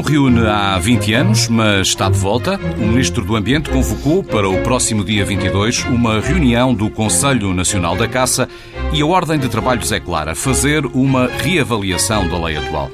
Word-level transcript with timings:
Não 0.00 0.06
reúne 0.06 0.46
há 0.46 0.78
20 0.78 1.12
anos, 1.12 1.48
mas 1.48 1.88
está 1.88 2.08
de 2.08 2.16
volta. 2.16 2.58
O 2.78 2.86
Ministro 2.86 3.22
do 3.22 3.36
Ambiente 3.36 3.68
convocou 3.68 4.24
para 4.24 4.48
o 4.48 4.62
próximo 4.62 5.04
dia 5.04 5.26
22 5.26 5.84
uma 5.84 6.22
reunião 6.22 6.72
do 6.72 6.88
Conselho 6.88 7.52
Nacional 7.52 7.94
da 7.94 8.08
Caça 8.08 8.48
e 8.94 9.02
a 9.02 9.06
ordem 9.06 9.38
de 9.38 9.46
trabalhos 9.46 9.92
é 9.92 10.00
clara: 10.00 10.34
fazer 10.34 10.86
uma 10.86 11.26
reavaliação 11.26 12.26
da 12.26 12.42
lei 12.42 12.56
atual. 12.56 12.90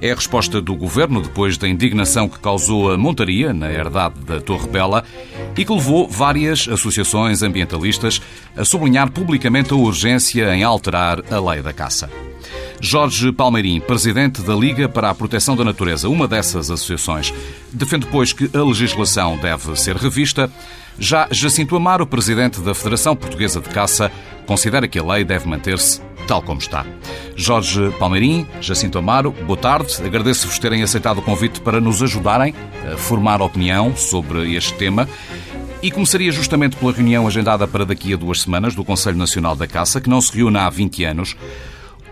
É 0.00 0.12
a 0.12 0.14
resposta 0.14 0.60
do 0.60 0.76
Governo 0.76 1.20
depois 1.20 1.58
da 1.58 1.66
indignação 1.66 2.28
que 2.28 2.38
causou 2.38 2.92
a 2.92 2.96
montaria 2.96 3.52
na 3.52 3.68
herdade 3.68 4.20
da 4.20 4.40
Torre 4.40 4.68
Bela 4.68 5.02
e 5.56 5.64
que 5.64 5.72
levou 5.72 6.06
várias 6.06 6.68
associações 6.68 7.42
ambientalistas 7.42 8.22
a 8.56 8.64
sublinhar 8.64 9.10
publicamente 9.10 9.72
a 9.72 9.76
urgência 9.76 10.54
em 10.54 10.62
alterar 10.62 11.24
a 11.28 11.40
lei 11.40 11.60
da 11.60 11.72
caça. 11.72 12.08
Jorge 12.80 13.32
Palmeirim, 13.32 13.80
presidente 13.80 14.42
da 14.42 14.54
Liga 14.54 14.88
para 14.88 15.10
a 15.10 15.14
Proteção 15.14 15.56
da 15.56 15.64
Natureza, 15.64 16.08
uma 16.08 16.28
dessas 16.28 16.70
associações, 16.70 17.32
defende, 17.72 18.06
pois, 18.06 18.32
que 18.32 18.50
a 18.56 18.62
legislação 18.62 19.36
deve 19.38 19.76
ser 19.76 19.96
revista. 19.96 20.50
Já 20.98 21.28
Jacinto 21.30 21.76
Amaro, 21.76 22.06
presidente 22.06 22.60
da 22.60 22.74
Federação 22.74 23.16
Portuguesa 23.16 23.60
de 23.60 23.68
Caça, 23.68 24.10
considera 24.46 24.88
que 24.88 24.98
a 24.98 25.04
lei 25.04 25.24
deve 25.24 25.46
manter-se 25.48 26.00
tal 26.26 26.42
como 26.42 26.60
está. 26.60 26.84
Jorge 27.34 27.90
Palmeirim, 27.98 28.46
Jacinto 28.60 28.98
Amaro, 28.98 29.30
boa 29.30 29.58
tarde. 29.58 29.94
Agradeço-vos 30.04 30.58
terem 30.58 30.82
aceitado 30.82 31.18
o 31.18 31.22
convite 31.22 31.60
para 31.60 31.80
nos 31.80 32.02
ajudarem 32.02 32.54
a 32.92 32.96
formar 32.96 33.40
opinião 33.42 33.94
sobre 33.96 34.54
este 34.54 34.74
tema. 34.74 35.08
E 35.82 35.90
começaria 35.90 36.32
justamente 36.32 36.76
pela 36.76 36.92
reunião 36.92 37.26
agendada 37.26 37.66
para 37.68 37.84
daqui 37.84 38.12
a 38.12 38.16
duas 38.16 38.42
semanas 38.42 38.74
do 38.74 38.84
Conselho 38.84 39.16
Nacional 39.16 39.54
da 39.54 39.66
Caça, 39.66 40.00
que 40.00 40.08
não 40.08 40.20
se 40.20 40.36
reúne 40.36 40.56
há 40.56 40.68
20 40.68 41.04
anos. 41.04 41.36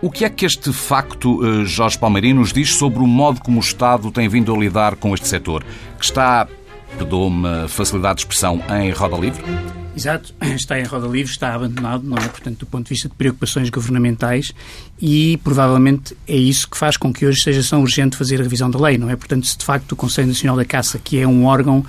O 0.05 0.11
que 0.11 0.23
é 0.23 0.29
que 0.29 0.45
este 0.45 0.71
facto, 0.71 1.43
eh, 1.43 1.65
Jorge 1.65 1.97
Palmeirinho, 1.97 2.35
nos 2.35 2.53
diz 2.53 2.75
sobre 2.75 2.99
o 2.99 3.07
modo 3.07 3.41
como 3.41 3.57
o 3.57 3.59
Estado 3.59 4.11
tem 4.11 4.29
vindo 4.29 4.53
a 4.53 4.55
lidar 4.55 4.95
com 4.97 5.15
este 5.15 5.27
setor, 5.27 5.65
que 5.97 6.05
está, 6.05 6.47
perdoa-me 6.95 7.67
facilidade 7.67 8.17
de 8.17 8.21
expressão, 8.21 8.61
em 8.79 8.91
roda 8.91 9.17
livre? 9.17 9.43
Exato, 9.97 10.31
está 10.55 10.79
em 10.79 10.83
roda 10.83 11.07
livre, 11.07 11.31
está 11.31 11.55
abandonado, 11.55 12.03
não 12.03 12.17
é? 12.17 12.27
Portanto, 12.27 12.59
do 12.59 12.65
ponto 12.67 12.83
de 12.83 12.89
vista 12.89 13.09
de 13.09 13.15
preocupações 13.15 13.71
governamentais 13.71 14.53
e 15.01 15.37
provavelmente 15.43 16.15
é 16.27 16.37
isso 16.37 16.69
que 16.69 16.77
faz 16.77 16.97
com 16.97 17.11
que 17.11 17.25
hoje 17.25 17.41
seja 17.41 17.67
tão 17.67 17.81
urgente 17.81 18.15
fazer 18.15 18.39
a 18.39 18.43
revisão 18.43 18.69
da 18.69 18.77
lei, 18.77 18.99
não 18.99 19.09
é? 19.09 19.15
Portanto, 19.15 19.47
se 19.47 19.57
de 19.57 19.65
facto 19.65 19.93
o 19.93 19.95
Conselho 19.95 20.27
Nacional 20.27 20.55
da 20.55 20.65
Caça, 20.65 20.99
que 21.03 21.17
é 21.17 21.25
um 21.25 21.45
órgão 21.45 21.83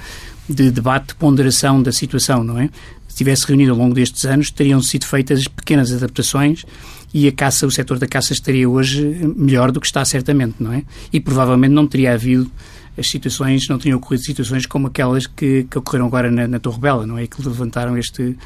de 0.48 0.70
debate, 0.70 1.09
de 1.09 1.17
ponderação 1.17 1.83
da 1.83 1.92
situação, 1.92 2.42
não 2.42 2.59
é? 2.59 2.70
Se 3.09 3.17
tivesse 3.17 3.47
reunido 3.47 3.72
ao 3.72 3.78
longo 3.78 3.94
destes 3.94 4.25
anos, 4.25 4.50
teriam 4.50 4.81
sido 4.81 5.05
feitas 5.05 5.47
pequenas 5.47 5.92
adaptações 5.92 6.64
e 7.12 7.28
a 7.28 7.32
caça, 7.32 7.66
o 7.66 7.70
setor 7.70 7.98
da 7.98 8.06
caça 8.06 8.32
estaria 8.32 8.68
hoje 8.68 9.02
melhor 9.36 9.72
do 9.72 9.80
que 9.80 9.86
está 9.86 10.04
certamente, 10.04 10.56
não 10.60 10.72
é? 10.72 10.84
E 11.12 11.20
provavelmente 11.20 11.72
não 11.72 11.86
teria 11.86 12.12
havido 12.12 12.50
as 12.98 13.08
situações, 13.08 13.68
não 13.68 13.78
teriam 13.78 13.98
ocorrido 13.98 14.24
situações 14.24 14.66
como 14.66 14.86
aquelas 14.86 15.26
que, 15.26 15.64
que 15.70 15.78
ocorreram 15.78 16.06
agora 16.06 16.30
na, 16.30 16.48
na 16.48 16.58
Torre 16.58 16.80
Bela, 16.80 17.06
não 17.06 17.18
é? 17.18 17.26
Que 17.26 17.40
levantaram 17.42 17.96
este, 17.96 18.36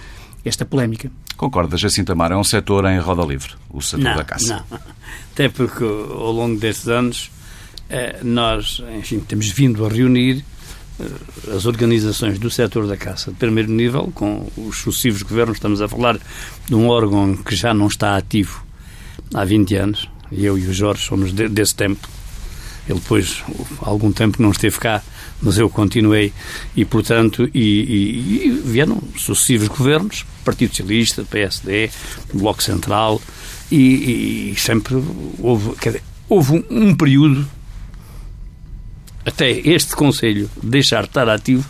esta 0.45 0.65
polémica. 0.65 1.11
Concorda, 1.37 1.77
Jacinto 1.77 2.13
Amaro, 2.13 2.35
é 2.35 2.37
um 2.37 2.45
setor 2.45 2.85
em 2.87 2.99
roda 2.99 3.25
livre, 3.25 3.53
o 3.71 3.81
setor 3.81 4.05
não, 4.05 4.17
da 4.17 4.25
caça. 4.25 4.65
Não, 4.71 4.79
até 5.33 5.49
porque 5.49 5.85
ao 5.85 6.33
longo 6.33 6.59
destes 6.59 6.89
anos 6.89 7.31
eh, 7.89 8.21
nós, 8.23 8.83
enfim, 8.99 9.21
temos 9.21 9.49
vindo 9.49 9.85
a 9.87 9.89
reunir 9.89 10.45
as 11.55 11.67
organizações 11.67 12.39
do 12.39 12.51
setor 12.51 12.87
da 12.87 12.97
caça 12.97 13.31
de 13.31 13.37
primeiro 13.37 13.71
nível, 13.71 14.11
com 14.15 14.51
os 14.57 14.79
sucessivos 14.79 15.23
governos, 15.23 15.57
estamos 15.57 15.81
a 15.81 15.89
falar 15.89 16.19
de 16.67 16.75
um 16.75 16.89
órgão 16.89 17.37
que 17.37 17.55
já 17.55 17.73
não 17.75 17.87
está 17.87 18.17
ativo 18.17 18.65
há 19.35 19.45
20 19.45 19.77
anos, 19.77 20.09
e 20.31 20.45
eu 20.45 20.59
e 20.59 20.67
o 20.67 20.73
Jorge 20.73 21.05
somos 21.05 21.33
de, 21.33 21.49
desse 21.49 21.75
tempo. 21.75 22.09
Ele 22.89 22.99
depois, 22.99 23.43
há 23.83 23.89
algum 23.89 24.11
tempo 24.11 24.43
não 24.43 24.51
esteve 24.51 24.79
cá, 24.79 25.03
mas 25.43 25.59
eu 25.59 25.69
continuei 25.71 26.33
e, 26.75 26.85
portanto, 26.85 27.49
e, 27.55 27.61
e, 27.61 28.47
e 28.47 28.63
vieram 28.65 29.01
sucessivos 29.17 29.69
governos, 29.69 30.25
Partido 30.45 30.71
Socialista, 30.71 31.25
PSD, 31.25 31.91
Bloco 32.35 32.63
Central, 32.63 33.21
e, 33.71 34.55
sempre 34.57 34.97
houve, 35.39 35.75
dizer, 35.81 36.03
houve 36.29 36.53
um, 36.53 36.89
um 36.89 36.95
período 36.95 37.47
até 39.25 39.51
este 39.51 39.95
Conselho 39.95 40.51
deixar 40.63 41.03
de 41.03 41.09
estar 41.09 41.29
ativo, 41.29 41.69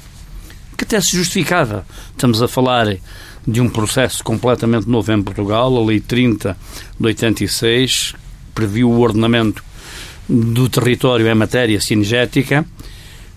que 0.76 0.84
até 0.84 1.00
se 1.00 1.16
justificava. 1.16 1.86
Estamos 2.10 2.42
a 2.42 2.48
falar 2.48 2.96
de 3.46 3.60
um 3.60 3.68
processo 3.68 4.22
completamente 4.22 4.88
novo 4.88 5.12
em 5.12 5.22
Portugal, 5.22 5.76
a 5.76 5.84
Lei 5.84 6.00
30 6.00 6.56
de 6.98 7.06
86 7.06 8.14
previu 8.54 8.90
o 8.90 9.00
ordenamento 9.00 9.64
do 10.28 10.68
território 10.68 11.26
em 11.26 11.34
matéria 11.34 11.80
cinegética 11.80 12.64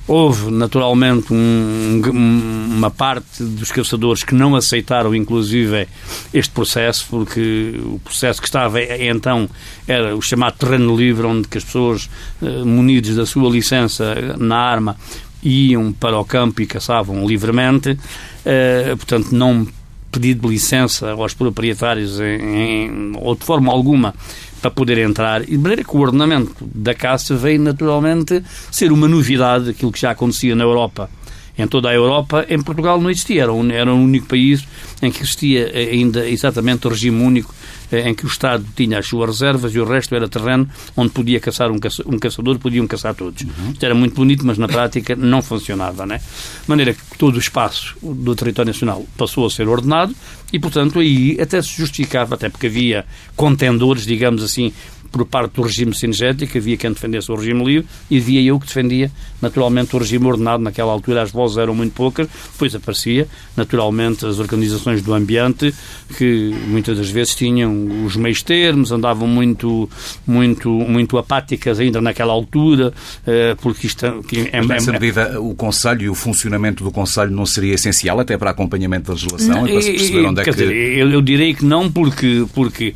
Houve, 0.05 0.51
naturalmente, 0.51 1.33
um, 1.33 2.01
uma 2.11 2.91
parte 2.91 3.41
dos 3.41 3.71
caçadores 3.71 4.23
que 4.23 4.35
não 4.35 4.53
aceitaram, 4.53 5.15
inclusive, 5.15 5.87
este 6.33 6.51
processo, 6.51 7.05
porque 7.09 7.79
o 7.85 7.99
processo 7.99 8.41
que 8.41 8.47
estava 8.47 8.81
então 8.81 9.49
era 9.87 10.13
o 10.15 10.21
chamado 10.21 10.57
terreno 10.57 10.95
livre, 10.95 11.25
onde 11.25 11.47
que 11.47 11.57
as 11.57 11.63
pessoas, 11.63 12.09
eh, 12.41 12.63
munidas 12.65 13.15
da 13.15 13.25
sua 13.25 13.49
licença 13.49 14.35
na 14.37 14.57
arma, 14.57 14.97
iam 15.41 15.93
para 15.93 16.19
o 16.19 16.25
campo 16.25 16.61
e 16.61 16.65
caçavam 16.65 17.25
livremente. 17.25 17.97
Eh, 18.45 18.95
portanto, 18.97 19.31
não 19.31 19.65
pedido 20.11 20.47
licença 20.47 21.11
aos 21.11 21.33
proprietários 21.33 22.19
em, 22.19 22.25
em, 22.25 23.11
ou 23.15 23.35
de 23.35 23.43
forma 23.43 23.71
alguma 23.71 24.13
para 24.63 24.71
poder 24.71 24.97
entrar, 24.99 25.43
e 25.43 25.47
de 25.47 25.57
maneira 25.57 25.83
que 25.83 25.93
o 25.93 25.99
ordenamento 25.99 26.55
da 26.73 26.95
caça 26.95 27.35
veio 27.35 27.59
naturalmente 27.59 28.41
ser 28.71 28.93
uma 28.93 29.09
novidade, 29.09 29.71
aquilo 29.71 29.91
que 29.91 29.99
já 29.99 30.11
acontecia 30.11 30.55
na 30.55 30.63
Europa. 30.63 31.09
Em 31.57 31.67
toda 31.67 31.89
a 31.89 31.93
Europa, 31.93 32.45
em 32.49 32.61
Portugal 32.61 32.99
não 32.99 33.09
existia, 33.09 33.43
era, 33.43 33.51
um, 33.51 33.69
era 33.69 33.93
o 33.93 33.97
único 33.97 34.25
país 34.25 34.65
em 35.01 35.11
que 35.11 35.21
existia 35.21 35.69
ainda 35.75 36.27
exatamente 36.27 36.87
o 36.87 36.89
regime 36.89 37.21
único 37.21 37.53
eh, 37.82 37.82
em 37.99 38.13
que 38.13 38.25
o 38.25 38.27
Estado 38.27 38.65
tinha 38.75 38.99
as 38.99 39.07
suas 39.07 39.29
reservas 39.29 39.73
e 39.73 39.79
o 39.79 39.85
resto 39.85 40.15
era 40.15 40.27
terreno 40.27 40.67
onde 40.95 41.11
podia 41.11 41.39
caçar 41.39 41.71
um, 41.71 41.79
caça, 41.79 42.03
um 42.05 42.17
caçador, 42.19 42.57
podiam 42.59 42.87
caçar 42.87 43.13
todos. 43.13 43.41
Uhum. 43.43 43.71
Isto 43.71 43.85
era 43.85 43.95
muito 43.95 44.15
bonito, 44.15 44.45
mas 44.45 44.57
na 44.57 44.67
prática 44.67 45.15
não 45.15 45.41
funcionava, 45.41 46.05
né? 46.05 46.17
De 46.17 46.69
maneira 46.69 46.93
que 46.93 47.17
todo 47.17 47.35
o 47.35 47.39
espaço 47.39 47.95
do 48.01 48.35
território 48.35 48.71
nacional 48.71 49.05
passou 49.17 49.45
a 49.45 49.49
ser 49.49 49.67
ordenado 49.67 50.15
e, 50.51 50.59
portanto, 50.59 50.99
aí 50.99 51.37
até 51.41 51.61
se 51.61 51.69
justificava, 51.69 52.35
até 52.35 52.49
porque 52.49 52.67
havia 52.67 53.05
contendores, 53.35 54.05
digamos 54.05 54.43
assim, 54.43 54.71
por 55.13 55.27
parte 55.27 55.53
do 55.53 55.61
regime 55.61 55.93
cinegético, 55.93 56.57
havia 56.57 56.75
quem 56.75 56.91
defendesse 56.91 57.31
o 57.31 57.35
regime 57.35 57.63
livre 57.63 57.87
e 58.09 58.17
havia 58.17 58.41
eu 58.41 58.59
que 58.59 58.65
defendia, 58.65 59.11
naturalmente, 59.39 59.95
o 59.95 59.99
regime 59.99 60.25
ordenado. 60.25 60.63
Naquela 60.63 60.91
altura 60.91 61.21
as 61.21 61.31
vozes 61.31 61.57
eram 61.57 61.75
muito 61.75 61.93
poucas, 61.93 62.27
depois 62.51 62.73
aparecia, 62.73 63.27
naturalmente, 63.55 64.25
as 64.25 64.39
organizações 64.39 65.03
do 65.03 65.13
ambiente, 65.13 65.71
que 66.17 66.51
muitas 66.67 66.97
das 66.97 67.11
vezes 67.11 67.35
tinham 67.35 68.03
os 68.03 68.15
meios 68.15 68.41
termos, 68.41 68.91
andavam 68.91 69.27
muito, 69.27 69.87
muito, 70.25 70.67
muito 70.69 71.15
apáticas 71.19 71.79
ainda 71.79 72.01
naquela 72.01 72.33
altura, 72.33 72.91
eh, 73.27 73.55
porque 73.61 73.85
isto... 73.85 74.23
Que 74.27 74.49
é, 74.51 74.65
nessa 74.65 74.89
é, 74.89 74.93
medida, 74.93 75.39
o 75.39 75.53
Conselho 75.53 76.01
e 76.01 76.09
o 76.09 76.15
funcionamento 76.15 76.83
do 76.83 76.91
Conselho 76.91 77.29
não 77.29 77.45
seria 77.45 77.75
essencial 77.75 78.19
até 78.19 78.35
para 78.35 78.49
acompanhamento 78.49 79.05
da 79.05 79.13
legislação 79.13 79.61
não, 79.61 79.67
e 79.67 79.73
para 79.73 79.81
se 79.83 79.91
perceber 79.91 80.25
onde 80.25 80.41
é 80.41 80.43
que... 80.43 80.49
Dizer, 80.49 80.73
eu, 80.73 81.11
eu 81.11 81.21
direi 81.21 81.53
que 81.53 81.63
não, 81.63 81.91
porque, 81.91 82.47
porque 82.55 82.95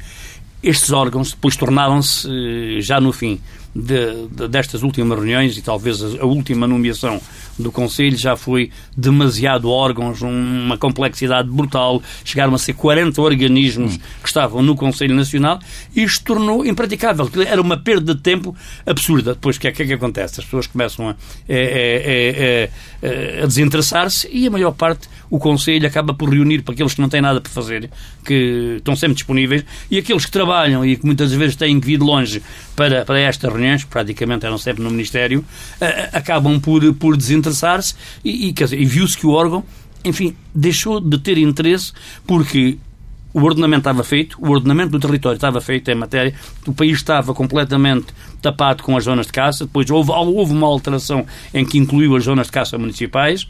estes 0.62 0.92
órgãos 0.92 1.32
depois 1.32 1.56
tornaram-se, 1.56 2.28
eh, 2.28 2.82
já 2.82 3.00
no 3.00 3.14
fim 3.14 3.40
de, 3.78 4.28
de, 4.28 4.48
destas 4.48 4.82
últimas 4.82 5.20
reuniões, 5.20 5.56
e 5.58 5.62
talvez 5.62 6.02
a, 6.02 6.26
última 6.26 6.66
nomeação 6.66 7.22
do 7.60 7.72
Conselho 7.72 8.18
já 8.18 8.36
foi 8.36 8.72
demasiado 8.96 9.70
órgãos, 9.70 10.22
uma 10.22 10.78
complexidade 10.78 11.50
brutal. 11.50 12.02
Chegaram 12.26 12.56
a 12.56 12.58
ser 12.58 12.74
40 12.74 13.22
organismos 13.22 13.98
que 13.98 14.28
estavam 14.28 14.64
no 14.64 14.76
Conselho 14.76 15.16
Nacional 15.16 15.60
e 15.96 16.04
isto 16.04 16.24
tornou 16.24 16.66
impraticável. 16.66 17.30
Era 17.46 17.62
uma 17.62 17.78
perda 17.78 18.16
de 18.16 18.22
tempo 18.22 18.56
absurda. 18.86 19.34
Depois, 19.34 19.58
o 19.58 19.60
que 19.60 19.68
é 19.68 19.72
que, 19.72 19.84
é 19.84 19.86
que 19.86 19.94
acontece? 19.94 20.40
As 20.40 20.46
pessoas 20.46 20.68
começam 20.68 21.10
a, 21.10 21.12
a, 21.12 21.14
a, 21.14 21.16
a 23.44 23.46
desinteressar-se 23.46 24.28
e 24.32 24.48
a 24.48 24.52
maior 24.52 24.72
parte, 24.72 25.10
o 25.30 25.40
Conselho 25.40 25.88
acaba 25.88 26.14
por 26.14 26.30
reunir 26.30 26.62
para 26.62 26.74
aqueles 26.74 26.94
que 26.94 27.02
não 27.02 27.10
têm 27.10 27.22
nada 27.22 27.42
para 27.42 27.52
fazer, 27.52 27.90
que 28.24 28.76
estão 28.78 28.96
sempre 28.96 29.16
disponíveis, 29.16 29.66
e 29.90 29.98
aqueles 29.98 30.26
que 30.26 30.32
trabalham 30.32 30.86
e 30.86 30.96
que 30.96 31.06
muitas 31.06 31.32
vezes 31.34 31.56
têm 31.56 31.80
que 31.80 31.88
vir 31.88 32.00
longe 32.00 32.42
para, 32.76 33.04
para 33.04 33.20
estas 33.20 33.52
reuniões, 33.52 33.84
praticamente 33.84 34.46
eram 34.46 34.58
sempre 34.58 34.84
no 34.84 34.90
Ministério, 34.90 35.44
acabam 36.14 36.60
por, 36.60 36.94
por 36.96 37.18
desinteressar 37.18 37.48
interessar-se 37.48 37.96
e, 38.24 38.50
e, 38.50 38.54
e 38.76 38.86
viu-se 38.86 39.18
que 39.18 39.26
o 39.26 39.32
órgão, 39.32 39.64
enfim, 40.04 40.36
deixou 40.54 41.00
de 41.00 41.18
ter 41.18 41.38
interesse 41.38 41.94
porque 42.26 42.78
o 43.34 43.44
ordenamento 43.44 43.82
estava 43.82 44.04
feito, 44.04 44.38
o 44.40 44.50
ordenamento 44.50 44.92
do 44.92 45.00
território 45.00 45.36
estava 45.36 45.62
feito 45.62 45.90
em 45.92 45.96
matéria, 45.96 46.34
o 46.66 46.74
país 46.74 46.98
estava 46.98 47.34
completamente 47.34 48.08
tapado 48.42 48.84
com 48.84 48.96
as 48.98 49.04
zonas 49.04 49.28
de 49.28 49.34
caça, 49.34 49.66
depois 49.66 49.90
houve, 49.90 50.12
houve 50.12 50.54
uma 50.54 50.68
alteração 50.68 51.26
em 51.54 51.66
que 51.66 51.78
incluiu 51.78 52.16
as 52.16 52.24
zonas 52.24 52.48
de 52.48 52.54
caça 52.54 52.78
municipais 52.78 53.48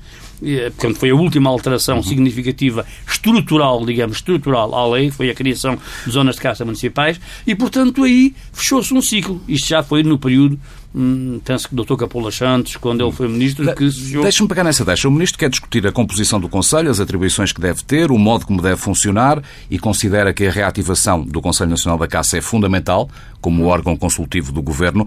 portanto, 0.75 0.99
foi 0.99 1.09
a 1.09 1.15
última 1.15 1.49
alteração 1.49 1.97
uhum. 1.97 2.03
significativa, 2.03 2.85
estrutural, 3.07 3.85
digamos, 3.85 4.17
estrutural 4.17 4.73
à 4.73 4.87
lei, 4.87 5.11
foi 5.11 5.29
a 5.29 5.35
criação 5.35 5.77
de 6.05 6.11
zonas 6.11 6.35
de 6.35 6.41
caça 6.41 6.63
municipais, 6.65 7.19
e, 7.45 7.55
portanto, 7.55 8.03
aí 8.03 8.33
fechou-se 8.53 8.93
um 8.93 9.01
ciclo. 9.01 9.41
Isto 9.47 9.69
já 9.69 9.83
foi 9.83 10.03
no 10.03 10.17
período 10.17 10.59
Hum, 10.95 11.39
penso 11.45 11.69
que 11.69 11.79
o 11.79 11.83
Dr. 11.83 11.95
Capola 11.95 12.31
Santos, 12.31 12.75
quando 12.75 13.03
ele 13.03 13.11
foi 13.11 13.27
ministro, 13.27 13.75
que 13.75 13.91
se... 13.91 14.17
Deixa-me 14.19 14.49
pegar 14.49 14.63
nessa 14.63 14.83
deixa. 14.83 15.07
O 15.07 15.11
ministro 15.11 15.37
quer 15.37 15.47
discutir 15.47 15.85
a 15.85 15.91
composição 15.91 16.39
do 16.39 16.49
Conselho, 16.49 16.89
as 16.89 16.99
atribuições 16.99 17.51
que 17.51 17.61
deve 17.61 17.83
ter, 17.83 18.09
o 18.09 18.17
modo 18.17 18.47
como 18.47 18.61
deve 18.63 18.77
funcionar 18.77 19.43
e 19.69 19.77
considera 19.77 20.33
que 20.33 20.47
a 20.47 20.51
reativação 20.51 21.23
do 21.23 21.39
Conselho 21.39 21.69
Nacional 21.69 21.99
da 21.99 22.07
Caça 22.07 22.37
é 22.37 22.41
fundamental, 22.41 23.07
como 23.39 23.65
órgão 23.65 23.95
consultivo 23.95 24.51
do 24.51 24.61
Governo. 24.61 25.05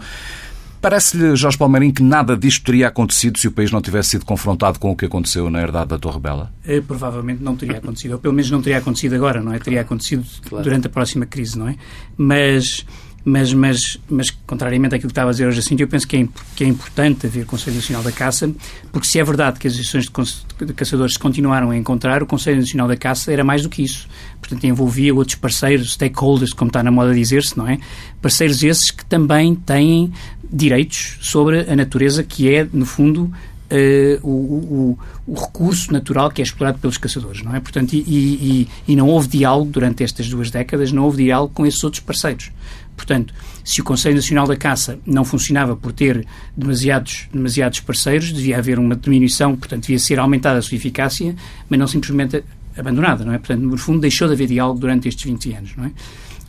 Parece-lhe, 0.80 1.36
Jorge 1.36 1.58
Palmeirim, 1.58 1.90
que 1.90 2.02
nada 2.02 2.36
disto 2.36 2.64
teria 2.64 2.88
acontecido 2.88 3.38
se 3.38 3.46
o 3.46 3.52
país 3.52 3.70
não 3.70 3.82
tivesse 3.82 4.10
sido 4.10 4.24
confrontado 4.24 4.78
com 4.78 4.90
o 4.90 4.96
que 4.96 5.04
aconteceu 5.04 5.50
na 5.50 5.60
herdade 5.60 5.90
da 5.90 5.98
Torre 5.98 6.18
Bela? 6.18 6.52
É, 6.64 6.80
provavelmente 6.80 7.42
não 7.42 7.54
teria 7.54 7.76
acontecido, 7.76 8.12
ou 8.12 8.18
pelo 8.18 8.32
menos 8.32 8.50
não 8.50 8.62
teria 8.62 8.78
acontecido 8.78 9.14
agora, 9.14 9.42
não 9.42 9.52
é? 9.52 9.58
Teria 9.58 9.82
acontecido 9.82 10.24
claro. 10.48 10.64
durante 10.64 10.86
a 10.86 10.90
próxima 10.90 11.26
crise, 11.26 11.58
não 11.58 11.68
é? 11.68 11.76
Mas 12.16 12.86
mas, 13.24 13.52
mas, 13.52 14.00
mas, 14.08 14.30
contrariamente 14.30 14.94
àquilo 14.94 15.08
que 15.08 15.12
estava 15.12 15.28
a 15.28 15.32
dizer 15.32 15.46
hoje 15.46 15.58
assim, 15.58 15.76
eu 15.78 15.86
penso 15.86 16.08
que 16.08 16.16
é, 16.16 16.28
que 16.56 16.64
é 16.64 16.66
importante 16.66 17.26
haver 17.26 17.44
Conselho 17.44 17.76
Nacional 17.76 18.02
da 18.02 18.10
Caça, 18.10 18.50
porque 18.90 19.06
se 19.06 19.18
é 19.18 19.24
verdade 19.24 19.58
que 19.58 19.68
as 19.68 19.74
associações 19.74 20.46
de, 20.58 20.66
de 20.66 20.72
caçadores 20.72 21.14
se 21.14 21.18
continuaram 21.18 21.70
a 21.70 21.76
encontrar, 21.76 22.22
o 22.22 22.26
Conselho 22.26 22.58
Nacional 22.58 22.88
da 22.88 22.96
Caça 22.96 23.30
era 23.30 23.44
mais 23.44 23.62
do 23.62 23.68
que 23.68 23.82
isso. 23.82 24.08
Portanto, 24.40 24.64
envolvia 24.64 25.14
outros 25.14 25.36
parceiros, 25.36 25.92
stakeholders, 25.92 26.54
como 26.54 26.70
está 26.70 26.82
na 26.82 26.90
moda 26.90 27.14
dizer-se, 27.14 27.58
não 27.58 27.68
é? 27.68 27.78
Parceiros 28.22 28.62
esses 28.62 28.90
que 28.90 29.04
também 29.04 29.54
têm 29.54 30.12
direitos 30.52 31.18
sobre 31.20 31.70
a 31.70 31.76
natureza, 31.76 32.22
que 32.22 32.52
é, 32.52 32.66
no 32.72 32.86
fundo, 32.86 33.32
Uh, 33.72 34.18
o, 34.26 34.30
o, 34.30 34.98
o, 35.28 35.34
recurso 35.34 35.92
natural 35.92 36.28
que 36.32 36.42
é 36.42 36.44
explorado 36.44 36.80
pelos 36.80 36.98
caçadores, 36.98 37.40
não 37.44 37.54
é? 37.54 37.60
Portanto, 37.60 37.92
e, 37.92 37.98
e, 38.00 38.68
e, 38.88 38.96
não 38.96 39.06
houve 39.06 39.28
diálogo 39.28 39.70
durante 39.70 40.02
estas 40.02 40.28
duas 40.28 40.50
décadas, 40.50 40.90
não 40.90 41.04
houve 41.04 41.22
diálogo 41.22 41.54
com 41.54 41.64
esses 41.64 41.84
outros 41.84 42.02
parceiros. 42.02 42.50
Portanto, 42.96 43.32
se 43.64 43.80
o 43.80 43.84
Conselho 43.84 44.16
Nacional 44.16 44.48
da 44.48 44.56
Caça 44.56 44.98
não 45.06 45.24
funcionava 45.24 45.76
por 45.76 45.92
ter 45.92 46.26
demasiados, 46.56 47.28
demasiados 47.32 47.78
parceiros, 47.78 48.32
devia 48.32 48.58
haver 48.58 48.76
uma 48.76 48.96
diminuição, 48.96 49.54
portanto, 49.54 49.82
devia 49.82 50.00
ser 50.00 50.18
aumentada 50.18 50.58
a 50.58 50.62
sua 50.62 50.74
eficácia, 50.74 51.36
mas 51.68 51.78
não 51.78 51.86
simplesmente 51.86 52.42
abandonada, 52.76 53.24
não 53.24 53.32
é? 53.32 53.38
Portanto, 53.38 53.60
no 53.60 53.78
fundo, 53.78 54.00
deixou 54.00 54.26
de 54.26 54.34
haver 54.34 54.48
diálogo 54.48 54.80
durante 54.80 55.08
estes 55.08 55.24
20 55.24 55.52
anos, 55.54 55.76
não 55.76 55.84
é? 55.84 55.92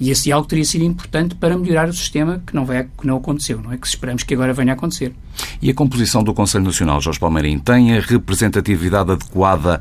E 0.01 0.09
esse 0.09 0.24
diálogo 0.24 0.48
teria 0.48 0.65
sido 0.65 0.83
importante 0.83 1.36
para 1.36 1.56
melhorar 1.56 1.88
o 1.88 1.94
sistema 1.94 2.42
que 2.48 2.56
não, 2.56 2.65
vai, 2.65 2.86
que 2.86 3.06
não 3.06 3.18
aconteceu, 3.18 3.62
não 3.62 3.71
é? 3.71 3.77
Que 3.77 3.86
esperamos 3.86 4.24
que 4.24 4.33
agora 4.33 4.51
venha 4.51 4.74
a 4.74 4.75
acontecer. 4.75 5.13
E 5.62 5.69
a 5.69 5.75
composição 5.75 6.24
do 6.24 6.33
Conselho 6.33 6.63
Nacional, 6.63 7.00
Jorge 7.00 7.19
Palmeirim, 7.19 7.59
tem 7.59 7.95
a 7.95 8.00
representatividade 8.01 9.12
adequada 9.12 9.80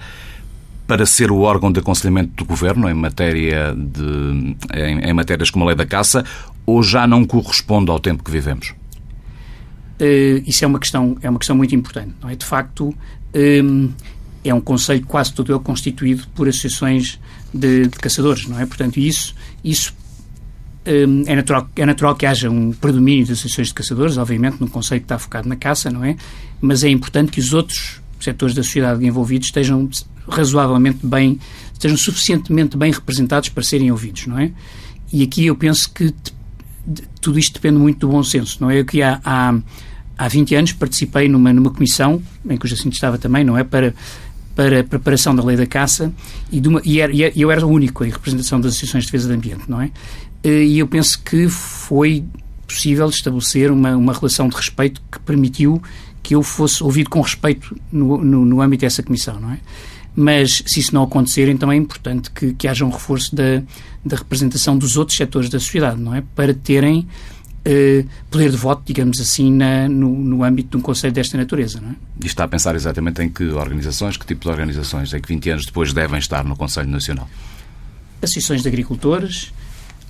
para 0.87 1.06
ser 1.06 1.31
o 1.31 1.38
órgão 1.38 1.72
de 1.72 1.81
aconselhamento 1.81 2.34
do 2.37 2.44
Governo 2.44 2.87
em, 2.90 2.93
matéria 2.93 3.75
de, 3.75 4.56
em, 4.75 5.08
em 5.08 5.12
matérias 5.14 5.49
como 5.49 5.64
a 5.64 5.69
lei 5.69 5.76
da 5.76 5.87
caça 5.87 6.23
ou 6.66 6.82
já 6.82 7.06
não 7.06 7.25
corresponde 7.25 7.90
ao 7.90 7.99
tempo 7.99 8.23
que 8.23 8.31
vivemos? 8.31 8.75
Uh, 9.99 10.44
isso 10.46 10.64
é 10.64 10.69
uma 10.69 10.78
questão 10.78 11.16
é 11.23 11.31
uma 11.31 11.38
questão 11.38 11.55
muito 11.55 11.75
importante 11.75 12.14
não 12.23 12.31
é 12.31 12.34
de 12.34 12.44
facto 12.44 12.94
um, 13.34 13.90
é 14.43 14.55
um 14.55 14.61
conselho 14.61 15.05
quase 15.06 15.32
todo 15.32 15.52
ele 15.52 15.61
constituído 15.61 16.26
por 16.34 16.49
associações 16.49 17.20
de, 17.52 17.87
de 17.87 17.99
caçadores 17.99 18.46
não 18.49 18.58
é 18.58 18.64
portanto 18.64 18.99
isso 18.99 19.34
isso 19.62 19.94
é 20.84 21.36
natural 21.36 21.68
é 21.76 21.84
natural 21.84 22.14
que 22.14 22.24
haja 22.24 22.48
um 22.48 22.72
predomínio 22.72 23.26
de 23.26 23.32
associações 23.32 23.68
de 23.68 23.74
caçadores 23.74 24.16
obviamente 24.16 24.60
num 24.60 24.66
conselho 24.66 25.00
que 25.00 25.04
está 25.04 25.18
focado 25.18 25.48
na 25.48 25.56
caça 25.56 25.90
não 25.90 26.02
é 26.02 26.16
mas 26.60 26.82
é 26.82 26.88
importante 26.88 27.32
que 27.32 27.40
os 27.40 27.52
outros 27.52 28.00
setores 28.20 28.54
da 28.54 28.62
sociedade 28.62 29.04
envolvidos 29.04 29.48
estejam 29.48 29.88
razoavelmente 30.28 31.04
bem, 31.04 31.38
estejam 31.72 31.96
suficientemente 31.96 32.76
bem 32.76 32.92
representados 32.92 33.48
para 33.48 33.62
serem 33.62 33.90
ouvidos, 33.90 34.26
não 34.26 34.38
é? 34.38 34.52
E 35.12 35.22
aqui 35.22 35.46
eu 35.46 35.56
penso 35.56 35.90
que 35.92 36.14
tudo 37.20 37.38
isto 37.38 37.54
depende 37.54 37.78
muito 37.78 38.00
do 38.00 38.08
bom 38.08 38.22
senso, 38.22 38.58
não 38.60 38.70
é? 38.70 38.80
Eu 38.80 38.84
que 38.84 39.02
há, 39.02 39.20
há, 39.24 39.58
há 40.16 40.28
20 40.28 40.54
anos 40.54 40.72
participei 40.72 41.28
numa, 41.28 41.52
numa 41.52 41.70
comissão, 41.70 42.22
em 42.48 42.56
que 42.56 42.64
o 42.64 42.68
Jacinto 42.68 42.94
estava 42.94 43.18
também, 43.18 43.44
não 43.44 43.56
é? 43.56 43.64
Para, 43.64 43.94
para 44.54 44.80
a 44.80 44.84
preparação 44.84 45.34
da 45.34 45.42
lei 45.42 45.56
da 45.56 45.66
caça 45.66 46.12
e, 46.52 46.60
uma, 46.60 46.80
e, 46.84 47.00
era, 47.00 47.12
e 47.12 47.32
eu 47.36 47.50
era 47.50 47.66
o 47.66 47.70
único 47.70 48.04
em 48.04 48.10
representação 48.10 48.60
das 48.60 48.72
associações 48.72 49.04
de 49.04 49.10
defesa 49.10 49.28
do 49.28 49.34
ambiente, 49.34 49.64
não 49.68 49.80
é? 49.80 49.90
E 50.42 50.78
eu 50.78 50.87
penso 50.87 51.20
que 51.22 51.48
foi 51.48 52.25
possível 52.66 53.08
estabelecer 53.08 53.70
uma, 53.70 53.96
uma 53.96 54.12
relação 54.12 54.48
de 54.48 54.56
respeito 54.56 55.02
que 55.10 55.19
permitiu 55.20 55.82
que 56.22 56.34
eu 56.34 56.42
fosse 56.42 56.82
ouvido 56.82 57.10
com 57.10 57.20
respeito 57.20 57.76
no, 57.90 58.19
no, 58.19 58.44
no 58.44 58.60
âmbito 58.60 58.82
dessa 58.82 59.02
comissão, 59.02 59.40
não 59.40 59.52
é? 59.52 59.58
Mas 60.14 60.62
se 60.66 60.81
isso 60.81 60.94
não 60.94 61.02
acontecer, 61.02 61.48
então 61.48 61.70
é 61.70 61.76
importante 61.76 62.31
que, 62.31 62.52
que 62.54 62.69
haja 62.69 62.84
um 62.84 62.90
reforço 62.90 63.34
da, 63.34 63.62
da 64.04 64.16
representação 64.16 64.76
dos 64.76 64.96
outros 64.96 65.16
setores 65.16 65.48
da 65.48 65.58
sociedade, 65.58 66.00
não 66.00 66.14
é? 66.14 66.22
Para 66.34 66.54
terem 66.54 67.06
Uh, 67.60 68.08
poder 68.31 68.50
de 68.50 68.56
voto, 68.56 68.82
digamos 68.87 69.20
assim, 69.20 69.52
na, 69.52 69.87
no, 69.87 70.08
no 70.08 70.42
âmbito 70.42 70.70
de 70.70 70.76
um 70.78 70.81
conselho 70.81 71.12
desta 71.12 71.37
natureza. 71.37 71.78
Não 71.78 71.90
é? 71.90 71.94
E 72.25 72.26
está 72.26 72.44
a 72.44 72.48
pensar 72.48 72.75
exatamente 72.75 73.20
em 73.22 73.28
que 73.28 73.44
organizações, 73.50 74.16
que 74.16 74.25
tipo 74.25 74.40
de 74.40 74.48
organizações 74.48 75.12
é 75.12 75.20
que 75.20 75.28
20 75.28 75.50
anos 75.50 75.66
depois 75.66 75.92
devem 75.92 76.19
estar 76.19 76.42
no 76.42 76.56
Conselho 76.56 76.88
Nacional? 76.88 77.28
Associações 78.22 78.62
de 78.62 78.69
agricultores, 78.69 79.52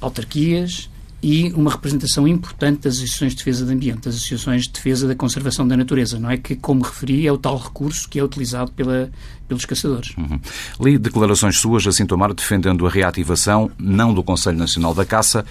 autarquias, 0.01 0.89
e 1.23 1.53
uma 1.53 1.71
representação 1.71 2.27
importante 2.27 2.83
das 2.83 2.97
associações 2.97 3.33
de 3.33 3.39
defesa 3.39 3.67
do 3.67 3.73
ambiente, 3.73 4.05
das 4.05 4.15
associações 4.15 4.63
de 4.63 4.71
defesa 4.71 5.07
da 5.07 5.15
conservação 5.15 5.69
da 5.69 5.77
natureza, 5.77 6.19
não 6.19 6.31
é? 6.31 6.39
Que, 6.39 6.57
como 6.57 6.83
referi, 6.83 7.27
é 7.27 7.33
o 7.33 7.37
tal 7.37 7.59
recurso 7.59 8.09
que 8.09 8.19
é 8.19 8.25
utilizado 8.25 8.73
pela, 8.73 9.11
pelos 9.47 9.67
caçadores. 9.67 10.17
Uhum. 10.17 10.41
Li 10.81 10.97
declarações 10.97 11.59
suas, 11.59 11.87
assim 11.87 12.07
tomar, 12.07 12.33
defendendo 12.33 12.87
a 12.87 12.91
reativação 12.91 13.71
não 13.79 14.15
do 14.15 14.23
Conselho 14.23 14.57
Nacional 14.57 14.95
da 14.95 15.05
Caça, 15.05 15.45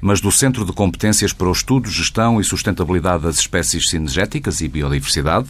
mas 0.00 0.20
do 0.20 0.30
Centro 0.30 0.64
de 0.64 0.72
Competências 0.72 1.32
para 1.32 1.48
o 1.48 1.52
Estudo, 1.52 1.90
Gestão 1.90 2.40
e 2.40 2.44
Sustentabilidade 2.44 3.24
das 3.24 3.38
Espécies 3.38 3.88
Cinegéticas 3.90 4.60
e 4.60 4.68
Biodiversidade, 4.68 5.48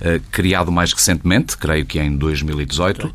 eh, 0.00 0.20
criado 0.30 0.72
mais 0.72 0.94
recentemente, 0.94 1.58
creio 1.58 1.84
que 1.84 2.00
em 2.00 2.16
2018, 2.16 3.12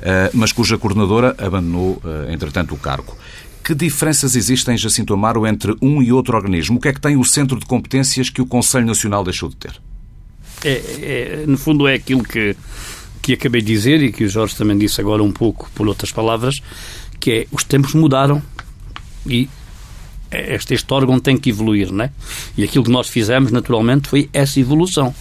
eh, 0.00 0.30
mas 0.34 0.50
cuja 0.50 0.76
coordenadora 0.78 1.36
abandonou, 1.38 2.02
eh, 2.04 2.32
entretanto, 2.32 2.74
o 2.74 2.78
cargo. 2.78 3.16
Que 3.64 3.74
diferenças 3.74 4.36
existem, 4.36 4.76
Jacinto 4.76 5.14
Amaro, 5.14 5.46
entre 5.46 5.74
um 5.80 6.02
e 6.02 6.12
outro 6.12 6.36
organismo? 6.36 6.76
O 6.76 6.80
que 6.80 6.88
é 6.88 6.92
que 6.92 7.00
tem 7.00 7.16
o 7.16 7.24
centro 7.24 7.58
de 7.58 7.64
competências 7.64 8.28
que 8.28 8.42
o 8.42 8.46
Conselho 8.46 8.84
Nacional 8.84 9.24
deixou 9.24 9.48
de 9.48 9.56
ter? 9.56 9.80
É, 10.62 10.70
é, 10.70 11.44
no 11.46 11.56
fundo, 11.56 11.88
é 11.88 11.94
aquilo 11.94 12.22
que, 12.22 12.54
que 13.22 13.32
acabei 13.32 13.62
de 13.62 13.68
dizer 13.72 14.02
e 14.02 14.12
que 14.12 14.24
o 14.24 14.28
Jorge 14.28 14.54
também 14.54 14.76
disse 14.76 15.00
agora 15.00 15.22
um 15.22 15.32
pouco 15.32 15.70
por 15.74 15.88
outras 15.88 16.12
palavras, 16.12 16.60
que 17.18 17.30
é 17.30 17.46
os 17.50 17.64
tempos 17.64 17.94
mudaram 17.94 18.42
e 19.26 19.48
este, 20.30 20.74
este 20.74 20.92
órgão 20.92 21.18
tem 21.18 21.38
que 21.38 21.48
evoluir, 21.48 21.90
não 21.90 22.04
é? 22.04 22.10
E 22.58 22.64
aquilo 22.64 22.84
que 22.84 22.90
nós 22.90 23.08
fizemos, 23.08 23.50
naturalmente, 23.50 24.08
foi 24.08 24.28
essa 24.30 24.60
evolução. 24.60 25.14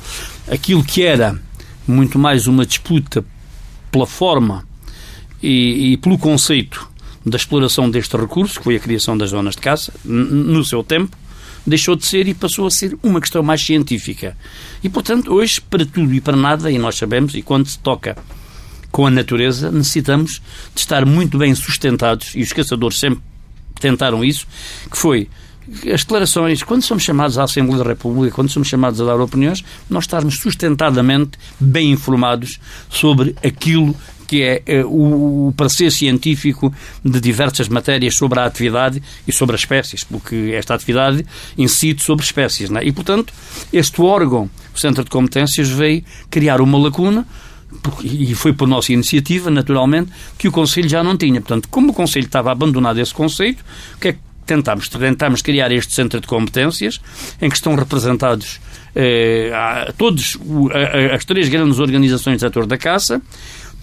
Aquilo 0.51 0.83
que 0.83 1.01
era 1.01 1.39
muito 1.87 2.19
mais 2.19 2.45
uma 2.45 2.65
disputa 2.65 3.23
pela 3.89 4.05
forma 4.05 4.67
e, 5.41 5.93
e 5.93 5.97
pelo 5.97 6.17
conceito 6.17 6.91
da 7.25 7.37
exploração 7.37 7.89
deste 7.89 8.15
recurso, 8.17 8.57
que 8.59 8.63
foi 8.63 8.75
a 8.75 8.79
criação 8.79 9.17
das 9.17 9.29
zonas 9.29 9.55
de 9.55 9.61
caça, 9.61 9.93
no 10.03 10.63
seu 10.63 10.83
tempo, 10.83 11.17
deixou 11.65 11.95
de 11.95 12.05
ser 12.05 12.27
e 12.27 12.33
passou 12.33 12.67
a 12.67 12.71
ser 12.71 12.97
uma 13.01 13.21
questão 13.21 13.41
mais 13.41 13.65
científica. 13.65 14.37
E, 14.83 14.89
portanto, 14.89 15.33
hoje, 15.33 15.61
para 15.61 15.85
tudo 15.85 16.13
e 16.13 16.19
para 16.19 16.35
nada, 16.35 16.69
e 16.69 16.77
nós 16.77 16.95
sabemos, 16.95 17.33
e 17.35 17.41
quando 17.41 17.67
se 17.67 17.79
toca 17.79 18.17
com 18.91 19.07
a 19.07 19.11
natureza, 19.11 19.71
necessitamos 19.71 20.41
de 20.73 20.81
estar 20.81 21.05
muito 21.05 21.37
bem 21.37 21.55
sustentados, 21.55 22.33
e 22.35 22.41
os 22.41 22.51
caçadores 22.51 22.99
sempre 22.99 23.21
tentaram 23.79 24.23
isso, 24.23 24.45
que 24.91 24.97
foi 24.97 25.29
as 25.91 26.01
declarações, 26.01 26.61
quando 26.61 26.81
somos 26.81 27.03
chamados 27.03 27.37
à 27.37 27.43
Assembleia 27.43 27.83
da 27.83 27.89
República, 27.89 28.35
quando 28.35 28.49
somos 28.49 28.67
chamados 28.67 28.99
a 28.99 29.05
dar 29.05 29.19
opiniões, 29.19 29.63
nós 29.89 30.03
estarmos 30.03 30.39
sustentadamente 30.39 31.39
bem 31.59 31.91
informados 31.91 32.59
sobre 32.89 33.33
aquilo 33.43 33.95
que 34.33 34.41
é, 34.41 34.63
é 34.65 34.83
o, 34.83 35.49
o 35.49 35.53
parecer 35.55 35.91
científico 35.91 36.73
de 37.05 37.19
diversas 37.19 37.69
matérias 37.69 38.15
sobre 38.15 38.39
a 38.39 38.45
atividade 38.45 38.99
e 39.27 39.31
sobre 39.31 39.53
as 39.53 39.61
espécies, 39.61 40.03
porque 40.03 40.51
esta 40.55 40.73
atividade 40.73 41.23
incide 41.55 42.01
sobre 42.01 42.25
espécies. 42.25 42.71
É? 42.71 42.83
E, 42.83 42.91
portanto, 42.91 43.31
este 43.71 44.01
órgão, 44.01 44.49
o 44.73 44.79
Centro 44.79 45.03
de 45.03 45.11
Competências, 45.11 45.69
veio 45.69 46.03
criar 46.31 46.61
uma 46.61 46.79
lacuna 46.79 47.27
e 48.03 48.33
foi 48.33 48.53
por 48.53 48.67
nossa 48.67 48.91
iniciativa, 48.91 49.51
naturalmente, 49.51 50.11
que 50.35 50.47
o 50.47 50.51
Conselho 50.51 50.89
já 50.89 51.03
não 51.03 51.15
tinha. 51.15 51.39
Portanto, 51.39 51.69
como 51.69 51.91
o 51.91 51.93
Conselho 51.93 52.25
estava 52.25 52.51
abandonado 52.51 52.99
esse 52.99 53.13
conceito, 53.13 53.63
o 53.95 53.99
que 53.99 54.07
é 54.07 54.13
que 54.13 54.19
tentámos? 54.47 54.89
Tentámos 54.89 55.43
criar 55.43 55.71
este 55.71 55.93
centro 55.93 56.19
de 56.19 56.25
competências 56.25 56.99
em 57.39 57.49
que 57.49 57.55
estão 57.55 57.75
representados 57.75 58.59
eh, 58.95 59.51
todos 59.97 60.37
as 61.13 61.25
três 61.25 61.49
grandes 61.49 61.79
organizações 61.79 62.37
do 62.37 62.39
setor 62.41 62.65
da 62.65 62.77
caça, 62.77 63.21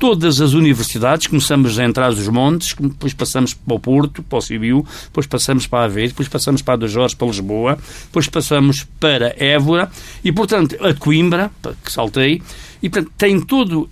todas 0.00 0.40
as 0.40 0.54
universidades, 0.54 1.26
começamos 1.26 1.78
a 1.78 1.84
entrar 1.84 2.08
dos 2.08 2.26
montes, 2.26 2.74
depois 2.80 3.12
passamos 3.12 3.52
para 3.52 3.74
o 3.74 3.78
Porto, 3.78 4.22
para 4.22 4.38
o 4.38 4.40
Sibiu, 4.40 4.86
depois 5.04 5.26
passamos 5.26 5.66
para 5.66 5.84
Aveiro, 5.84 6.08
depois 6.08 6.26
passamos 6.26 6.62
para 6.62 6.74
a 6.74 6.76
dos 6.78 6.90
Jorge, 6.90 7.14
para 7.14 7.28
Lisboa, 7.28 7.78
depois 8.06 8.26
passamos 8.26 8.82
para 8.98 9.34
Évora 9.38 9.90
e, 10.24 10.32
portanto, 10.32 10.74
a 10.82 10.94
Coimbra, 10.94 11.50
que 11.84 11.92
saltei, 11.92 12.40
e, 12.82 12.88
portanto, 12.88 13.12
tem 13.18 13.38
todo 13.42 13.90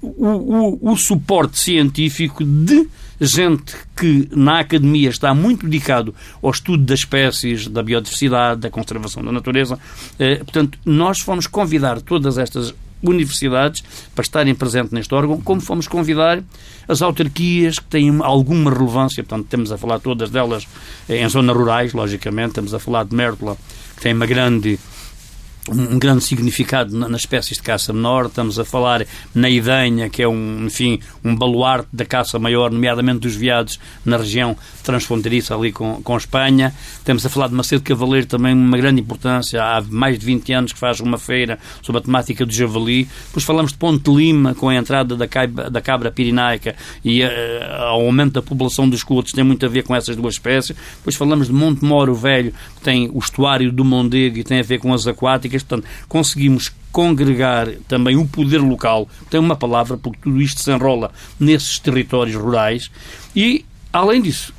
o, 0.00 0.26
o, 0.26 0.92
o 0.92 0.96
suporte 0.96 1.58
científico 1.58 2.44
de 2.44 2.88
gente 3.20 3.74
que 3.96 4.28
na 4.30 4.60
academia 4.60 5.10
está 5.10 5.34
muito 5.34 5.66
dedicado 5.66 6.14
ao 6.40 6.52
estudo 6.52 6.84
das 6.84 7.00
espécies, 7.00 7.66
da 7.66 7.82
biodiversidade, 7.82 8.60
da 8.60 8.70
conservação 8.70 9.24
da 9.24 9.32
natureza. 9.32 9.76
Eh, 10.20 10.36
portanto, 10.36 10.78
nós 10.86 11.18
fomos 11.18 11.48
convidar 11.48 12.00
todas 12.00 12.38
estas 12.38 12.72
universidades 13.02 13.82
para 14.14 14.22
estarem 14.22 14.54
presentes 14.54 14.92
neste 14.92 15.14
órgão, 15.14 15.40
como 15.40 15.60
fomos 15.60 15.86
convidar 15.86 16.42
as 16.86 17.02
autarquias 17.02 17.78
que 17.78 17.86
têm 17.86 18.18
alguma 18.22 18.70
relevância, 18.70 19.22
portanto, 19.22 19.46
temos 19.48 19.70
a 19.70 19.78
falar 19.78 19.98
todas 20.00 20.30
delas 20.30 20.66
em 21.08 21.28
zonas 21.28 21.56
rurais, 21.56 21.92
logicamente, 21.92 22.48
estamos 22.48 22.74
a 22.74 22.78
falar 22.78 23.04
de 23.04 23.14
Mértola, 23.14 23.56
que 23.96 24.02
tem 24.02 24.14
uma 24.14 24.26
grande 24.26 24.78
um 25.70 25.98
grande 25.98 26.24
significado 26.24 26.96
nas 26.96 27.20
espécies 27.20 27.58
de 27.58 27.62
caça 27.62 27.92
menor. 27.92 28.26
Estamos 28.26 28.58
a 28.58 28.64
falar 28.64 29.06
na 29.34 29.48
idenha, 29.48 30.08
que 30.08 30.22
é 30.22 30.28
um, 30.28 30.66
enfim, 30.66 31.00
um 31.24 31.34
baluarte 31.34 31.88
da 31.92 32.04
caça 32.04 32.38
maior, 32.38 32.70
nomeadamente 32.70 33.20
dos 33.20 33.36
veados 33.36 33.78
na 34.04 34.16
região 34.16 34.56
transfronteiriça 34.82 35.54
ali 35.54 35.70
com, 35.70 36.02
com 36.02 36.16
Espanha. 36.16 36.74
Estamos 36.96 37.24
a 37.24 37.28
falar 37.28 37.48
de 37.48 37.54
Macedo 37.54 37.82
Cavaleiro, 37.82 38.26
também 38.26 38.54
uma 38.54 38.76
grande 38.76 39.00
importância. 39.00 39.62
Há 39.62 39.82
mais 39.82 40.18
de 40.18 40.24
20 40.24 40.52
anos 40.52 40.72
que 40.72 40.78
faz 40.78 41.00
uma 41.00 41.18
feira 41.18 41.58
sobre 41.82 42.00
a 42.00 42.04
temática 42.04 42.46
do 42.46 42.52
javali. 42.52 43.08
Depois 43.26 43.44
falamos 43.44 43.72
de 43.72 43.78
Ponte 43.78 44.10
Lima, 44.10 44.54
com 44.54 44.68
a 44.68 44.74
entrada 44.74 45.16
da 45.16 45.28
cabra, 45.28 45.70
da 45.70 45.80
cabra 45.80 46.10
pirinaica 46.10 46.74
e 47.04 47.22
uh, 47.22 47.28
o 47.92 48.06
aumento 48.06 48.34
da 48.34 48.42
população 48.42 48.88
dos 48.88 49.02
cotos 49.02 49.32
tem 49.32 49.44
muito 49.44 49.64
a 49.66 49.68
ver 49.68 49.82
com 49.82 49.94
essas 49.94 50.16
duas 50.16 50.34
espécies. 50.34 50.76
Depois 50.96 51.16
falamos 51.16 51.48
de 51.48 51.52
Monte 51.52 51.84
Moro 51.84 52.14
Velho, 52.14 52.52
que 52.76 52.82
tem 52.82 53.10
o 53.12 53.18
estuário 53.18 53.70
do 53.70 53.84
Mondego 53.84 54.38
e 54.38 54.44
tem 54.44 54.60
a 54.60 54.62
ver 54.62 54.78
com 54.78 54.92
as 54.92 55.06
aquáticas 55.06 55.57
Portanto, 55.62 55.86
conseguimos 56.08 56.72
congregar 56.90 57.68
também 57.86 58.16
o 58.16 58.26
poder 58.26 58.60
local, 58.60 59.08
tem 59.30 59.38
uma 59.38 59.56
palavra, 59.56 59.96
porque 59.96 60.18
tudo 60.22 60.40
isto 60.40 60.60
se 60.60 60.70
enrola 60.72 61.10
nesses 61.38 61.78
territórios 61.78 62.36
rurais, 62.36 62.90
e, 63.36 63.64
além 63.92 64.22
disso, 64.22 64.52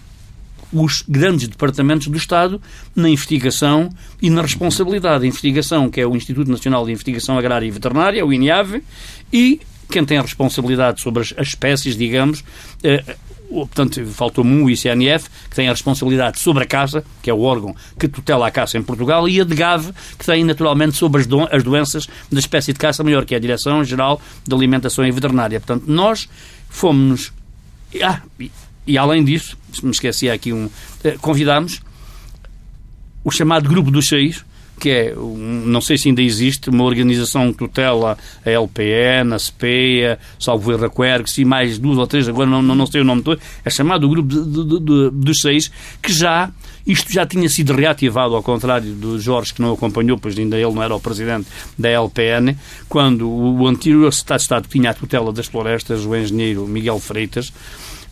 os 0.71 1.03
grandes 1.07 1.47
departamentos 1.47 2.07
do 2.07 2.17
Estado 2.17 2.61
na 2.95 3.09
investigação 3.09 3.89
e 4.21 4.29
na 4.29 4.41
responsabilidade. 4.41 5.23
A 5.23 5.27
investigação, 5.27 5.89
que 5.89 5.99
é 5.99 6.05
o 6.05 6.15
Instituto 6.15 6.49
Nacional 6.51 6.85
de 6.85 6.91
Investigação 6.91 7.37
Agrária 7.37 7.65
e 7.65 7.71
Veterinária, 7.71 8.25
o 8.25 8.31
INIAV, 8.31 8.83
e 9.33 9.59
quem 9.89 10.05
tem 10.05 10.19
a 10.19 10.21
responsabilidade 10.21 11.01
sobre 11.01 11.23
as, 11.23 11.33
as 11.35 11.47
espécies, 11.47 11.97
digamos, 11.97 12.43
eh, 12.83 13.03
portanto, 13.49 14.05
faltou-me 14.07 14.51
um, 14.51 14.65
o 14.65 14.69
ICNF, 14.69 15.29
que 15.49 15.55
tem 15.55 15.67
a 15.67 15.71
responsabilidade 15.71 16.39
sobre 16.39 16.63
a 16.63 16.67
caça, 16.67 17.03
que 17.21 17.29
é 17.29 17.33
o 17.33 17.41
órgão 17.41 17.75
que 17.97 18.07
tutela 18.07 18.47
a 18.47 18.51
caça 18.51 18.77
em 18.77 18.83
Portugal, 18.83 19.27
e 19.27 19.41
a 19.41 19.43
DGAV, 19.43 19.91
que 20.17 20.25
tem 20.25 20.43
naturalmente 20.43 20.95
sobre 20.95 21.21
as, 21.21 21.27
do, 21.27 21.41
as 21.51 21.63
doenças 21.63 22.07
da 22.31 22.39
espécie 22.39 22.73
de 22.73 22.79
caça 22.79 23.03
maior, 23.03 23.25
que 23.25 23.33
é 23.33 23.37
a 23.37 23.39
Direção-Geral 23.39 24.21
de 24.47 24.53
Alimentação 24.53 25.05
e 25.05 25.11
Veterinária. 25.11 25.59
Portanto, 25.59 25.85
nós 25.87 26.29
fomos. 26.69 27.33
Ah, 28.01 28.21
e, 28.39 28.51
e, 28.85 28.97
além 28.97 29.23
disso, 29.23 29.57
me 29.81 29.91
esqueci 29.91 30.29
aqui 30.29 30.53
um. 30.53 30.69
Eh, 31.03 31.17
convidámos 31.19 31.81
o 33.23 33.31
chamado 33.31 33.67
Grupo 33.67 33.91
dos 33.91 34.07
Seis, 34.07 34.45
que 34.79 34.89
é, 34.89 35.13
não 35.15 35.81
sei 35.81 35.97
se 35.97 36.07
ainda 36.07 36.21
existe, 36.21 36.69
uma 36.69 36.83
organização 36.83 37.51
que 37.51 37.59
tutela 37.59 38.17
a 38.45 38.49
LPN, 38.49 39.33
a 39.33 39.39
SPEA, 39.39 40.17
Salvo 40.39 40.71
Erro 40.71 40.89
Quercus 40.89 41.37
e 41.37 41.45
mais 41.45 41.77
duas 41.77 41.97
ou 41.97 42.07
três, 42.07 42.27
agora 42.27 42.49
não, 42.49 42.61
não, 42.61 42.73
não 42.73 42.85
sei 42.87 43.01
o 43.01 43.03
nome 43.03 43.21
todo, 43.21 43.39
é 43.63 43.69
chamado 43.69 44.05
o 44.05 44.09
grupo 44.09 44.29
dos 45.11 45.41
seis, 45.41 45.71
que 46.01 46.11
já, 46.11 46.49
isto 46.87 47.11
já 47.11 47.25
tinha 47.25 47.49
sido 47.49 47.73
reativado, 47.73 48.35
ao 48.35 48.41
contrário 48.41 48.93
do 48.93 49.19
Jorge, 49.19 49.53
que 49.53 49.61
não 49.61 49.73
acompanhou, 49.73 50.17
pois 50.17 50.37
ainda 50.39 50.57
ele 50.57 50.73
não 50.73 50.81
era 50.81 50.95
o 50.95 50.99
presidente 50.99 51.47
da 51.77 51.89
LPN, 51.89 52.55
quando 52.87 53.29
o 53.29 53.67
anterior 53.67 54.09
Estado 54.09 54.37
de 54.37 54.43
Estado 54.43 54.63
que 54.63 54.79
tinha 54.79 54.91
a 54.91 54.93
tutela 54.93 55.33
das 55.33 55.47
florestas, 55.47 56.05
o 56.05 56.15
engenheiro 56.15 56.65
Miguel 56.65 56.99
Freitas, 56.99 57.51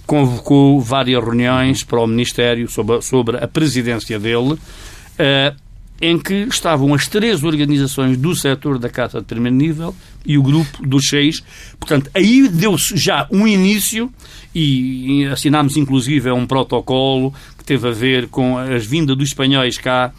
convocou 0.07 0.79
várias 0.79 1.21
reuniões 1.21 1.83
para 1.83 1.99
o 1.99 2.07
Ministério 2.07 2.69
sobre, 2.69 3.01
sobre 3.01 3.37
a 3.37 3.47
presidência 3.47 4.17
dele, 4.17 4.53
uh, 4.53 5.66
em 6.01 6.17
que 6.17 6.33
estavam 6.43 6.93
as 6.93 7.07
três 7.07 7.43
organizações 7.43 8.17
do 8.17 8.35
setor 8.35 8.77
da 8.77 8.89
caça 8.89 9.19
de 9.19 9.25
primeiro 9.25 9.55
nível 9.55 9.95
e 10.25 10.37
o 10.37 10.43
grupo 10.43 10.85
dos 10.85 11.07
seis. 11.07 11.41
Portanto, 11.79 12.09
aí 12.13 12.47
deu-se 12.47 12.95
já 12.97 13.27
um 13.31 13.47
início 13.47 14.11
e 14.53 15.25
assinámos 15.25 15.77
inclusive 15.77 16.31
um 16.31 16.45
protocolo 16.45 17.33
teve 17.67 17.85
a 17.85 17.91
ver 17.91 18.29
com 18.29 18.57
as 18.57 18.85
vindas 18.85 19.17
dos 19.17 19.27
espanhóis 19.27 19.77
cá, 19.77 20.13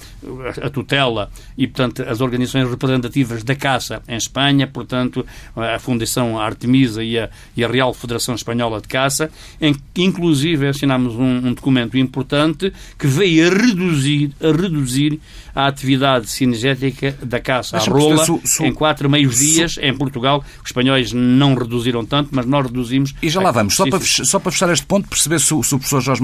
a 0.62 0.68
tutela 0.68 1.30
e, 1.56 1.66
portanto, 1.66 2.02
as 2.02 2.20
organizações 2.20 2.68
representativas 2.68 3.42
da 3.42 3.56
caça 3.56 4.02
em 4.06 4.16
Espanha, 4.16 4.66
portanto, 4.66 5.24
a 5.56 5.78
Fundação 5.78 6.38
Artemisa 6.38 7.02
e 7.02 7.18
a, 7.18 7.30
e 7.56 7.64
a 7.64 7.68
Real 7.68 7.94
Federação 7.94 8.34
Espanhola 8.34 8.82
de 8.82 8.88
Caça, 8.88 9.30
em 9.58 9.74
que, 9.94 10.04
inclusive, 10.04 10.68
assinámos 10.68 11.14
um, 11.14 11.48
um 11.48 11.54
documento 11.54 11.96
importante 11.96 12.70
que 12.98 13.06
veio 13.06 13.46
a 13.46 13.54
reduzir, 13.54 14.30
a 14.42 14.52
reduzir 14.52 15.18
a 15.58 15.66
atividade 15.66 16.30
cinegética 16.30 17.18
da 17.20 17.40
caça 17.40 17.76
à 17.76 17.80
rola 17.80 18.24
su, 18.24 18.40
su, 18.44 18.64
em 18.64 18.72
quatro 18.72 19.10
meios 19.10 19.38
dias 19.38 19.76
em 19.82 19.92
Portugal. 19.92 20.44
Os 20.62 20.68
espanhóis 20.68 21.12
não 21.12 21.56
reduziram 21.56 22.06
tanto, 22.06 22.28
mas 22.30 22.46
nós 22.46 22.66
reduzimos. 22.66 23.12
E 23.20 23.28
já 23.28 23.40
lá 23.40 23.50
vamos. 23.50 23.74
Só 23.74 23.84
para, 23.90 23.98
só 24.00 24.38
para 24.38 24.52
fechar 24.52 24.72
este 24.72 24.86
ponto, 24.86 25.08
perceber 25.08 25.40
se, 25.40 25.52
o 25.52 25.60
professor 25.60 26.00
Jorge 26.00 26.22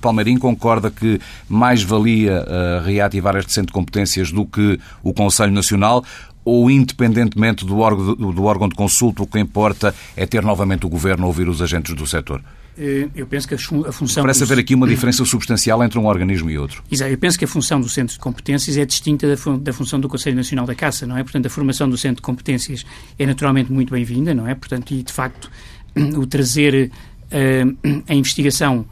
Palmeirinho 0.00 0.38
concorda 0.38 0.92
que 0.92 1.20
mais 1.48 1.82
valia 1.82 2.44
uh, 2.44 2.86
reativar 2.86 3.34
este 3.34 3.52
centro 3.52 3.66
de 3.66 3.72
competências 3.72 4.30
do 4.30 4.46
que 4.46 4.78
o 5.02 5.12
Conselho 5.12 5.52
Nacional 5.52 6.04
ou 6.44 6.70
independentemente 6.70 7.66
do 7.66 7.80
órgão, 7.80 8.14
do 8.14 8.44
órgão 8.44 8.68
de 8.68 8.76
consulta, 8.76 9.24
o 9.24 9.26
que 9.26 9.40
importa 9.40 9.92
é 10.16 10.24
ter 10.24 10.44
novamente 10.44 10.86
o 10.86 10.88
Governo 10.88 11.24
a 11.24 11.26
ouvir 11.26 11.48
os 11.48 11.60
agentes 11.60 11.94
do 11.96 12.06
setor? 12.06 12.40
Eh, 12.76 13.08
eu 13.14 13.26
penso 13.26 13.46
que 13.46 13.54
a 13.54 13.58
função. 13.92 14.22
Parece 14.22 14.42
haver 14.42 14.58
aqui 14.58 14.74
uma 14.74 14.86
diferença 14.86 15.24
substancial 15.24 15.82
entre 15.82 15.98
um 15.98 16.06
organismo 16.06 16.50
e 16.50 16.58
outro. 16.58 16.82
Exato. 16.90 17.10
Eu 17.10 17.18
penso 17.18 17.38
que 17.38 17.44
a 17.44 17.48
função 17.48 17.80
do 17.80 17.88
Centro 17.88 18.14
de 18.14 18.20
Competências 18.20 18.76
é 18.76 18.84
distinta 18.84 19.26
da, 19.28 19.72
função 19.72 20.00
do 20.00 20.08
Conselho 20.08 20.36
Nacional 20.36 20.66
da 20.66 20.74
Caça, 20.74 21.06
não 21.06 21.16
é? 21.16 21.22
Portanto, 21.22 21.46
a 21.46 21.50
formação 21.50 21.88
do 21.88 21.98
Centro 21.98 22.16
de 22.16 22.22
Competências 22.22 22.84
é 23.18 23.26
naturalmente 23.26 23.70
muito 23.70 23.92
bem-vinda, 23.92 24.34
não 24.34 24.46
é? 24.46 24.54
Portanto, 24.54 24.92
e 24.92 25.02
de 25.02 25.12
facto, 25.12 25.50
o 26.16 26.26
trazer 26.26 26.90
uh, 26.90 28.02
a 28.08 28.14
investigação 28.14 28.86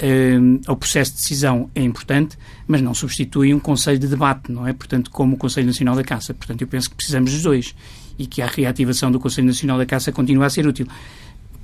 uh, 0.00 0.60
ao 0.66 0.76
processo 0.76 1.12
de 1.12 1.18
decisão 1.18 1.68
é 1.74 1.82
importante, 1.82 2.38
mas 2.68 2.80
não 2.80 2.94
substitui 2.94 3.52
um 3.52 3.58
Conselho 3.58 3.98
de 3.98 4.06
debate, 4.06 4.52
não 4.52 4.68
é? 4.68 4.72
Portanto, 4.72 5.10
como 5.10 5.34
o 5.34 5.38
Conselho 5.38 5.66
Nacional 5.66 5.96
da 5.96 6.04
Caça. 6.04 6.32
Portanto, 6.32 6.62
eu 6.62 6.68
penso 6.68 6.88
que 6.88 6.94
precisamos 6.94 7.32
dos 7.32 7.42
dois 7.42 7.74
e 8.16 8.26
que 8.26 8.40
a 8.40 8.46
reativação 8.46 9.10
do 9.10 9.18
Conselho 9.18 9.48
Nacional 9.48 9.78
da 9.78 9.86
Caça 9.86 10.12
continua 10.12 10.46
a 10.46 10.50
ser 10.50 10.66
útil. 10.66 10.86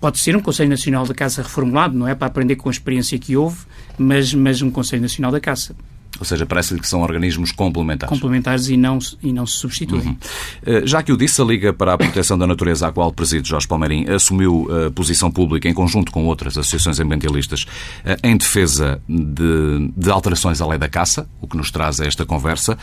Pode 0.01 0.19
ser 0.19 0.37
um 0.37 0.41
Conselho 0.41 0.71
Nacional 0.71 1.07
da 1.07 1.15
Caça 1.15 1.43
reformulado, 1.43 1.97
não 1.97 2.07
é? 2.07 2.15
Para 2.15 2.27
aprender 2.27 2.57
com 2.57 2.69
a 2.69 2.73
experiência 2.73 3.19
que 3.19 3.37
houve, 3.37 3.59
mas, 3.99 4.35
mas 4.35 4.63
um 4.63 4.71
Conselho 4.71 5.03
Nacional 5.03 5.33
da 5.33 5.41
Caça. 5.41 5.75
Ou 6.19 6.25
seja, 6.25 6.47
parece-lhe 6.47 6.81
que 6.81 6.89
são 6.89 7.03
organismos 7.03 7.53
complementares. 7.53 8.15
Complementares 8.15 8.69
e 8.69 8.77
não, 8.77 8.99
e 9.23 9.33
não 9.33 9.47
se 9.47 9.55
substituem. 9.55 10.09
Uhum. 10.09 10.17
Eh, 10.65 10.83
já 10.85 11.03
que 11.03 11.13
o 11.13 11.17
disse, 11.17 11.41
a 11.43 11.45
Liga 11.45 11.73
para 11.73 11.93
a 11.93 11.99
Proteção 11.99 12.39
da 12.39 12.47
Natureza, 12.47 12.89
à 12.89 12.93
qual 12.93 13.13
preside 13.13 13.49
Jorge 13.49 13.69
Palmeirim, 13.69 14.09
assumiu 14.09 14.67
a 14.87 14.91
posição 14.91 15.31
pública, 15.31 15.69
em 15.69 15.75
conjunto 15.75 16.11
com 16.11 16.25
outras 16.25 16.57
associações 16.57 16.99
ambientalistas, 17.01 17.67
eh, 18.05 18.17
em 18.23 18.37
defesa 18.37 19.01
de, 19.09 19.91
de 19.95 20.11
alterações 20.11 20.61
à 20.61 20.67
lei 20.67 20.79
da 20.79 20.89
caça, 20.89 21.29
o 21.41 21.47
que 21.47 21.57
nos 21.57 21.71
traz 21.71 22.01
a 22.01 22.07
esta 22.07 22.25
conversa. 22.25 22.79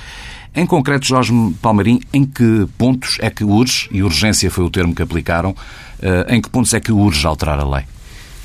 Em 0.56 0.68
concreto, 0.68 1.08
Jorge 1.08 1.34
Palmeirim, 1.60 2.00
em 2.14 2.24
que 2.24 2.68
pontos 2.78 3.18
é 3.20 3.32
que 3.32 3.44
urge, 3.44 3.90
e 3.92 4.04
urgência 4.04 4.52
foi 4.52 4.64
o 4.64 4.70
termo 4.70 4.94
que 4.94 5.02
aplicaram, 5.02 5.56
eh, 5.93 5.93
em 6.28 6.42
que 6.42 6.50
pontos 6.50 6.74
é 6.74 6.80
que 6.80 6.92
urge 6.92 7.26
alterar 7.26 7.60
a 7.60 7.68
lei? 7.68 7.84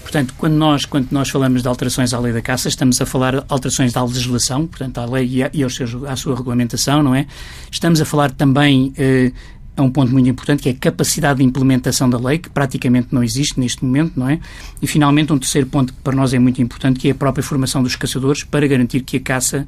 Portanto, 0.09 0.33
quando 0.39 0.55
nós, 0.55 0.87
quando 0.87 1.09
nós 1.11 1.29
falamos 1.29 1.61
de 1.61 1.69
alterações 1.69 2.15
à 2.15 2.19
lei 2.19 2.33
da 2.33 2.41
caça, 2.41 2.67
estamos 2.69 2.99
a 2.99 3.05
falar 3.05 3.37
de 3.37 3.45
alterações 3.47 3.93
da 3.93 4.03
legislação, 4.03 4.67
portanto, 4.67 4.97
à 4.97 5.05
lei 5.05 5.27
e, 5.27 5.43
a, 5.43 5.51
e 5.53 5.63
aos 5.63 5.79
à 6.09 6.17
sua 6.17 6.35
regulamentação, 6.35 7.03
não 7.03 7.15
é? 7.15 7.27
Estamos 7.71 8.01
a 8.01 8.07
falar 8.07 8.31
também 8.31 8.91
eh, 8.97 9.33
um 9.83 9.91
ponto 9.91 10.11
muito 10.11 10.27
importante, 10.27 10.63
que 10.63 10.71
é 10.71 10.73
a 10.73 10.75
capacidade 10.75 11.41
de 11.41 11.45
implementação 11.45 12.09
da 12.09 12.19
lei, 12.19 12.39
que 12.39 12.49
praticamente 12.49 13.09
não 13.13 13.23
existe 13.23 13.61
neste 13.61 13.85
momento, 13.85 14.19
não 14.19 14.29
é? 14.29 14.41
E, 14.81 14.87
finalmente, 14.87 15.31
um 15.31 15.39
terceiro 15.39 15.67
ponto 15.67 15.93
que 15.93 16.01
para 16.01 16.17
nós 16.17 16.33
é 16.33 16.39
muito 16.39 16.63
importante, 16.63 16.99
que 16.99 17.09
é 17.09 17.11
a 17.11 17.15
própria 17.15 17.43
formação 17.43 17.83
dos 17.83 17.95
caçadores 17.95 18.43
para 18.45 18.67
garantir 18.67 19.01
que 19.01 19.19
a 19.19 19.21
caça 19.21 19.67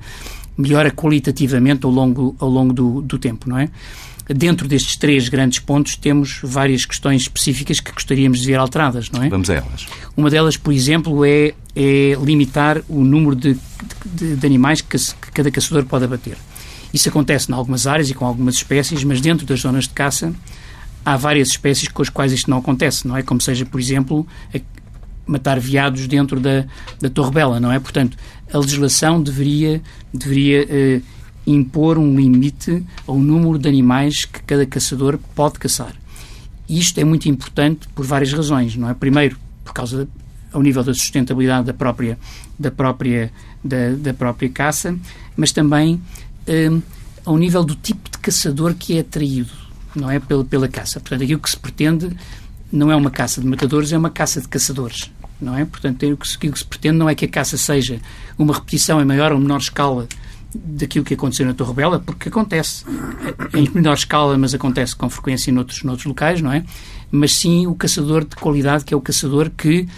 melhora 0.56 0.90
qualitativamente 0.90 1.84
ao 1.84 1.90
longo, 1.90 2.34
ao 2.38 2.48
longo 2.48 2.72
do, 2.72 3.02
do 3.02 3.18
tempo, 3.18 3.48
não 3.48 3.58
é? 3.58 3.68
Dentro 4.34 4.68
destes 4.68 4.96
três 4.96 5.28
grandes 5.28 5.58
pontos, 5.58 5.96
temos 5.96 6.38
várias 6.42 6.84
questões 6.84 7.22
específicas 7.22 7.80
que 7.80 7.90
gostaríamos 7.90 8.40
de 8.40 8.46
ver 8.46 8.58
alteradas, 8.58 9.10
não 9.10 9.22
é? 9.22 9.28
Vamos 9.28 9.50
a 9.50 9.54
elas. 9.54 9.86
Uma 10.16 10.30
delas, 10.30 10.56
por 10.56 10.72
exemplo, 10.72 11.24
é, 11.24 11.52
é 11.74 12.16
limitar 12.22 12.80
o 12.88 13.02
número 13.02 13.34
de, 13.34 13.56
de, 14.06 14.36
de 14.36 14.46
animais 14.46 14.80
que, 14.80 14.96
que 14.96 15.32
cada 15.32 15.50
caçador 15.50 15.84
pode 15.84 16.04
abater. 16.04 16.36
Isso 16.94 17.08
acontece 17.08 17.50
em 17.50 17.54
algumas 17.54 17.86
áreas 17.88 18.08
e 18.08 18.14
com 18.14 18.24
algumas 18.24 18.54
espécies, 18.54 19.02
mas 19.02 19.20
dentro 19.20 19.44
das 19.44 19.60
zonas 19.60 19.84
de 19.84 19.90
caça 19.90 20.32
há 21.04 21.16
várias 21.16 21.48
espécies 21.48 21.88
com 21.88 22.02
as 22.02 22.08
quais 22.08 22.32
isto 22.32 22.48
não 22.48 22.58
acontece, 22.58 23.08
não 23.08 23.16
é? 23.16 23.22
Como 23.22 23.40
seja, 23.40 23.66
por 23.66 23.80
exemplo, 23.80 24.26
matar 25.26 25.58
veados 25.58 26.06
dentro 26.06 26.40
da, 26.40 26.64
da 27.00 27.08
Torre 27.08 27.30
Bela, 27.30 27.60
não 27.60 27.72
é? 27.72 27.78
Portanto, 27.78 28.16
a 28.52 28.58
legislação 28.58 29.22
deveria, 29.22 29.80
deveria 30.12 30.66
eh, 30.68 31.00
impor 31.46 31.98
um 31.98 32.16
limite 32.16 32.84
ao 33.06 33.18
número 33.18 33.58
de 33.58 33.68
animais 33.68 34.24
que 34.24 34.42
cada 34.42 34.66
caçador 34.66 35.18
pode 35.34 35.58
caçar. 35.58 35.94
Isto 36.68 37.00
é 37.00 37.04
muito 37.04 37.28
importante 37.28 37.88
por 37.94 38.04
várias 38.04 38.32
razões, 38.32 38.76
não 38.76 38.88
é? 38.88 38.94
Primeiro, 38.94 39.36
por 39.64 39.72
causa 39.72 40.08
ao 40.52 40.62
nível 40.62 40.82
da 40.82 40.92
sustentabilidade 40.94 41.66
da 41.66 41.74
própria 41.74 42.18
da 42.58 42.70
própria 42.70 43.32
da, 43.62 43.90
da 43.96 44.14
própria 44.14 44.48
caça, 44.48 44.96
mas 45.36 45.52
também 45.52 46.00
um, 46.48 46.82
ao 47.24 47.36
nível 47.36 47.64
do 47.64 47.74
tipo 47.74 48.10
de 48.10 48.18
caçador 48.18 48.74
que 48.74 48.96
é 48.96 49.00
atraído, 49.00 49.52
não 49.94 50.10
é 50.10 50.18
pela, 50.18 50.44
pela 50.44 50.68
caça. 50.68 51.00
Portanto, 51.00 51.22
aquilo 51.22 51.40
que 51.40 51.50
se 51.50 51.56
pretende 51.56 52.10
não 52.72 52.90
é 52.90 52.96
uma 52.96 53.10
caça 53.10 53.40
de 53.40 53.46
matadores, 53.46 53.92
é 53.92 53.98
uma 53.98 54.10
caça 54.10 54.40
de 54.40 54.48
caçadores, 54.48 55.10
não 55.40 55.56
é? 55.56 55.64
Portanto, 55.64 55.96
aquilo 55.96 56.16
que, 56.16 56.36
aquilo 56.36 56.52
que 56.52 56.58
se 56.58 56.64
pretende 56.64 56.96
não 56.96 57.08
é 57.08 57.14
que 57.14 57.24
a 57.24 57.28
caça 57.28 57.56
seja 57.56 58.00
uma 58.38 58.54
repetição 58.54 59.00
em 59.00 59.04
maior 59.04 59.32
ou 59.32 59.38
menor 59.38 59.58
escala 59.58 60.06
daquilo 60.54 61.04
que 61.04 61.14
aconteceu 61.14 61.46
na 61.46 61.54
Torre 61.54 61.74
Bela, 61.74 61.98
porque 61.98 62.28
acontece 62.28 62.84
em 63.54 63.68
menor 63.72 63.94
escala, 63.94 64.36
mas 64.36 64.54
acontece 64.54 64.94
com 64.96 65.08
frequência 65.08 65.52
noutros, 65.52 65.82
noutros 65.82 66.06
locais, 66.06 66.40
não 66.40 66.52
é? 66.52 66.64
Mas 67.10 67.34
sim 67.34 67.66
o 67.66 67.74
caçador 67.74 68.24
de 68.24 68.36
qualidade, 68.36 68.84
que 68.84 68.92
é 68.92 68.96
o 68.96 69.00
caçador 69.00 69.50
que, 69.56 69.88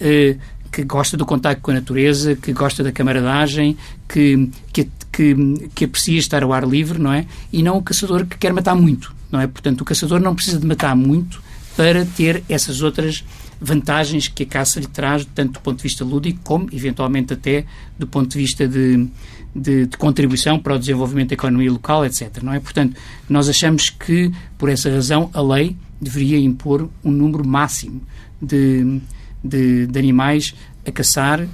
eh, 0.00 0.36
que 0.72 0.84
gosta 0.84 1.16
do 1.16 1.26
contacto 1.26 1.62
com 1.62 1.70
a 1.70 1.74
natureza, 1.74 2.36
que 2.36 2.52
gosta 2.52 2.82
da 2.82 2.92
camaradagem, 2.92 3.76
que, 4.08 4.50
que, 4.72 4.88
que, 5.12 5.34
que 5.74 5.84
aprecia 5.84 6.18
estar 6.18 6.42
ao 6.42 6.52
ar 6.52 6.66
livre, 6.66 6.98
não 6.98 7.12
é? 7.12 7.26
E 7.52 7.62
não 7.62 7.76
o 7.76 7.82
caçador 7.82 8.26
que 8.26 8.38
quer 8.38 8.52
matar 8.52 8.74
muito, 8.74 9.14
não 9.30 9.40
é? 9.40 9.46
Portanto, 9.46 9.82
o 9.82 9.84
caçador 9.84 10.20
não 10.20 10.34
precisa 10.34 10.58
de 10.58 10.66
matar 10.66 10.94
muito 10.96 11.42
para 11.76 12.04
ter 12.04 12.42
essas 12.48 12.82
outras 12.82 13.24
vantagens 13.60 14.28
que 14.28 14.44
a 14.44 14.46
caça 14.46 14.80
lhe 14.80 14.86
traz, 14.86 15.26
tanto 15.34 15.54
do 15.54 15.60
ponto 15.60 15.78
de 15.78 15.82
vista 15.82 16.04
lúdico, 16.04 16.38
como, 16.44 16.68
eventualmente, 16.72 17.32
até 17.32 17.64
do 17.98 18.06
ponto 18.06 18.30
de 18.30 18.38
vista 18.38 18.68
de, 18.68 19.08
de, 19.54 19.86
de, 19.86 19.96
contribuição 19.96 20.58
para 20.58 20.74
o 20.74 20.78
desenvolvimento 20.78 21.30
da 21.30 21.34
economia 21.34 21.70
local, 21.70 22.04
etc. 22.04 22.42
Não 22.42 22.52
é? 22.52 22.60
Portanto, 22.60 22.96
nós 23.28 23.48
achamos 23.48 23.90
que, 23.90 24.30
por 24.56 24.68
essa 24.68 24.90
razão, 24.90 25.30
a 25.32 25.42
lei 25.42 25.76
deveria 26.00 26.38
impor 26.38 26.88
um 27.04 27.10
número 27.10 27.46
máximo 27.46 28.00
de, 28.40 29.00
de, 29.42 29.86
de 29.86 29.98
animais 29.98 30.54
a 30.86 30.92
caçar 30.92 31.46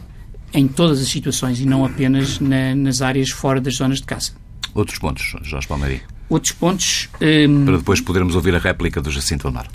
em 0.53 0.69
todas 0.69 1.01
as 1.01 1.09
situações 1.09 1.59
e 1.59 1.67
não 1.67 1.85
apenas 1.85 2.39
na, 2.39 2.75
nas 2.75 3.03
áreas 3.03 3.31
fora 3.31 3.61
das 3.61 3.75
zonas 3.75 3.99
de 3.99 4.05
caça. 4.05 4.33
Outros 4.75 4.99
pontos, 4.99 5.35
Jorge 5.43 5.67
Palmeirim? 5.67 6.01
Outros 6.29 6.53
pontos... 6.53 7.09
Hum, 7.21 7.65
para 7.65 7.79
depois 7.79 8.01
podermos 8.01 8.35
ouvir 8.35 8.55
a 8.55 8.59
réplica 8.59 9.01
do 9.01 9.11
Jacinto 9.11 9.49
Amar. 9.49 9.69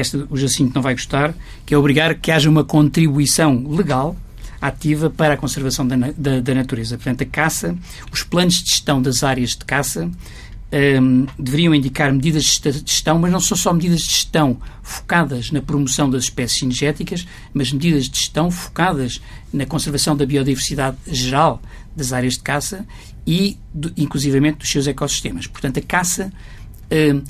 Esta 0.00 0.26
o 0.30 0.36
Jacinto 0.36 0.74
não 0.74 0.82
vai 0.82 0.94
gostar, 0.94 1.34
que 1.66 1.74
é 1.74 1.78
obrigar 1.78 2.14
que 2.14 2.30
haja 2.30 2.48
uma 2.48 2.64
contribuição 2.64 3.66
legal 3.68 4.16
ativa 4.60 5.08
para 5.08 5.34
a 5.34 5.36
conservação 5.36 5.86
da, 5.86 5.96
da, 6.16 6.40
da, 6.40 6.54
natureza. 6.54 6.96
Portanto, 6.96 7.22
a 7.22 7.26
caça, 7.26 7.76
os 8.12 8.22
planos 8.22 8.62
de 8.62 8.70
gestão 8.70 9.00
das 9.00 9.22
áreas 9.22 9.50
de 9.50 9.64
caça 9.64 10.10
um, 11.00 11.26
deveriam 11.38 11.74
indicar 11.74 12.12
medidas 12.12 12.44
de 12.44 12.72
gestão, 12.72 13.18
mas 13.18 13.32
não 13.32 13.40
são 13.40 13.56
só 13.56 13.72
medidas 13.72 14.00
de 14.00 14.08
gestão 14.08 14.58
focadas 14.82 15.50
na 15.50 15.62
promoção 15.62 16.10
das 16.10 16.24
espécies 16.24 16.58
cinegéticas, 16.58 17.26
mas 17.54 17.72
medidas 17.72 18.08
de 18.08 18.18
gestão 18.18 18.50
focadas 18.50 19.20
na 19.52 19.64
conservação 19.64 20.16
da 20.16 20.26
biodiversidade 20.26 20.96
geral 21.06 21.62
das 21.96 22.12
áreas 22.12 22.34
de 22.34 22.40
caça 22.40 22.86
e, 23.26 23.58
do, 23.72 23.92
inclusivamente, 23.96 24.58
dos 24.58 24.70
seus 24.70 24.86
ecossistemas. 24.86 25.46
Portanto, 25.46 25.78
a 25.78 25.82
caça 25.82 26.32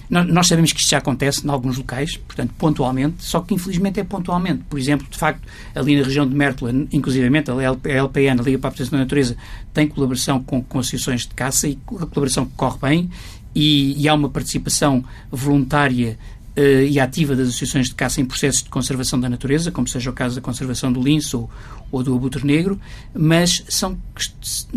nós 0.08 0.46
sabemos 0.46 0.72
que 0.72 0.80
isto 0.80 0.90
já 0.90 0.98
acontece 0.98 1.44
em 1.44 1.50
alguns 1.50 1.76
locais, 1.78 2.16
portanto, 2.16 2.52
pontualmente, 2.56 3.24
só 3.24 3.40
que 3.40 3.54
infelizmente 3.54 3.98
é 3.98 4.04
pontualmente. 4.04 4.62
Por 4.70 4.78
exemplo, 4.78 5.06
de 5.10 5.18
facto, 5.18 5.42
ali 5.74 5.96
na 5.96 6.04
região 6.04 6.28
de 6.28 6.34
Mértola, 6.34 6.70
inclusivamente 6.92 7.50
a 7.50 7.54
LPN, 7.54 8.40
a 8.40 8.44
Liga 8.44 8.58
para 8.58 8.68
a 8.68 8.70
Proteção 8.70 8.98
da 8.98 9.04
Natureza, 9.04 9.36
tem 9.74 9.88
colaboração 9.88 10.42
com, 10.42 10.62
com 10.62 10.78
associações 10.78 11.22
de 11.22 11.34
caça 11.34 11.66
e 11.66 11.76
a 11.86 12.06
colaboração 12.06 12.46
corre 12.56 12.78
bem 12.80 13.10
e, 13.54 14.00
e 14.00 14.08
há 14.08 14.14
uma 14.14 14.28
participação 14.28 15.04
voluntária 15.30 16.16
uh, 16.56 16.60
e 16.60 17.00
ativa 17.00 17.35
das 17.35 17.48
associações 17.48 17.88
de 17.88 17.96
caça 17.96 18.20
em 18.20 18.24
processos 18.24 18.62
de 18.62 18.68
conservação 18.68 19.18
da 19.18 19.28
natureza, 19.28 19.72
como 19.72 19.88
seja 19.88 20.11
o 20.11 20.12
caso 20.12 20.37
da 20.37 20.40
conservação 20.40 20.92
do 20.92 21.02
lince 21.02 21.35
ou, 21.35 21.50
ou 21.90 22.02
do 22.02 22.14
abutre 22.14 22.46
negro, 22.46 22.80
mas 23.12 23.64
são, 23.68 23.98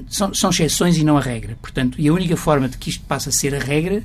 são, 0.08 0.34
são 0.34 0.50
exceções 0.50 0.98
e 0.98 1.04
não 1.04 1.18
a 1.18 1.22
regra. 1.22 1.58
Portanto, 1.62 2.00
e 2.00 2.08
a 2.08 2.14
única 2.14 2.36
forma 2.36 2.68
de 2.68 2.78
que 2.78 2.90
isto 2.90 3.04
passe 3.06 3.30
a 3.30 3.32
ser 3.32 3.54
a 3.54 3.60
regra 3.60 4.04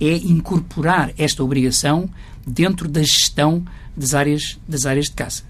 é 0.00 0.16
incorporar 0.16 1.12
esta 1.16 1.42
obrigação 1.42 2.08
dentro 2.46 2.88
da 2.88 3.00
gestão 3.02 3.64
das 3.96 4.14
áreas, 4.14 4.58
das 4.68 4.86
áreas 4.86 5.06
de 5.06 5.12
caça. 5.12 5.42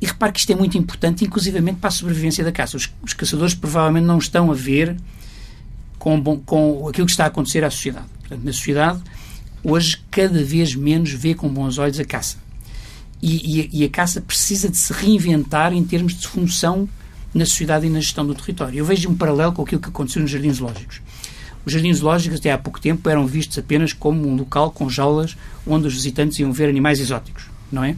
E 0.00 0.06
repare 0.06 0.32
que 0.32 0.40
isto 0.40 0.52
é 0.52 0.56
muito 0.56 0.76
importante, 0.76 1.24
inclusivamente 1.24 1.78
para 1.78 1.88
a 1.88 1.92
sobrevivência 1.92 2.44
da 2.44 2.52
caça. 2.52 2.76
Os, 2.76 2.90
os 3.02 3.12
caçadores 3.12 3.54
provavelmente 3.54 4.04
não 4.04 4.18
estão 4.18 4.50
a 4.50 4.54
ver 4.54 4.96
com, 5.98 6.40
com 6.40 6.88
aquilo 6.88 7.06
que 7.06 7.12
está 7.12 7.24
a 7.24 7.28
acontecer 7.28 7.64
à 7.64 7.70
sociedade. 7.70 8.06
Portanto, 8.20 8.44
na 8.44 8.52
sociedade, 8.52 9.02
hoje, 9.64 9.98
cada 10.10 10.42
vez 10.42 10.74
menos 10.74 11.10
vê 11.12 11.34
com 11.34 11.48
bons 11.48 11.78
olhos 11.78 11.98
a 11.98 12.04
caça. 12.04 12.36
E, 13.22 13.60
e, 13.60 13.80
e 13.80 13.84
a 13.84 13.88
caça 13.88 14.20
precisa 14.20 14.68
de 14.68 14.76
se 14.76 14.92
reinventar 14.92 15.72
em 15.72 15.82
termos 15.82 16.14
de 16.14 16.28
função 16.28 16.88
na 17.32 17.46
sociedade 17.46 17.86
e 17.86 17.90
na 17.90 18.00
gestão 18.00 18.26
do 18.26 18.34
território. 18.34 18.78
Eu 18.78 18.84
vejo 18.84 19.08
um 19.08 19.16
paralelo 19.16 19.52
com 19.52 19.62
aquilo 19.62 19.80
que 19.80 19.88
aconteceu 19.88 20.20
nos 20.20 20.30
jardins 20.30 20.56
zoológicos. 20.56 21.00
Os 21.66 21.72
jardins 21.72 21.98
zoológicos, 21.98 22.38
até 22.38 22.52
há 22.52 22.56
pouco 22.56 22.80
tempo, 22.80 23.10
eram 23.10 23.26
vistos 23.26 23.58
apenas 23.58 23.92
como 23.92 24.28
um 24.28 24.36
local 24.36 24.70
com 24.70 24.88
jaulas 24.88 25.36
onde 25.66 25.88
os 25.88 25.94
visitantes 25.94 26.38
iam 26.38 26.52
ver 26.52 26.68
animais 26.68 27.00
exóticos, 27.00 27.46
não 27.72 27.82
é? 27.82 27.96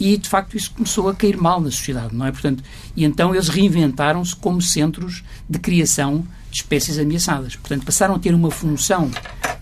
E, 0.00 0.16
de 0.16 0.28
facto, 0.28 0.56
isso 0.56 0.72
começou 0.72 1.08
a 1.08 1.14
cair 1.14 1.36
mal 1.36 1.60
na 1.60 1.70
sociedade, 1.70 2.14
não 2.14 2.26
é? 2.26 2.32
Portanto, 2.32 2.62
e 2.96 3.04
então 3.04 3.32
eles 3.32 3.48
reinventaram-se 3.48 4.34
como 4.34 4.60
centros 4.60 5.22
de 5.48 5.60
criação 5.60 6.26
de 6.50 6.56
espécies 6.56 6.98
ameaçadas. 6.98 7.54
Portanto, 7.54 7.84
passaram 7.84 8.16
a 8.16 8.18
ter 8.18 8.34
uma 8.34 8.50
função 8.50 9.10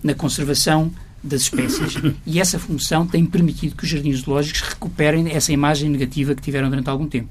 na 0.03 0.15
conservação 0.15 0.91
das 1.23 1.41
espécies 1.41 1.95
e 2.25 2.39
essa 2.39 2.57
função 2.57 3.05
tem 3.05 3.25
permitido 3.25 3.75
que 3.75 3.83
os 3.83 3.89
jardins 3.89 4.21
zoológicos 4.21 4.61
recuperem 4.61 5.29
essa 5.31 5.51
imagem 5.51 5.89
negativa 5.89 6.33
que 6.33 6.41
tiveram 6.41 6.69
durante 6.69 6.89
algum 6.89 7.07
tempo. 7.07 7.29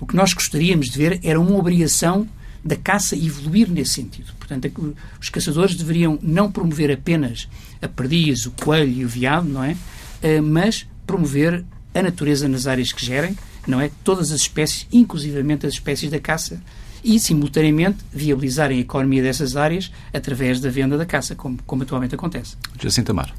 O 0.00 0.06
que 0.06 0.16
nós 0.16 0.32
gostaríamos 0.32 0.86
de 0.88 0.98
ver 0.98 1.20
era 1.22 1.40
uma 1.40 1.56
obrigação 1.56 2.26
da 2.68 2.76
caça 2.76 3.16
evoluir 3.16 3.70
nesse 3.70 3.94
sentido. 3.94 4.30
Portanto, 4.38 4.66
é 4.66 4.70
os 5.18 5.30
caçadores 5.30 5.74
deveriam 5.74 6.18
não 6.22 6.52
promover 6.52 6.92
apenas 6.92 7.48
a 7.80 7.88
perdiz, 7.88 8.44
o 8.44 8.50
coelho 8.50 8.92
e 8.92 9.04
o 9.06 9.08
veado, 9.08 9.48
não 9.48 9.64
é? 9.64 9.74
Eh, 10.22 10.42
mas 10.42 10.86
promover 11.06 11.64
a 11.94 12.02
natureza 12.02 12.46
nas 12.46 12.66
áreas 12.66 12.92
que 12.92 13.04
gerem, 13.04 13.34
não 13.66 13.80
é? 13.80 13.90
Todas 14.04 14.30
as 14.30 14.42
espécies, 14.42 14.86
inclusivamente 14.92 15.66
as 15.66 15.72
espécies 15.72 16.10
da 16.10 16.20
caça, 16.20 16.60
e, 17.02 17.18
simultaneamente, 17.18 17.98
viabilizarem 18.12 18.76
a 18.76 18.80
economia 18.82 19.22
dessas 19.22 19.56
áreas 19.56 19.90
através 20.12 20.60
da 20.60 20.68
venda 20.68 20.98
da 20.98 21.06
caça, 21.06 21.34
como, 21.34 21.58
como 21.66 21.84
atualmente 21.84 22.14
acontece. 22.14 22.54
Jacinto 22.78 23.12
Amar. 23.12 23.34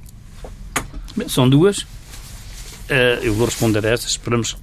São 1.28 1.48
duas. 1.48 1.86
Eh, 2.88 3.20
eu 3.22 3.36
vou 3.36 3.46
responder 3.46 3.86
a 3.86 3.90
estas, 3.90 4.12
esperamos 4.12 4.58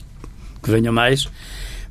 que 0.61 0.71
venham 0.73 0.93
mais. 0.93 1.29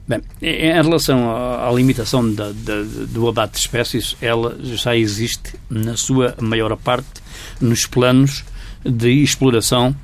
Bem, 0.08 0.22
em 0.39 0.72
relação 0.72 1.32
à, 1.36 1.72
limitação 1.72 2.32
da, 2.32 2.52
da, 2.52 2.84
do 3.10 3.28
abate 3.28 3.54
de 3.54 3.60
espécies, 3.60 4.15
ela 4.22 4.56
já 4.62 4.96
existe, 4.96 5.56
na 5.68 5.98
sua 5.98 6.36
maior 6.39 6.76
parte, 6.78 7.08
nos 7.60 7.88
planos 7.88 8.44
de 8.86 9.24
exploração, 9.24 9.96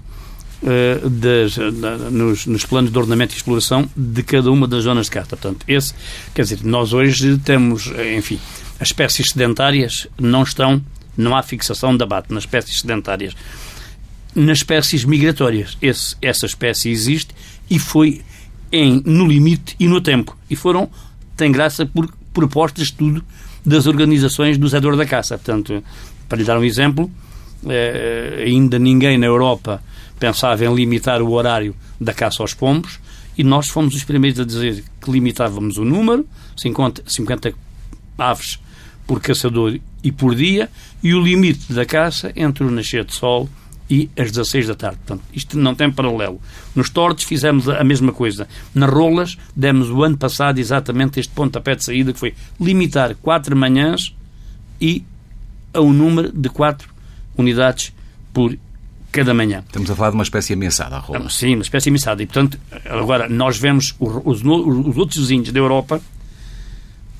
uh, 0.63 1.07
das, 1.07 1.55
da, 1.55 1.97
nos, 2.09 2.47
nos, 2.47 2.65
planos 2.65 2.91
de 2.91 2.97
ordenamento 2.97 3.35
e 3.35 3.37
exploração 3.37 3.87
de 3.95 4.23
cada 4.23 4.51
uma 4.51 4.67
das 4.67 4.85
zonas 4.85 5.05
de 5.05 5.11
caça. 5.11 5.29
Portanto, 5.37 5.63
esse, 5.67 5.93
quer 6.33 6.41
dizer, 6.41 6.63
nós 6.63 6.93
hoje 6.93 7.37
temos, 7.37 7.91
enfim, 8.17 8.39
as 8.79 8.87
espécies 8.87 9.29
sedentárias 9.29 10.07
não 10.19 10.41
estão, 10.41 10.81
não 11.15 11.35
há 11.35 11.43
fixação 11.43 11.95
de 11.95 12.03
abate 12.03 12.33
nas 12.33 12.41
espécies 12.43 12.79
sedentárias. 12.79 13.35
Nas 14.33 14.59
espécies 14.59 15.05
migratórias, 15.05 15.77
esse, 15.79 16.15
essa 16.21 16.47
espécie 16.47 16.89
existe 16.89 17.35
e 17.69 17.77
foi 17.77 18.23
em, 18.71 19.01
no 19.05 19.27
limite 19.27 19.75
e 19.79 19.87
no 19.87 20.01
tempo. 20.01 20.37
E 20.49 20.55
foram, 20.55 20.89
tem 21.35 21.51
graça, 21.51 21.85
por 21.85 22.09
propostas 22.33 22.87
de 22.87 22.93
estudo 22.93 23.23
das 23.65 23.87
organizações 23.87 24.57
do 24.57 24.69
setor 24.69 24.95
da 24.95 25.05
caça. 25.05 25.37
Portanto, 25.37 25.83
para 26.27 26.37
lhe 26.37 26.43
dar 26.43 26.57
um 26.57 26.63
exemplo, 26.63 27.11
eh, 27.67 28.43
ainda 28.45 28.79
ninguém 28.79 29.17
na 29.17 29.25
Europa 29.25 29.83
pensava 30.19 30.65
em 30.65 30.73
limitar 30.73 31.21
o 31.21 31.31
horário 31.31 31.75
da 31.99 32.13
caça 32.13 32.41
aos 32.41 32.53
pombos 32.53 32.99
e 33.37 33.43
nós 33.43 33.69
fomos 33.69 33.95
os 33.95 34.03
primeiros 34.03 34.39
a 34.39 34.45
dizer 34.45 34.83
que 35.01 35.11
limitávamos 35.11 35.77
o 35.77 35.85
número, 35.85 36.27
50, 36.57 37.03
50 37.07 37.53
aves 38.17 38.59
por 39.07 39.19
caçador 39.19 39.79
e 40.03 40.11
por 40.11 40.35
dia, 40.35 40.69
e 41.03 41.13
o 41.13 41.21
limite 41.21 41.73
da 41.73 41.85
caça 41.85 42.31
entre 42.35 42.63
o 42.63 42.71
nascer 42.71 43.03
de 43.03 43.13
sol 43.13 43.49
e 43.49 43.60
às 44.17 44.31
16 44.31 44.67
da 44.67 44.75
tarde. 44.75 44.97
Portanto, 45.05 45.23
isto 45.33 45.57
não 45.57 45.75
tem 45.75 45.91
paralelo. 45.91 46.39
Nos 46.75 46.89
tortos 46.89 47.25
fizemos 47.25 47.67
a 47.67 47.83
mesma 47.83 48.11
coisa. 48.11 48.47
Nas 48.73 48.89
rolas 48.89 49.37
demos 49.55 49.89
o 49.89 50.03
ano 50.03 50.17
passado 50.17 50.59
exatamente 50.59 51.19
este 51.19 51.33
pontapé 51.33 51.75
de 51.75 51.83
saída 51.83 52.13
que 52.13 52.19
foi 52.19 52.33
limitar 52.59 53.15
quatro 53.15 53.55
manhãs 53.55 54.15
e 54.79 55.03
a 55.73 55.81
um 55.81 55.91
número 55.91 56.31
de 56.31 56.49
quatro 56.49 56.89
unidades 57.37 57.93
por 58.33 58.57
cada 59.11 59.33
manhã. 59.33 59.63
Estamos 59.67 59.91
a 59.91 59.95
falar 59.95 60.11
de 60.11 60.15
uma 60.15 60.23
espécie 60.23 60.53
ameaçada, 60.53 60.95
a 60.95 60.99
rola. 60.99 61.29
Sim, 61.29 61.55
uma 61.55 61.63
espécie 61.63 61.89
ameaçada. 61.89 62.23
E, 62.23 62.25
portanto, 62.25 62.57
agora, 62.85 63.27
nós 63.27 63.57
vemos 63.57 63.93
os, 63.99 64.21
os, 64.23 64.41
os 64.41 64.97
outros 64.97 65.19
vizinhos 65.19 65.51
da 65.51 65.59
Europa, 65.59 66.01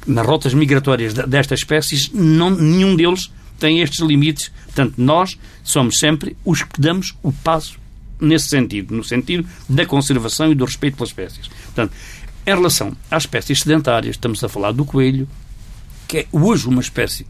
nas 0.08 0.26
rotas 0.26 0.54
migratórias 0.54 1.14
destas 1.14 1.60
espécies, 1.60 2.12
não, 2.14 2.50
nenhum 2.50 2.96
deles 2.96 3.30
tem 3.62 3.80
estes 3.80 4.00
limites. 4.00 4.52
Portanto, 4.66 4.96
nós 4.98 5.38
somos 5.64 6.00
sempre 6.00 6.36
os 6.44 6.64
que 6.64 6.82
damos 6.82 7.16
o 7.22 7.32
passo 7.32 7.80
nesse 8.20 8.50
sentido, 8.50 8.96
no 8.96 9.04
sentido 9.04 9.48
da 9.70 9.86
conservação 9.86 10.52
e 10.52 10.56
do 10.56 10.66
respeito 10.66 10.98
pelas 10.98 11.10
espécies. 11.10 11.48
Portanto, 11.48 11.94
em 12.46 12.50
relação 12.50 12.96
às 13.10 13.24
espécies 13.24 13.62
sedentárias, 13.62 14.16
estamos 14.16 14.44
a 14.44 14.50
falar 14.50 14.72
do 14.72 14.84
coelho, 14.84 15.28
que 16.08 16.18
é 16.18 16.28
hoje 16.32 16.68
uma 16.68 16.82
espécie 16.82 17.26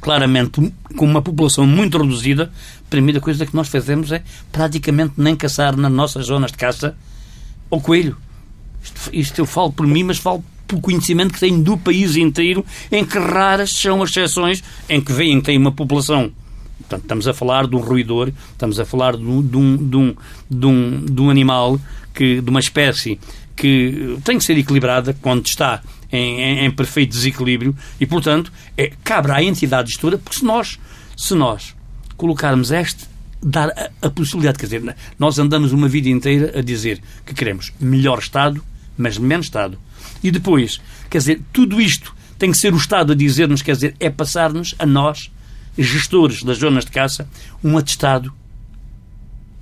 claramente 0.00 0.72
com 0.96 1.04
uma 1.04 1.22
população 1.22 1.66
muito 1.66 1.96
reduzida, 1.96 2.52
a 2.86 2.90
primeira 2.90 3.20
coisa 3.20 3.46
que 3.46 3.56
nós 3.56 3.68
fazemos 3.68 4.12
é 4.12 4.22
praticamente 4.52 5.14
nem 5.16 5.34
caçar 5.34 5.74
nas 5.76 5.90
nossas 5.90 6.26
zonas 6.26 6.52
de 6.52 6.58
caça 6.58 6.94
ao 7.70 7.80
coelho. 7.80 8.16
Isto, 8.82 9.10
isto 9.12 9.38
eu 9.38 9.46
falo 9.46 9.72
por 9.72 9.86
mim, 9.86 10.02
mas 10.02 10.18
falo 10.18 10.44
por 10.74 10.80
conhecimento 10.80 11.32
que 11.32 11.40
tenho 11.40 11.62
do 11.62 11.76
país 11.76 12.16
inteiro, 12.16 12.64
em 12.90 13.04
que 13.04 13.18
raras 13.18 13.70
são 13.70 14.02
as 14.02 14.10
exceções 14.10 14.62
em 14.88 15.00
que 15.00 15.12
veem 15.12 15.40
que 15.40 15.46
tem 15.46 15.58
uma 15.58 15.72
população. 15.72 16.32
Portanto, 16.80 17.02
estamos 17.02 17.28
a 17.28 17.32
falar 17.32 17.66
de 17.66 17.76
um 17.76 17.80
ruidor, 17.80 18.30
estamos 18.52 18.78
a 18.78 18.84
falar 18.84 19.16
de 19.16 19.24
um, 19.24 19.42
de 19.42 19.56
um, 19.56 19.76
de 19.76 19.96
um, 19.96 20.14
de 20.50 20.66
um, 20.66 21.04
de 21.04 21.22
um 21.22 21.30
animal, 21.30 21.80
que, 22.12 22.40
de 22.40 22.50
uma 22.50 22.60
espécie 22.60 23.18
que 23.56 24.18
tem 24.24 24.38
que 24.38 24.44
ser 24.44 24.58
equilibrada 24.58 25.16
quando 25.20 25.46
está 25.46 25.82
em, 26.10 26.40
em, 26.40 26.66
em 26.66 26.70
perfeito 26.70 27.10
desequilíbrio 27.10 27.74
e, 28.00 28.06
portanto, 28.06 28.52
é, 28.76 28.92
cabe 29.02 29.30
à 29.30 29.42
entidade 29.42 29.90
gestora, 29.90 30.18
porque 30.18 30.38
se 30.38 30.44
nós, 30.44 30.78
se 31.16 31.34
nós 31.34 31.74
colocarmos 32.16 32.70
este, 32.70 33.06
dar 33.42 33.68
a, 33.70 34.06
a, 34.06 34.10
possibilidade, 34.10 34.58
quer 34.58 34.66
dizer, 34.66 34.96
nós 35.18 35.38
andamos 35.38 35.72
uma 35.72 35.88
vida 35.88 36.08
inteira 36.08 36.58
a 36.58 36.62
dizer 36.62 37.00
que 37.26 37.34
queremos 37.34 37.72
melhor 37.78 38.18
Estado, 38.18 38.62
mas 38.96 39.18
menos 39.18 39.46
Estado. 39.46 39.78
E 40.24 40.30
depois, 40.30 40.80
quer 41.10 41.18
dizer, 41.18 41.42
tudo 41.52 41.78
isto 41.78 42.16
tem 42.38 42.50
que 42.50 42.56
ser 42.56 42.72
o 42.72 42.78
Estado 42.78 43.12
a 43.12 43.14
dizer-nos, 43.14 43.60
quer 43.60 43.74
dizer, 43.74 43.94
é 44.00 44.08
passar-nos 44.08 44.74
a 44.78 44.86
nós, 44.86 45.30
gestores 45.76 46.42
das 46.42 46.58
zonas 46.58 46.86
de 46.86 46.90
caça, 46.90 47.28
um 47.62 47.76
atestado 47.76 48.32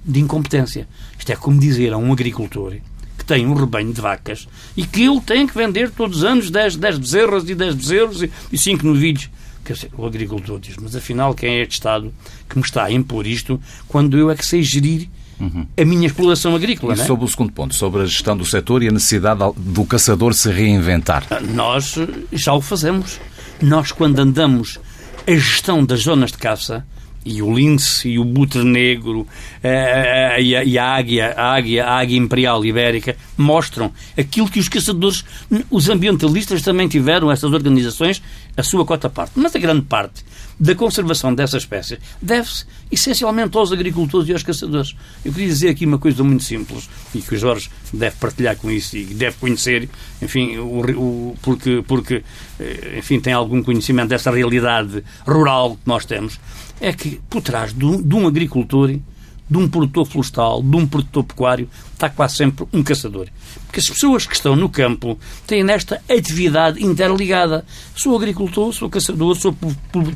de 0.04 0.20
incompetência. 0.20 0.88
Isto 1.18 1.32
é 1.32 1.36
como 1.36 1.58
dizer 1.58 1.92
a 1.92 1.98
um 1.98 2.12
agricultor 2.12 2.76
que 3.18 3.24
tem 3.24 3.44
um 3.44 3.54
rebanho 3.54 3.92
de 3.92 4.00
vacas 4.00 4.48
e 4.76 4.86
que 4.86 5.02
ele 5.02 5.20
tem 5.20 5.48
que 5.48 5.56
vender 5.56 5.90
todos 5.90 6.18
os 6.18 6.24
anos 6.24 6.48
10, 6.48 6.76
10 6.76 6.98
bezerras 6.98 7.48
e 7.48 7.54
10 7.56 7.74
bezerros 7.74 8.22
e 8.52 8.56
5 8.56 8.86
novilhos. 8.86 9.28
Quer 9.64 9.72
dizer, 9.72 9.90
o 9.96 10.06
agricultor 10.06 10.60
diz, 10.60 10.76
mas 10.80 10.94
afinal 10.94 11.34
quem 11.34 11.54
é 11.54 11.62
este 11.62 11.74
Estado 11.74 12.14
que 12.48 12.56
me 12.56 12.64
está 12.64 12.84
a 12.84 12.92
impor 12.92 13.26
isto 13.26 13.60
quando 13.88 14.16
eu 14.16 14.30
é 14.30 14.36
que 14.36 14.46
sei 14.46 14.62
gerir 14.62 15.08
uhum. 15.42 15.66
a 15.76 15.84
minha 15.84 16.06
exploração 16.06 16.54
agrícola? 16.54 16.94
E 16.96 17.00
é? 17.00 17.04
sobre 17.04 17.24
o 17.24 17.28
segundo 17.28 17.52
ponto, 17.52 17.74
sobre 17.74 18.02
a 18.02 18.06
gestão 18.06 18.36
do 18.36 18.44
setor 18.44 18.82
e 18.82 18.88
a 18.88 18.92
necessidade 18.92 19.40
do 19.56 19.84
caçador 19.84 20.32
se 20.34 20.50
reinventar. 20.50 21.26
Nós 21.52 21.98
já 22.32 22.54
o 22.54 22.60
fazemos. 22.60 23.20
Nós, 23.60 23.92
quando 23.92 24.18
andamos 24.18 24.78
a 25.26 25.32
gestão 25.32 25.84
das 25.84 26.00
zonas 26.00 26.32
de 26.32 26.38
caça, 26.38 26.86
e 27.24 27.42
o 27.42 27.54
lince 27.54 28.08
e 28.08 28.18
o 28.18 28.24
butre 28.24 28.64
negro 28.64 29.20
uh, 29.20 30.40
e, 30.40 30.56
a, 30.56 30.64
e, 30.64 30.78
a, 30.78 30.94
águia, 30.94 31.34
a 31.36 31.54
águia, 31.54 31.84
a 31.84 31.98
águia 31.98 32.18
imperial 32.18 32.64
ibérica 32.64 33.16
mostram 33.36 33.92
aquilo 34.18 34.48
que 34.48 34.58
os 34.58 34.68
caçadores, 34.68 35.24
os 35.70 35.88
ambientalistas 35.88 36.62
também 36.62 36.88
tiveram, 36.88 37.30
essas 37.30 37.52
organizações, 37.52 38.22
a 38.56 38.62
sua 38.62 38.84
cota 38.84 39.08
parte. 39.08 39.32
Mas 39.36 39.54
a 39.54 39.58
grande 39.58 39.82
parte 39.82 40.24
da 40.58 40.74
conservação 40.74 41.34
dessas 41.34 41.62
espécies 41.62 41.98
deve-se 42.20 42.64
essencialmente 42.90 43.56
aos 43.56 43.72
agricultores 43.72 44.28
e 44.28 44.32
aos 44.32 44.42
caçadores. 44.42 44.94
Eu 45.24 45.32
queria 45.32 45.48
dizer 45.48 45.70
aqui 45.70 45.86
uma 45.86 45.98
coisa 45.98 46.22
muito 46.22 46.44
simples 46.44 46.88
e 47.14 47.20
que 47.20 47.34
o 47.34 47.38
Jorge 47.38 47.70
deve 47.92 48.16
partilhar 48.16 48.56
com 48.56 48.70
isso 48.70 48.96
e 48.96 49.04
deve 49.04 49.36
conhecer, 49.38 49.88
enfim, 50.20 50.58
o, 50.58 50.80
o, 50.80 51.36
porque, 51.42 51.82
porque 51.86 52.22
eh, 52.60 52.98
enfim, 52.98 53.18
tem 53.18 53.32
algum 53.32 53.62
conhecimento 53.62 54.10
dessa 54.10 54.30
realidade 54.30 55.02
rural 55.26 55.76
que 55.76 55.86
nós 55.86 56.04
temos 56.04 56.38
é 56.82 56.92
que 56.92 57.20
por 57.30 57.40
trás 57.40 57.72
de 57.72 57.84
um, 57.84 58.02
de 58.02 58.14
um 58.14 58.26
agricultor, 58.26 58.90
de 58.90 59.58
um 59.58 59.68
produtor 59.68 60.04
florestal, 60.04 60.60
de 60.60 60.76
um 60.76 60.84
produtor 60.84 61.22
pecuário, 61.22 61.68
está 61.92 62.10
quase 62.10 62.36
sempre 62.36 62.66
um 62.72 62.82
caçador. 62.82 63.28
Porque 63.66 63.78
as 63.78 63.88
pessoas 63.88 64.26
que 64.26 64.34
estão 64.34 64.56
no 64.56 64.68
campo 64.68 65.16
têm 65.46 65.62
nesta 65.62 66.02
atividade 66.10 66.84
interligada. 66.84 67.64
Sou 67.94 68.16
agricultor, 68.16 68.72
sou 68.72 68.90
caçador, 68.90 69.36
sou 69.36 69.56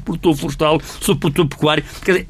produtor 0.05 0.37
florestal, 0.37 0.81
sou 1.01 1.15
produtor 1.15 1.47
pecuário. 1.47 1.85
Quer 2.05 2.13
dizer, 2.13 2.29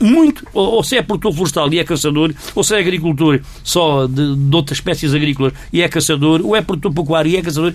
muito, 0.00 0.46
ou, 0.52 0.74
ou, 0.74 0.82
se 0.82 0.96
é 0.96 1.02
produtor 1.02 1.32
florestal 1.32 1.72
e 1.72 1.78
é 1.78 1.84
caçador, 1.84 2.34
ou 2.54 2.64
se 2.64 2.74
é 2.74 2.78
agricultor 2.80 3.40
só 3.62 4.06
de, 4.06 4.34
de 4.34 4.56
outras 4.56 4.78
espécies 4.78 5.14
agrícolas 5.14 5.52
e 5.72 5.80
é 5.80 5.88
caçador, 5.88 6.40
ou 6.44 6.56
é 6.56 6.60
produtor 6.60 6.92
pecuário 6.92 7.30
e 7.30 7.36
é 7.36 7.42
caçador, 7.42 7.72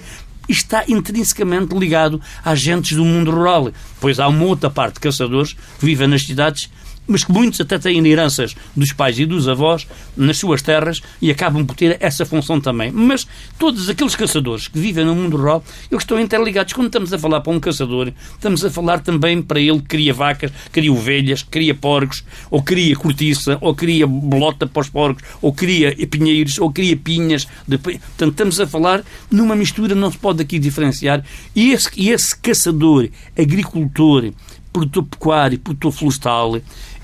está 0.51 0.83
intrinsecamente 0.87 1.75
ligado 1.77 2.21
a 2.43 2.51
agentes 2.51 2.95
do 2.95 3.05
mundo 3.05 3.31
rural. 3.31 3.71
Pois 3.99 4.19
há 4.19 4.27
uma 4.27 4.45
outra 4.45 4.69
parte 4.69 4.95
de 4.95 5.01
caçadores 5.01 5.53
que 5.53 5.85
vivem 5.85 6.07
nas 6.07 6.23
cidades 6.23 6.69
mas 7.07 7.23
que 7.23 7.31
muitos 7.31 7.59
até 7.59 7.77
têm 7.77 8.05
heranças 8.07 8.55
dos 8.75 8.93
pais 8.93 9.19
e 9.19 9.25
dos 9.25 9.47
avós 9.47 9.87
nas 10.15 10.37
suas 10.37 10.61
terras 10.61 11.01
e 11.21 11.29
acabam 11.29 11.65
por 11.65 11.75
ter 11.75 11.97
essa 11.99 12.25
função 12.25 12.59
também. 12.59 12.91
Mas 12.91 13.27
todos 13.59 13.89
aqueles 13.89 14.15
caçadores 14.15 14.67
que 14.67 14.79
vivem 14.79 15.05
no 15.05 15.15
mundo 15.15 15.37
rural, 15.37 15.63
eles 15.91 16.03
estão 16.03 16.19
interligados. 16.19 16.73
Quando 16.73 16.87
estamos 16.87 17.13
a 17.13 17.19
falar 17.19 17.41
para 17.41 17.51
um 17.51 17.59
caçador, 17.59 18.11
estamos 18.33 18.63
a 18.63 18.69
falar 18.69 18.99
também 18.99 19.41
para 19.41 19.59
ele 19.59 19.79
que 19.79 19.87
cria 19.87 20.13
vacas, 20.13 20.51
cria 20.71 20.91
ovelhas, 20.91 21.43
cria 21.43 21.73
porcos, 21.73 22.23
ou 22.49 22.61
cria 22.61 22.95
cortiça, 22.95 23.57
ou 23.61 23.75
cria 23.75 24.07
bolota 24.07 24.65
para 24.65 24.81
os 24.81 24.89
porcos, 24.89 25.23
ou 25.41 25.53
cria 25.53 25.95
pinheiros, 26.07 26.59
ou 26.59 26.71
cria 26.71 26.95
pinhas. 26.95 27.45
Portanto, 27.67 28.31
estamos 28.31 28.59
a 28.59 28.67
falar 28.67 29.03
numa 29.29 29.55
mistura, 29.55 29.95
não 29.95 30.11
se 30.11 30.17
pode 30.17 30.41
aqui 30.41 30.59
diferenciar. 30.59 31.23
E 31.55 31.71
esse, 31.71 31.89
esse 32.09 32.37
caçador, 32.37 33.09
agricultor, 33.37 34.31
produtor 34.71 35.03
pecuário, 35.03 35.59
produtor 35.59 35.91
florestal, 35.91 36.61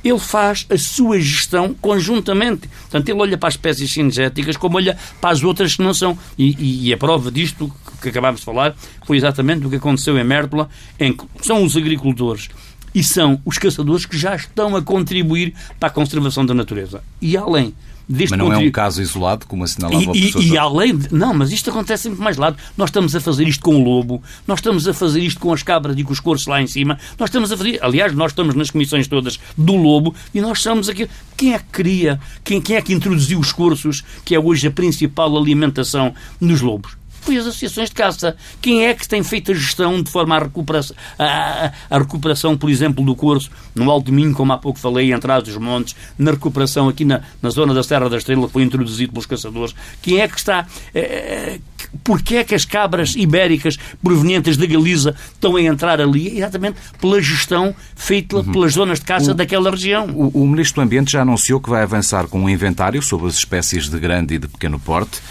ele 0.09 0.19
faz 0.19 0.65
a 0.69 0.77
sua 0.77 1.19
gestão 1.19 1.73
conjuntamente. 1.73 2.67
Portanto, 2.67 3.09
ele 3.09 3.19
olha 3.19 3.37
para 3.37 3.49
as 3.49 3.55
espécies 3.55 3.91
cinegéticas 3.91 4.57
como 4.57 4.77
olha 4.77 4.97
para 5.19 5.31
as 5.31 5.43
outras 5.43 5.75
que 5.75 5.83
não 5.83 5.93
são. 5.93 6.17
E, 6.37 6.87
e 6.87 6.93
a 6.93 6.97
prova 6.97 7.31
disto 7.31 7.71
que 8.01 8.09
acabámos 8.09 8.41
de 8.41 8.45
falar 8.45 8.75
foi 9.05 9.17
exatamente 9.17 9.65
o 9.65 9.69
que 9.69 9.77
aconteceu 9.77 10.17
em 10.17 10.23
Mértola, 10.23 10.69
em 10.99 11.13
que 11.13 11.25
são 11.41 11.63
os 11.63 11.75
agricultores 11.75 12.49
e 12.93 13.03
são 13.03 13.39
os 13.45 13.57
caçadores 13.57 14.05
que 14.05 14.17
já 14.17 14.35
estão 14.35 14.75
a 14.75 14.81
contribuir 14.81 15.53
para 15.79 15.89
a 15.89 15.91
conservação 15.91 16.45
da 16.45 16.53
natureza. 16.53 17.03
E 17.21 17.37
além 17.37 17.73
mas 18.07 18.31
não 18.31 18.53
é 18.53 18.57
um 18.57 18.71
caso 18.71 19.01
isolado, 19.01 19.45
como 19.45 19.63
assinalava 19.63 20.01
e, 20.01 20.07
o 20.07 20.11
professor. 20.11 20.41
E, 20.41 20.47
e 20.49 20.57
além 20.57 20.97
de, 20.97 21.13
Não, 21.13 21.33
mas 21.33 21.51
isto 21.51 21.69
acontece 21.69 22.03
sempre 22.03 22.21
mais 22.21 22.37
lado. 22.37 22.57
Nós 22.77 22.89
estamos 22.89 23.15
a 23.15 23.19
fazer 23.19 23.47
isto 23.47 23.63
com 23.63 23.75
o 23.75 23.83
lobo, 23.83 24.21
nós 24.47 24.59
estamos 24.59 24.87
a 24.87 24.93
fazer 24.93 25.21
isto 25.21 25.39
com 25.39 25.51
as 25.51 25.61
cabras 25.61 25.97
e 25.97 26.03
com 26.03 26.13
os 26.13 26.19
corços 26.19 26.47
lá 26.47 26.61
em 26.61 26.67
cima, 26.67 26.97
nós 27.19 27.29
estamos 27.29 27.51
a 27.51 27.57
fazer... 27.57 27.79
Aliás, 27.81 28.13
nós 28.13 28.31
estamos 28.31 28.55
nas 28.55 28.71
comissões 28.71 29.07
todas 29.07 29.39
do 29.57 29.75
lobo 29.75 30.15
e 30.33 30.39
nós 30.39 30.61
somos 30.61 30.87
aqui... 30.89 31.09
Quem 31.35 31.53
é 31.53 31.59
que 31.59 31.65
cria, 31.65 32.19
quem, 32.43 32.61
quem 32.61 32.75
é 32.77 32.81
que 32.81 32.93
introduziu 32.93 33.39
os 33.39 33.51
corços, 33.51 34.03
que 34.25 34.33
é 34.33 34.39
hoje 34.39 34.67
a 34.67 34.71
principal 34.71 35.37
alimentação 35.37 36.13
nos 36.39 36.61
lobos? 36.61 36.97
Foi 37.27 37.37
as 37.37 37.45
associações 37.45 37.89
de 37.89 37.95
caça. 37.95 38.37
Quem 38.61 38.85
é 38.85 38.93
que 38.93 39.05
tem 39.05 39.21
feito 39.21 39.51
a 39.51 39.53
gestão 39.53 40.01
de 40.01 40.09
forma 40.09 40.37
a 40.37 40.39
recuperação, 40.39 40.95
a, 41.19 41.73
a 41.89 41.97
recuperação 41.97 42.57
por 42.57 42.69
exemplo, 42.69 43.03
do 43.03 43.13
curso 43.15 43.51
no 43.75 43.91
Alto 43.91 44.13
Minho, 44.13 44.33
como 44.33 44.53
há 44.53 44.57
pouco 44.57 44.79
falei, 44.79 45.13
em 45.13 45.19
trás 45.19 45.43
dos 45.43 45.57
montes, 45.57 45.93
na 46.17 46.31
recuperação 46.31 46.87
aqui 46.87 47.03
na, 47.03 47.21
na 47.41 47.49
zona 47.49 47.73
da 47.73 47.83
Serra 47.83 48.09
da 48.09 48.15
Estrela, 48.15 48.47
que 48.47 48.53
foi 48.53 48.63
introduzido 48.63 49.11
pelos 49.11 49.25
caçadores? 49.25 49.75
Quem 50.01 50.21
é 50.21 50.27
que 50.27 50.37
está... 50.37 50.65
É, 50.95 51.59
Porquê 52.03 52.37
é 52.37 52.43
que 52.43 52.53
as 52.53 52.65
cabras 52.65 53.15
ibéricas 53.15 53.77
provenientes 54.03 54.57
da 54.57 54.65
Galiza 54.65 55.15
estão 55.33 55.55
a 55.55 55.61
entrar 55.61 56.01
ali? 56.01 56.37
Exatamente 56.37 56.77
pela 56.99 57.21
gestão 57.21 57.73
feita 57.95 58.37
uhum. 58.37 58.51
pelas 58.51 58.73
zonas 58.73 58.99
de 58.99 59.05
caça 59.05 59.31
o, 59.31 59.33
daquela 59.33 59.71
região. 59.71 60.07
O, 60.07 60.43
o 60.43 60.47
Ministro 60.47 60.81
do 60.81 60.85
Ambiente 60.85 61.11
já 61.11 61.21
anunciou 61.21 61.61
que 61.61 61.69
vai 61.69 61.83
avançar 61.83 62.27
com 62.27 62.41
um 62.41 62.49
inventário 62.49 63.01
sobre 63.01 63.27
as 63.27 63.35
espécies 63.35 63.89
de 63.89 63.97
grande 63.99 64.35
e 64.35 64.39
de 64.39 64.47
pequeno 64.47 64.79
porte 64.79 65.21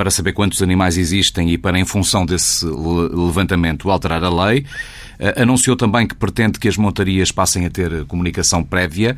para 0.00 0.10
saber 0.10 0.32
quantos 0.32 0.62
animais 0.62 0.96
existem 0.96 1.50
e 1.50 1.58
para, 1.58 1.78
em 1.78 1.84
função 1.84 2.24
desse 2.24 2.64
levantamento, 2.64 3.90
alterar 3.90 4.24
a 4.24 4.46
lei. 4.46 4.64
Eh, 5.18 5.42
anunciou 5.42 5.76
também 5.76 6.06
que 6.06 6.14
pretende 6.14 6.58
que 6.58 6.66
as 6.66 6.78
montarias 6.78 7.30
passem 7.30 7.66
a 7.66 7.70
ter 7.70 8.06
comunicação 8.06 8.64
prévia. 8.64 9.14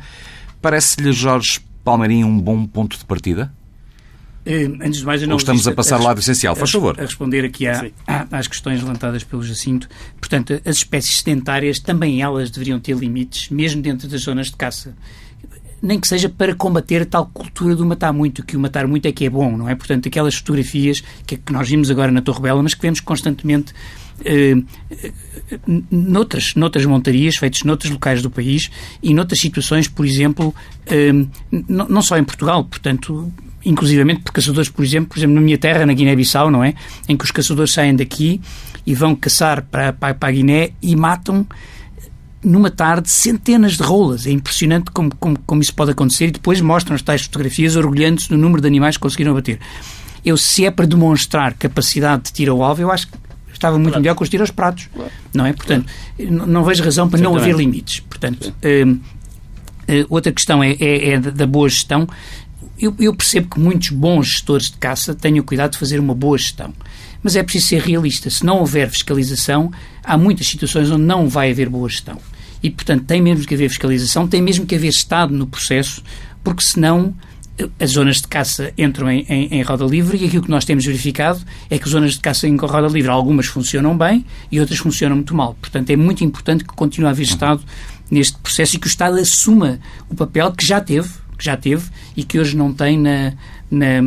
Parece-lhe, 0.61 1.13
Jorge 1.13 1.61
Palmeirinho, 1.85 2.27
um 2.27 2.37
bom 2.37 2.65
ponto 2.65 2.97
de 2.97 3.05
partida? 3.05 3.49
Eh, 4.45 4.69
antes 4.81 4.99
de 4.99 5.05
mais, 5.05 5.21
eu 5.21 5.27
não 5.29 5.35
Ou 5.35 5.37
estamos 5.37 5.65
a 5.65 5.71
passar 5.71 5.95
ao 5.95 6.03
lado 6.03 6.19
essencial, 6.19 6.53
faz 6.53 6.69
favor. 6.69 6.99
A 6.99 7.03
responder 7.03 7.45
aqui 7.45 7.65
à, 7.65 7.89
às 8.29 8.47
questões 8.47 8.81
levantadas 8.81 9.23
pelo 9.23 9.41
Jacinto. 9.41 9.87
Portanto, 10.19 10.59
as 10.65 10.75
espécies 10.75 11.19
sedentárias, 11.19 11.79
também 11.79 12.21
elas 12.21 12.51
deveriam 12.51 12.77
ter 12.77 12.97
limites, 12.97 13.49
mesmo 13.49 13.81
dentro 13.81 14.05
das 14.09 14.19
zonas 14.19 14.47
de 14.47 14.57
caça 14.57 14.93
nem 15.83 15.99
que 15.99 16.07
seja 16.07 16.29
para 16.29 16.55
combater 16.55 17.05
tal 17.05 17.25
cultura 17.25 17.75
do 17.75 17.85
matar 17.85 18.13
muito, 18.13 18.41
que 18.41 18.55
o 18.55 18.59
matar 18.59 18.87
muito 18.87 19.05
é 19.05 19.11
que 19.11 19.25
é 19.25 19.29
bom, 19.29 19.57
não 19.57 19.67
é? 19.67 19.75
Portanto, 19.75 20.07
aquelas 20.07 20.33
fotografias 20.35 21.03
que, 21.27 21.35
que 21.35 21.51
nós 21.51 21.67
vimos 21.67 21.91
agora 21.91 22.09
na 22.09 22.21
Torre 22.21 22.39
Bela, 22.39 22.63
mas 22.63 22.73
que 22.73 22.81
vemos 22.81 23.01
constantemente 23.01 23.73
eh, 24.23 24.55
noutras, 25.91 26.55
noutras 26.55 26.85
montarias, 26.85 27.35
feitas 27.35 27.63
noutros 27.63 27.91
locais 27.91 28.21
do 28.21 28.31
país 28.31 28.71
e 29.01 29.13
noutras 29.13 29.41
situações, 29.41 29.89
por 29.89 30.05
exemplo, 30.05 30.55
eh, 30.85 31.11
não 31.67 32.01
só 32.01 32.17
em 32.17 32.23
Portugal, 32.23 32.63
portanto, 32.63 33.29
inclusivamente 33.65 34.21
por 34.21 34.31
caçadores, 34.31 34.69
por 34.69 34.85
exemplo, 34.85 35.09
por 35.09 35.19
exemplo, 35.19 35.35
na 35.35 35.41
minha 35.41 35.57
terra, 35.57 35.85
na 35.85 35.91
Guiné-Bissau, 35.91 36.49
não 36.49 36.63
é? 36.63 36.75
Em 37.09 37.17
que 37.17 37.25
os 37.25 37.31
caçadores 37.31 37.73
saem 37.73 37.93
daqui 37.93 38.39
e 38.85 38.95
vão 38.95 39.15
caçar 39.15 39.63
para, 39.63 39.91
para, 39.91 40.13
para 40.13 40.29
a 40.29 40.31
Guiné 40.31 40.71
e 40.81 40.95
matam 40.95 41.45
numa 42.43 42.69
tarde, 42.69 43.09
centenas 43.09 43.77
de 43.77 43.83
rolas. 43.83 44.27
É 44.27 44.31
impressionante 44.31 44.91
como, 44.91 45.13
como, 45.15 45.39
como 45.39 45.61
isso 45.61 45.73
pode 45.73 45.91
acontecer 45.91 46.27
e 46.27 46.31
depois 46.31 46.59
mostram 46.61 46.95
as 46.95 47.01
tais 47.01 47.23
fotografias 47.23 47.75
orgulhando-se 47.75 48.29
do 48.29 48.37
número 48.37 48.61
de 48.61 48.67
animais 48.67 48.97
que 48.97 49.01
conseguiram 49.01 49.31
abater. 49.31 49.59
Eu, 50.25 50.37
se 50.37 50.65
é 50.65 50.71
para 50.71 50.85
demonstrar 50.85 51.53
capacidade 51.53 52.23
de 52.23 52.33
tiro 52.33 52.53
ao 52.53 52.63
alvo, 52.63 52.81
eu 52.81 52.91
acho 52.91 53.07
que 53.07 53.17
estava 53.63 53.77
muito 53.77 53.89
claro. 53.89 54.01
melhor 54.01 54.15
com 54.15 54.23
os 54.23 54.29
tiros 54.29 54.49
aos 54.49 54.51
pratos. 54.51 54.89
Claro. 54.93 55.11
Não 55.33 55.45
é? 55.45 55.53
Portanto, 55.53 55.91
claro. 56.17 56.47
não 56.47 56.63
vejo 56.63 56.83
razão 56.83 57.09
para 57.09 57.19
não 57.19 57.35
haver 57.35 57.55
limites. 57.55 57.99
Portanto, 58.01 58.53
uh, 58.63 58.91
uh, 58.91 60.05
outra 60.09 60.31
questão 60.31 60.63
é, 60.63 60.73
é, 60.79 61.09
é, 61.11 61.19
da 61.19 61.47
boa 61.47 61.69
gestão. 61.69 62.07
Eu, 62.79 62.93
eu, 62.99 63.13
percebo 63.13 63.49
que 63.49 63.59
muitos 63.59 63.89
bons 63.89 64.27
gestores 64.27 64.71
de 64.71 64.77
caça 64.77 65.13
tenham 65.13 65.43
cuidado 65.45 65.71
de 65.71 65.77
fazer 65.77 65.99
uma 65.99 66.13
boa 66.13 66.37
gestão. 66.37 66.73
Mas 67.21 67.35
é 67.35 67.43
preciso 67.43 67.67
ser 67.67 67.81
realista. 67.81 68.29
Se 68.29 68.45
não 68.45 68.59
houver 68.59 68.89
fiscalização, 68.89 69.71
há 70.03 70.17
muitas 70.17 70.47
situações 70.47 70.91
onde 70.91 71.03
não 71.03 71.29
vai 71.29 71.51
haver 71.51 71.69
boa 71.69 71.87
gestão. 71.87 72.19
E, 72.63 72.71
portanto, 72.71 73.03
tem 73.03 73.21
mesmo 73.21 73.45
que 73.45 73.53
haver 73.53 73.69
fiscalização, 73.69 74.27
tem 74.27 74.41
mesmo 74.41 74.65
que 74.65 74.73
haver 74.73 74.87
Estado 74.87 75.35
no 75.35 75.45
processo, 75.45 76.01
porque 76.41 76.63
senão 76.63 77.13
as 77.79 77.91
zonas 77.91 78.17
de 78.17 78.27
caça 78.27 78.73
entram 78.77 79.11
em, 79.11 79.25
em, 79.29 79.47
em, 79.53 79.61
roda 79.61 79.85
livre 79.85 80.17
e 80.17 80.25
aquilo 80.25 80.43
que 80.43 80.49
nós 80.49 80.65
temos 80.65 80.85
verificado 80.85 81.39
é 81.69 81.77
que 81.77 81.83
as 81.83 81.91
zonas 81.91 82.13
de 82.13 82.19
caça 82.19 82.47
em 82.47 82.55
roda 82.55 82.87
livre, 82.87 83.11
algumas 83.11 83.45
funcionam 83.45 83.95
bem 83.95 84.25
e 84.51 84.59
outras 84.59 84.79
funcionam 84.79 85.17
muito 85.17 85.35
mal. 85.35 85.55
Portanto, 85.61 85.89
é 85.91 85.95
muito 85.95 86.23
importante 86.23 86.63
que 86.63 86.73
continue 86.73 87.07
a 87.07 87.11
haver 87.11 87.23
Estado 87.23 87.61
neste 88.09 88.37
processo 88.37 88.75
e 88.75 88.79
que 88.79 88.87
o 88.87 88.89
Estado 88.89 89.19
assuma 89.19 89.79
o 90.09 90.15
papel 90.15 90.51
que 90.51 90.65
já 90.65 90.81
teve, 90.81 91.09
que 91.37 91.45
já 91.45 91.55
teve 91.55 91.83
e 92.17 92.23
que 92.23 92.39
hoje 92.39 92.57
não 92.57 92.73
tem 92.73 92.97
na, 92.97 93.33
na, 93.69 94.01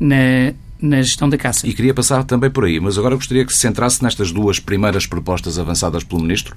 na 0.00 0.54
na 0.82 1.00
gestão 1.00 1.28
da 1.28 1.38
caça. 1.38 1.64
E 1.64 1.72
queria 1.72 1.94
passar 1.94 2.24
também 2.24 2.50
por 2.50 2.64
aí, 2.64 2.80
mas 2.80 2.98
agora 2.98 3.14
gostaria 3.14 3.44
que 3.44 3.52
se 3.52 3.60
centrasse 3.60 4.02
nestas 4.02 4.32
duas 4.32 4.58
primeiras 4.58 5.06
propostas 5.06 5.56
avançadas 5.56 6.02
pelo 6.02 6.20
Ministro. 6.20 6.56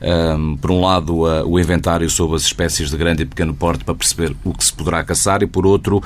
Um, 0.00 0.56
por 0.56 0.70
um 0.70 0.80
lado, 0.80 1.14
o 1.46 1.60
inventário 1.60 2.08
sobre 2.08 2.36
as 2.36 2.42
espécies 2.42 2.90
de 2.90 2.96
grande 2.96 3.22
e 3.22 3.26
pequeno 3.26 3.54
porte 3.54 3.84
para 3.84 3.94
perceber 3.94 4.34
o 4.42 4.54
que 4.54 4.64
se 4.64 4.72
poderá 4.72 5.04
caçar 5.04 5.42
e, 5.42 5.46
por 5.46 5.66
outro, 5.66 6.02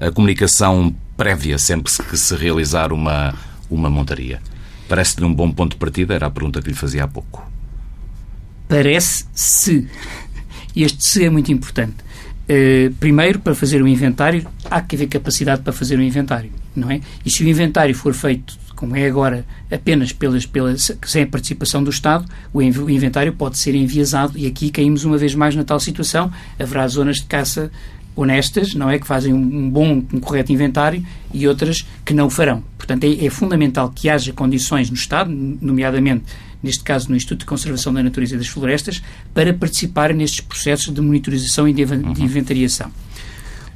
a 0.00 0.10
comunicação 0.10 0.94
prévia 1.14 1.58
sempre 1.58 1.92
que 1.92 2.16
se 2.16 2.34
realizar 2.34 2.90
uma, 2.90 3.34
uma 3.68 3.90
montaria. 3.90 4.40
Parece-lhe 4.88 5.26
um 5.26 5.34
bom 5.34 5.52
ponto 5.52 5.72
de 5.72 5.76
partida? 5.76 6.14
Era 6.14 6.26
a 6.26 6.30
pergunta 6.30 6.62
que 6.62 6.70
lhe 6.70 6.74
fazia 6.74 7.04
há 7.04 7.08
pouco. 7.08 7.46
Parece 8.66 9.26
se. 9.34 9.86
Este 10.74 11.04
se 11.04 11.24
é 11.24 11.28
muito 11.28 11.52
importante. 11.52 11.96
Uh, 12.48 12.92
primeiro, 12.94 13.38
para 13.38 13.54
fazer 13.54 13.82
o 13.82 13.86
inventário, 13.86 14.46
há 14.70 14.80
que 14.80 14.96
haver 14.96 15.06
capacidade 15.06 15.62
para 15.62 15.72
fazer 15.72 15.98
o 15.98 16.02
inventário 16.02 16.50
não 16.74 16.90
é? 16.90 17.00
E 17.24 17.30
se 17.30 17.42
o 17.44 17.48
inventário 17.48 17.94
for 17.94 18.14
feito, 18.14 18.58
como 18.74 18.96
é 18.96 19.06
agora, 19.06 19.44
apenas 19.70 20.12
pelas, 20.12 20.44
pelas, 20.44 20.90
sem 21.06 21.22
a 21.22 21.26
participação 21.26 21.82
do 21.84 21.90
Estado, 21.90 22.24
o 22.52 22.60
inventário 22.60 23.32
pode 23.32 23.58
ser 23.58 23.74
enviesado 23.74 24.36
e 24.36 24.46
aqui 24.46 24.70
caímos 24.70 25.04
uma 25.04 25.16
vez 25.16 25.34
mais 25.34 25.54
na 25.54 25.64
tal 25.64 25.78
situação. 25.78 26.32
Haverá 26.58 26.86
zonas 26.88 27.16
de 27.16 27.24
caça 27.24 27.70
honestas, 28.14 28.74
não 28.74 28.90
é? 28.90 28.98
Que 28.98 29.06
fazem 29.06 29.32
um 29.32 29.70
bom, 29.70 30.02
um 30.12 30.20
correto 30.20 30.52
inventário 30.52 31.04
e 31.32 31.46
outras 31.46 31.86
que 32.04 32.12
não 32.12 32.26
o 32.26 32.30
farão. 32.30 32.62
Portanto, 32.76 33.04
é, 33.04 33.24
é 33.24 33.30
fundamental 33.30 33.90
que 33.94 34.08
haja 34.08 34.32
condições 34.32 34.90
no 34.90 34.96
Estado, 34.96 35.30
nomeadamente 35.30 36.24
neste 36.62 36.84
caso 36.84 37.08
no 37.08 37.16
Instituto 37.16 37.40
de 37.40 37.46
Conservação 37.46 37.92
da 37.92 38.02
Natureza 38.02 38.36
e 38.36 38.38
das 38.38 38.46
Florestas, 38.46 39.02
para 39.34 39.52
participar 39.52 40.14
nestes 40.14 40.40
processos 40.40 40.94
de 40.94 41.00
monitorização 41.00 41.66
e 41.66 41.72
de, 41.72 41.84
de 41.84 41.94
uhum. 41.94 42.14
inventariação. 42.18 42.90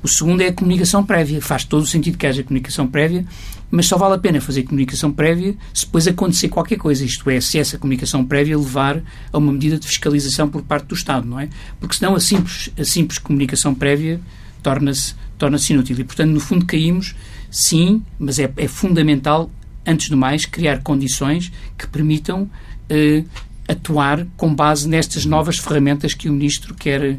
O 0.03 0.09
segundo 0.09 0.41
é 0.41 0.49
a 0.49 0.53
comunicação 0.53 1.05
prévia. 1.05 1.41
Faz 1.41 1.65
todo 1.65 1.83
o 1.83 1.87
sentido 1.87 2.17
que 2.19 2.27
haja 2.27 2.43
comunicação 2.43 2.87
prévia, 2.87 3.25
mas 3.71 3.87
só 3.87 3.97
vale 3.97 4.15
a 4.15 4.19
pena 4.19 4.41
fazer 4.41 4.63
comunicação 4.63 5.13
prévia 5.13 5.57
se 5.73 5.87
depois 5.87 6.07
acontecer 6.07 6.49
qualquer 6.49 6.77
coisa, 6.77 7.05
isto 7.05 7.29
é, 7.29 7.41
se 7.41 7.59
essa 7.59 7.79
comunicação 7.79 8.25
prévia 8.25 8.57
levar 8.57 9.03
a 9.33 9.39
uma 9.39 9.53
medida 9.53 9.79
de 9.79 9.87
fiscalização 9.87 10.49
por 10.49 10.63
parte 10.63 10.87
do 10.87 10.95
Estado, 10.95 11.27
não 11.27 11.41
é? 11.41 11.49
Porque 11.81 11.97
senão 11.97 12.15
a 12.15 12.21
simples, 12.21 12.71
a 12.79 12.85
simples 12.85 13.19
comunicação 13.19 13.75
prévia 13.75 14.21
torna-se 14.63 15.15
torna 15.39 15.59
inútil. 15.71 15.99
E, 15.99 16.05
portanto, 16.05 16.31
no 16.31 16.41
fundo, 16.41 16.65
caímos, 16.65 17.15
sim, 17.51 18.03
mas 18.19 18.39
é, 18.39 18.51
é 18.57 18.69
fundamental, 18.69 19.51
antes 19.87 20.09
do 20.09 20.17
mais, 20.17 20.47
criar 20.47 20.83
condições 20.83 21.53
que 21.77 21.87
permitam 21.87 22.51
eh, 22.89 23.23
atuar 23.69 24.27
com 24.37 24.55
base 24.55 24.89
nestas 24.89 25.25
novas 25.25 25.59
ferramentas 25.59 26.15
que 26.15 26.29
o 26.29 26.33
Ministro 26.33 26.75
quer 26.75 27.19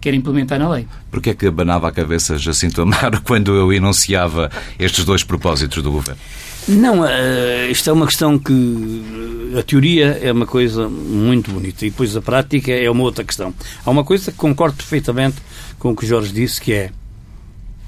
quer 0.00 0.14
implementar 0.14 0.58
na 0.58 0.68
lei. 0.68 0.86
Porquê 1.10 1.30
é 1.30 1.34
que 1.34 1.46
abanava 1.46 1.88
a 1.88 1.92
cabeça 1.92 2.38
Jacinto 2.38 2.82
Amaro 2.82 3.20
quando 3.24 3.54
eu 3.54 3.72
enunciava 3.72 4.50
estes 4.78 5.04
dois 5.04 5.22
propósitos 5.22 5.82
do 5.82 5.90
Governo? 5.90 6.20
Não, 6.68 7.00
uh, 7.00 7.70
isto 7.70 7.88
é 7.88 7.92
uma 7.92 8.04
questão 8.04 8.38
que 8.38 9.54
a 9.58 9.62
teoria 9.62 10.18
é 10.22 10.30
uma 10.30 10.46
coisa 10.46 10.86
muito 10.86 11.50
bonita 11.50 11.86
e 11.86 11.90
depois 11.90 12.14
a 12.14 12.20
prática 12.20 12.70
é 12.70 12.90
uma 12.90 13.02
outra 13.02 13.24
questão. 13.24 13.54
Há 13.84 13.90
uma 13.90 14.04
coisa 14.04 14.30
que 14.30 14.36
concordo 14.36 14.76
perfeitamente 14.76 15.36
com 15.78 15.92
o 15.92 15.96
que 15.96 16.06
Jorge 16.06 16.30
disse, 16.30 16.60
que 16.60 16.72
é 16.74 16.90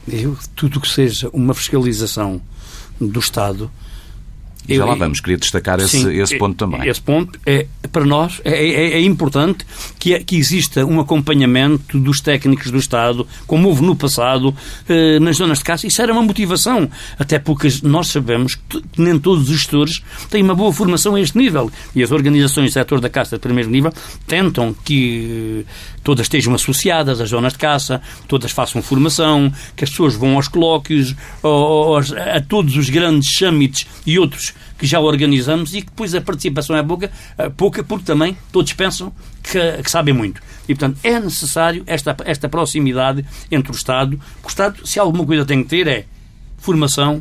eu, 0.09 0.37
tudo 0.57 0.81
que 0.81 0.89
seja 0.89 1.29
uma 1.33 1.53
fiscalização 1.53 2.41
do 2.99 3.21
Estado 3.21 3.71
e 4.75 4.77
já 4.77 4.85
lá 4.85 4.95
vamos, 4.95 5.21
queria 5.21 5.37
destacar 5.37 5.81
esse, 5.81 6.03
sim, 6.03 6.21
esse 6.21 6.39
ponto 6.39 6.57
também. 6.57 6.89
Esse 6.89 7.01
ponto 7.01 7.39
é, 7.45 7.67
para 7.91 8.05
nós, 8.05 8.41
é, 8.45 8.53
é, 8.53 8.93
é 8.93 9.01
importante 9.01 9.67
que, 9.99 10.15
é, 10.15 10.23
que 10.23 10.37
exista 10.37 10.85
um 10.85 11.01
acompanhamento 11.01 11.99
dos 11.99 12.21
técnicos 12.21 12.71
do 12.71 12.79
Estado, 12.79 13.27
como 13.47 13.69
houve 13.69 13.83
no 13.83 13.97
passado, 13.97 14.55
eh, 14.89 15.19
nas 15.19 15.37
zonas 15.37 15.59
de 15.59 15.65
caça. 15.65 15.87
Isso 15.87 16.01
era 16.01 16.13
uma 16.13 16.23
motivação, 16.23 16.89
até 17.19 17.39
porque 17.39 17.69
nós 17.83 18.09
sabemos 18.09 18.55
que 18.55 18.83
nem 18.97 19.19
todos 19.19 19.49
os 19.49 19.57
gestores 19.57 20.03
têm 20.29 20.43
uma 20.43 20.55
boa 20.55 20.73
formação 20.73 21.15
a 21.15 21.21
este 21.21 21.37
nível. 21.37 21.71
E 21.95 22.03
as 22.03 22.11
organizações 22.11 22.71
do 22.71 22.73
setor 22.73 23.01
da 23.01 23.09
caça 23.09 23.37
de 23.37 23.43
primeiro 23.43 23.71
nível 23.71 23.93
tentam 24.27 24.75
que 24.85 25.67
todas 26.03 26.27
estejam 26.27 26.55
associadas 26.55 27.21
às 27.21 27.29
zonas 27.29 27.53
de 27.53 27.59
caça, 27.59 28.01
todas 28.29 28.53
façam 28.53 28.83
formação, 28.83 29.53
que 29.77 29.85
as 29.85 29.91
pessoas 29.91 30.15
vão 30.15 30.37
aos 30.37 30.49
colóquios, 30.49 31.15
aos, 31.43 32.13
a 32.13 32.41
todos 32.41 32.77
os 32.77 32.89
grandes 32.89 33.37
summits 33.37 33.87
e 34.07 34.19
outros 34.19 34.55
que 34.79 34.87
já 34.87 35.01
organizamos 35.01 35.75
e 35.75 35.83
que 35.83 35.89
depois 35.89 36.15
a 36.15 36.21
participação 36.21 36.77
é 36.77 36.83
pouca, 36.83 37.11
eh, 37.39 37.49
pouca 37.51 37.83
porque 37.83 38.05
também 38.05 38.37
todos 38.53 38.73
pensam 38.73 39.13
que, 39.43 39.83
que, 39.83 39.91
sabem 39.91 40.15
muito. 40.15 40.41
E, 40.69 40.75
portanto, 40.75 40.99
é 41.03 41.19
necessário 41.19 41.83
esta, 41.87 42.17
esta 42.25 42.49
proximidade 42.49 43.25
entre 43.51 43.73
o 43.73 43.75
Estado, 43.75 44.21
porque 44.35 44.47
o 44.47 44.49
Estado, 44.49 44.87
se 44.87 44.99
alguma 44.99 45.25
coisa 45.27 45.45
tem 45.45 45.63
que 45.63 45.69
ter, 45.69 45.87
é 45.87 46.05
formação, 46.59 47.21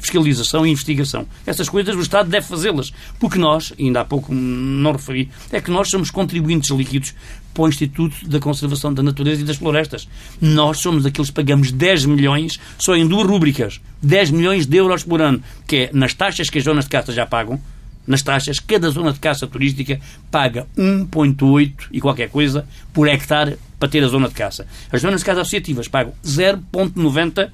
fiscalização 0.00 0.66
e 0.66 0.70
investigação. 0.70 1.26
Essas 1.46 1.68
coisas 1.68 1.94
o 1.94 2.00
Estado 2.00 2.28
deve 2.28 2.46
fazê-las, 2.46 2.92
porque 3.18 3.38
nós, 3.38 3.72
ainda 3.78 4.00
há 4.00 4.04
pouco 4.04 4.32
não 4.34 4.92
referi, 4.92 5.30
é 5.52 5.60
que 5.60 5.70
nós 5.70 5.88
somos 5.88 6.10
contribuintes 6.10 6.70
líquidos 6.70 7.14
para 7.52 7.64
o 7.64 7.68
Instituto 7.68 8.28
da 8.28 8.40
Conservação 8.40 8.92
da 8.92 9.02
Natureza 9.02 9.42
e 9.42 9.44
das 9.44 9.56
Florestas. 9.56 10.08
Nós 10.40 10.78
somos 10.78 11.04
aqueles 11.04 11.30
que 11.30 11.36
pagamos 11.36 11.70
10 11.70 12.06
milhões 12.06 12.58
só 12.78 12.96
em 12.96 13.06
duas 13.06 13.26
rúbricas. 13.26 13.80
10 14.02 14.30
milhões 14.30 14.66
de 14.66 14.76
euros 14.76 15.04
por 15.04 15.20
ano, 15.20 15.42
que 15.66 15.76
é 15.76 15.90
nas 15.92 16.14
taxas 16.14 16.48
que 16.48 16.58
as 16.58 16.64
zonas 16.64 16.84
de 16.84 16.90
caça 16.90 17.12
já 17.12 17.26
pagam, 17.26 17.60
nas 18.06 18.22
taxas, 18.22 18.58
cada 18.58 18.90
zona 18.90 19.12
de 19.12 19.20
caça 19.20 19.46
turística 19.46 20.00
paga 20.30 20.66
1,8 20.76 21.72
e 21.92 22.00
qualquer 22.00 22.28
coisa 22.28 22.66
por 22.92 23.06
hectare 23.06 23.56
para 23.78 23.88
ter 23.88 24.02
a 24.02 24.08
zona 24.08 24.28
de 24.28 24.34
caça. 24.34 24.66
As 24.90 25.00
zonas 25.00 25.20
de 25.20 25.26
caça 25.26 25.42
associativas 25.42 25.86
pagam 25.86 26.12
0,90 26.24 27.50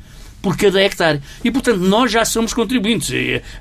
por 0.46 0.56
cada 0.56 0.80
hectare. 0.80 1.20
E, 1.42 1.50
portanto, 1.50 1.78
nós 1.78 2.12
já 2.12 2.24
somos 2.24 2.54
contribuintes. 2.54 3.10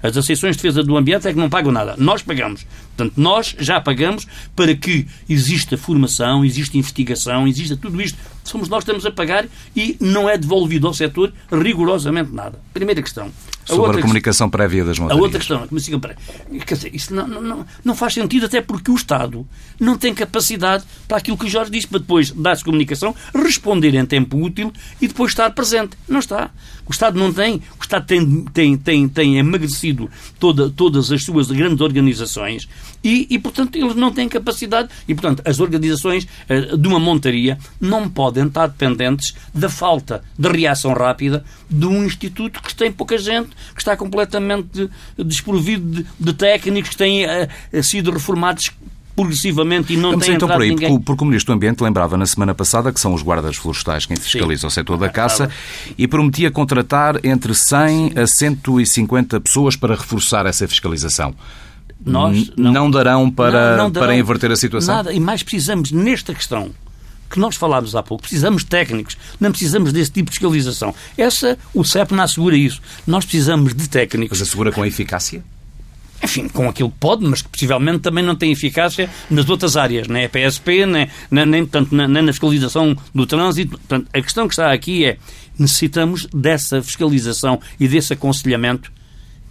As 0.03 0.11
associações 0.11 0.55
de 0.55 0.61
defesa 0.61 0.83
do 0.83 0.95
ambiente 0.95 1.27
é 1.27 1.33
que 1.33 1.39
não 1.39 1.49
pagam 1.49 1.71
nada. 1.71 1.95
Nós 1.97 2.21
pagamos. 2.21 2.63
Portanto, 2.95 3.13
nós 3.17 3.55
já 3.59 3.81
pagamos 3.81 4.25
para 4.55 4.73
que 4.75 5.05
exista 5.27 5.77
formação, 5.77 6.45
exista 6.45 6.77
investigação, 6.77 7.47
exista 7.47 7.75
tudo 7.75 8.01
isto. 8.01 8.17
Somos 8.43 8.69
nós 8.69 8.83
que 8.83 8.91
estamos 8.91 9.05
a 9.05 9.11
pagar 9.11 9.45
e 9.75 9.97
não 9.99 10.29
é 10.29 10.37
devolvido 10.37 10.87
ao 10.87 10.93
setor 10.93 11.33
rigorosamente 11.51 12.31
nada. 12.31 12.59
Primeira 12.73 13.01
questão. 13.01 13.31
A 13.67 13.73
Sobre 13.73 13.97
a 13.97 14.01
comunicação 14.01 14.47
questão, 14.47 14.49
prévia 14.49 14.85
das 14.85 14.99
montarias. 14.99 15.19
A 15.19 15.23
outra 15.23 15.39
questão, 15.39 15.63
a 15.63 15.67
comunicação 15.67 15.99
prévia. 15.99 16.65
Quer 16.65 16.75
dizer, 16.75 16.95
isso 16.95 17.13
não, 17.15 17.27
não, 17.27 17.65
não 17.83 17.95
faz 17.95 18.13
sentido, 18.13 18.45
até 18.45 18.61
porque 18.61 18.91
o 18.91 18.95
Estado 18.95 19.45
não 19.79 19.97
tem 19.97 20.13
capacidade 20.13 20.83
para 21.07 21.17
aquilo 21.17 21.35
que 21.35 21.45
o 21.45 21.49
Jorge 21.49 21.71
disse, 21.71 21.87
para 21.87 21.97
depois 21.97 22.29
dar-se 22.29 22.63
comunicação, 22.63 23.15
responder 23.33 23.95
em 23.95 24.05
tempo 24.05 24.37
útil 24.37 24.71
e 25.01 25.07
depois 25.07 25.31
estar 25.31 25.49
presente. 25.49 25.97
Não 26.07 26.19
está. 26.19 26.51
O 26.85 26.91
Estado 26.91 27.17
não 27.17 27.33
tem. 27.33 27.55
O 27.79 27.81
Estado 27.81 28.05
tem, 28.05 28.45
tem, 28.53 28.77
tem, 28.77 29.09
tem 29.09 29.37
emagrecido 29.39 30.11
toda, 30.39 30.69
todas 30.69 31.11
as 31.11 31.23
suas 31.23 31.47
grandes 31.47 31.81
organizações 31.81 32.69
e, 33.03 33.27
e, 33.29 33.39
portanto, 33.39 33.75
eles 33.75 33.95
não 33.95 34.11
têm 34.11 34.27
capacidade. 34.27 34.89
E, 35.07 35.13
portanto, 35.13 35.41
as 35.45 35.59
organizações 35.59 36.27
uh, 36.49 36.77
de 36.77 36.87
uma 36.87 36.99
montaria 36.99 37.57
não 37.79 38.09
podem 38.09 38.47
estar 38.47 38.67
dependentes 38.67 39.35
da 39.53 39.69
falta 39.69 40.23
de 40.37 40.49
reação 40.49 40.93
rápida 40.93 41.43
de 41.69 41.85
um 41.85 42.03
instituto 42.03 42.61
que 42.61 42.73
tem 42.73 42.91
pouca 42.91 43.17
gente, 43.17 43.49
que 43.73 43.81
está 43.81 43.95
completamente 43.95 44.89
desprovido 45.17 46.03
de, 46.03 46.05
de 46.19 46.33
técnicos, 46.33 46.89
que 46.91 46.97
têm 46.97 47.25
uh, 47.25 47.83
sido 47.83 48.11
reformados 48.11 48.71
progressivamente 49.15 49.93
e 49.93 49.97
não 49.97 50.11
Vamos 50.11 50.25
tem 50.25 50.35
então 50.35 50.47
por 50.47 50.61
aí, 50.61 50.69
ninguém... 50.69 50.89
porque, 50.89 51.05
porque 51.05 51.23
o 51.23 51.27
Ministro 51.27 51.53
do 51.53 51.55
Ambiente 51.55 51.81
lembrava 51.81 52.17
na 52.17 52.25
semana 52.25 52.53
passada 52.53 52.91
que 52.91 52.99
são 52.99 53.13
os 53.13 53.21
guardas 53.21 53.55
florestais 53.55 54.05
quem 54.05 54.17
fiscaliza 54.17 54.61
Sim. 54.61 54.67
o 54.67 54.69
setor 54.69 54.97
da 54.97 55.09
caça 55.09 55.49
e 55.97 56.07
prometia 56.07 56.51
contratar 56.51 57.25
entre 57.25 57.55
100 57.55 58.13
a 58.17 58.27
150 58.27 59.39
pessoas 59.39 59.75
para 59.75 59.95
reforçar 59.95 60.45
essa 60.45 60.67
fiscalização. 60.67 61.33
Nós 62.05 62.51
não, 62.55 62.71
não 62.71 62.91
darão 62.91 63.31
para, 63.31 63.77
não, 63.77 63.83
não 63.85 63.91
darão 63.91 64.07
para 64.07 64.15
inverter 64.15 64.51
a 64.51 64.55
situação? 64.55 64.95
Nada, 64.95 65.13
e 65.13 65.19
mais 65.19 65.41
precisamos 65.41 65.91
nesta 65.91 66.33
questão 66.33 66.71
que 67.29 67.39
nós 67.39 67.55
falámos 67.55 67.95
há 67.95 68.03
pouco, 68.03 68.21
precisamos 68.21 68.63
de 68.63 68.69
técnicos, 68.69 69.17
não 69.39 69.49
precisamos 69.49 69.91
desse 69.91 70.11
tipo 70.11 70.29
de 70.29 70.37
fiscalização. 70.37 70.93
Essa, 71.17 71.57
o 71.73 71.83
CEP 71.83 72.13
não 72.13 72.23
assegura 72.23 72.55
isso. 72.55 72.79
Nós 73.05 73.25
precisamos 73.25 73.73
de 73.73 73.89
técnicos. 73.89 74.39
Mas 74.39 74.47
assegura 74.47 74.71
com 74.71 74.85
eficácia? 74.85 75.43
enfim, 76.23 76.47
com 76.47 76.67
aquilo 76.67 76.89
que 76.89 76.97
pode, 76.97 77.23
mas 77.25 77.41
que 77.41 77.49
possivelmente 77.49 77.99
também 77.99 78.23
não 78.23 78.35
tem 78.35 78.51
eficácia 78.51 79.09
nas 79.29 79.49
outras 79.49 79.77
áreas, 79.77 80.07
nem 80.07 80.25
a 80.25 80.29
PSP, 80.29 80.85
nem, 80.85 81.07
nem, 81.29 81.45
nem, 81.45 81.65
portanto, 81.65 81.91
nem 81.93 82.23
na 82.23 82.31
fiscalização 82.31 82.95
do 83.13 83.25
trânsito. 83.25 83.77
Portanto, 83.77 84.07
a 84.11 84.21
questão 84.21 84.47
que 84.47 84.53
está 84.53 84.71
aqui 84.71 85.05
é 85.05 85.17
necessitamos 85.57 86.27
dessa 86.33 86.81
fiscalização 86.81 87.59
e 87.79 87.87
desse 87.87 88.13
aconselhamento 88.13 88.91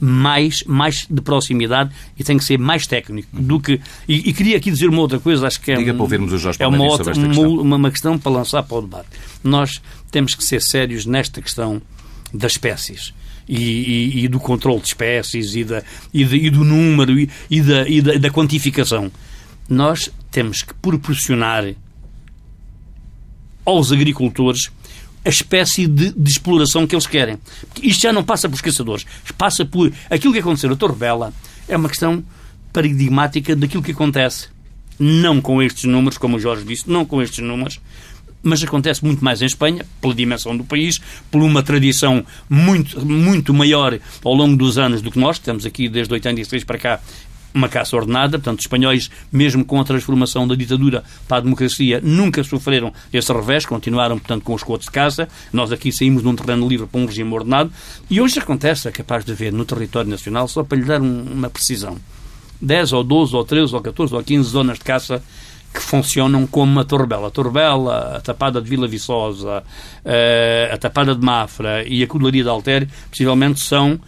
mais, 0.00 0.62
mais 0.64 1.06
de 1.08 1.20
proximidade 1.20 1.90
e 2.18 2.24
tem 2.24 2.36
que 2.36 2.44
ser 2.44 2.58
mais 2.58 2.86
técnico 2.86 3.28
do 3.32 3.60
que. 3.60 3.80
E, 4.08 4.28
e 4.28 4.32
queria 4.32 4.56
aqui 4.56 4.70
dizer 4.70 4.88
uma 4.88 5.00
outra 5.00 5.18
coisa, 5.18 5.46
acho 5.46 5.60
que 5.60 5.72
é, 5.72 5.76
Diga 5.76 5.92
um, 5.92 5.96
para 5.96 6.02
ouvirmos 6.02 6.32
o 6.32 6.38
Jorge 6.38 6.62
é 6.62 6.66
uma, 6.66 6.84
outra, 6.84 7.12
uma, 7.14 7.76
uma 7.76 7.90
questão 7.90 8.18
para 8.18 8.32
lançar 8.32 8.62
para 8.62 8.76
o 8.76 8.82
debate. 8.82 9.08
Nós 9.42 9.80
temos 10.10 10.34
que 10.34 10.44
ser 10.44 10.60
sérios 10.60 11.06
nesta 11.06 11.40
questão 11.40 11.80
das 12.32 12.52
espécies 12.52 13.14
e, 13.48 13.56
e, 13.56 14.24
e, 14.24 14.28
do 14.28 14.40
controle 14.40 14.80
de 14.80 14.88
espécies 14.88 15.54
e, 15.54 15.64
da, 15.64 15.82
e, 16.12 16.24
de, 16.24 16.36
e 16.36 16.50
do 16.50 16.64
número 16.64 17.18
e, 17.18 17.30
e, 17.50 17.60
da, 17.60 17.88
e 17.88 18.00
da, 18.00 18.14
da 18.14 18.30
quantificação. 18.30 19.10
Nós 19.68 20.10
temos 20.30 20.62
que 20.62 20.74
proporcionar 20.74 21.64
aos 23.64 23.92
agricultores 23.92 24.70
a 25.24 25.28
espécie 25.28 25.86
de, 25.86 26.12
de, 26.12 26.30
exploração 26.30 26.86
que 26.86 26.94
eles 26.94 27.06
querem. 27.06 27.38
Isto 27.82 28.02
já 28.02 28.12
não 28.12 28.22
passa 28.22 28.48
por 28.48 28.60
caçadores, 28.60 29.06
passa 29.38 29.64
por 29.64 29.92
aquilo 30.10 30.32
que 30.32 30.40
aconteceu 30.40 30.68
na 30.68 30.76
Torre 30.76 30.96
Bela. 30.96 31.32
É 31.66 31.76
uma 31.76 31.88
questão 31.88 32.22
paradigmática 32.72 33.56
daquilo 33.56 33.82
que 33.82 33.92
acontece. 33.92 34.48
Não 34.98 35.40
com 35.40 35.62
estes 35.62 35.84
números, 35.84 36.18
como 36.18 36.36
o 36.36 36.40
Jorge 36.40 36.64
disse, 36.64 36.88
não 36.88 37.04
com 37.04 37.22
estes 37.22 37.44
números, 37.44 37.80
mas 38.42 38.62
acontece 38.62 39.04
muito 39.04 39.24
mais 39.24 39.40
em 39.40 39.46
Espanha, 39.46 39.84
pela 40.00 40.14
dimensão 40.14 40.56
do 40.56 40.62
país, 40.62 41.00
por 41.30 41.42
uma 41.42 41.62
tradição 41.62 42.24
muito, 42.48 43.04
muito 43.04 43.54
maior 43.54 43.98
ao 44.22 44.34
longo 44.34 44.56
dos 44.56 44.76
anos 44.76 45.00
do 45.00 45.10
que 45.10 45.18
nós. 45.18 45.38
Temos 45.38 45.64
aqui, 45.64 45.88
desde 45.88 46.12
86 46.12 46.62
para 46.64 46.78
cá, 46.78 47.00
uma 47.54 47.68
caça 47.68 47.96
ordenada, 47.96 48.38
portanto, 48.38 48.58
os 48.58 48.64
espanhóis, 48.64 49.10
mesmo 49.30 49.64
com 49.64 49.80
a 49.80 49.84
transformação 49.84 50.46
da 50.46 50.56
ditadura 50.56 51.04
para 51.28 51.38
a 51.38 51.40
democracia, 51.40 52.00
nunca 52.02 52.42
sofreram 52.42 52.92
esse 53.12 53.32
revés, 53.32 53.64
continuaram, 53.64 54.18
portanto, 54.18 54.42
com 54.42 54.54
os 54.54 54.62
cotos 54.62 54.86
de 54.86 54.92
caça. 54.92 55.28
Nós 55.52 55.70
aqui 55.70 55.92
saímos 55.92 56.22
de 56.22 56.28
um 56.28 56.34
terreno 56.34 56.68
livre 56.68 56.86
para 56.86 57.00
um 57.00 57.06
regime 57.06 57.32
ordenado. 57.32 57.72
E 58.10 58.20
hoje 58.20 58.40
acontece, 58.40 58.88
é 58.88 58.90
capaz 58.90 59.24
de 59.24 59.32
haver 59.32 59.52
no 59.52 59.64
território 59.64 60.10
nacional, 60.10 60.48
só 60.48 60.64
para 60.64 60.76
lhe 60.76 60.84
dar 60.84 61.00
um, 61.00 61.22
uma 61.22 61.48
precisão, 61.48 61.96
10 62.60 62.92
ou 62.92 63.04
12 63.04 63.36
ou 63.36 63.44
13 63.44 63.74
ou 63.74 63.80
14 63.80 64.14
ou 64.14 64.22
15 64.22 64.48
zonas 64.48 64.78
de 64.78 64.84
caça 64.84 65.22
que 65.72 65.80
funcionam 65.80 66.46
como 66.46 66.78
a 66.78 66.84
Torbela. 66.84 67.26
A 67.26 67.30
Torbela, 67.30 68.16
a 68.16 68.20
Tapada 68.20 68.62
de 68.62 68.70
Vila 68.70 68.86
Viçosa, 68.86 69.64
eh, 70.04 70.70
a 70.72 70.78
Tapada 70.78 71.16
de 71.16 71.20
Mafra 71.20 71.82
e 71.86 72.00
a 72.02 72.06
Cudelaria 72.06 72.44
de 72.44 72.48
Altério, 72.48 72.88
possivelmente 73.10 73.60
são 73.60 73.98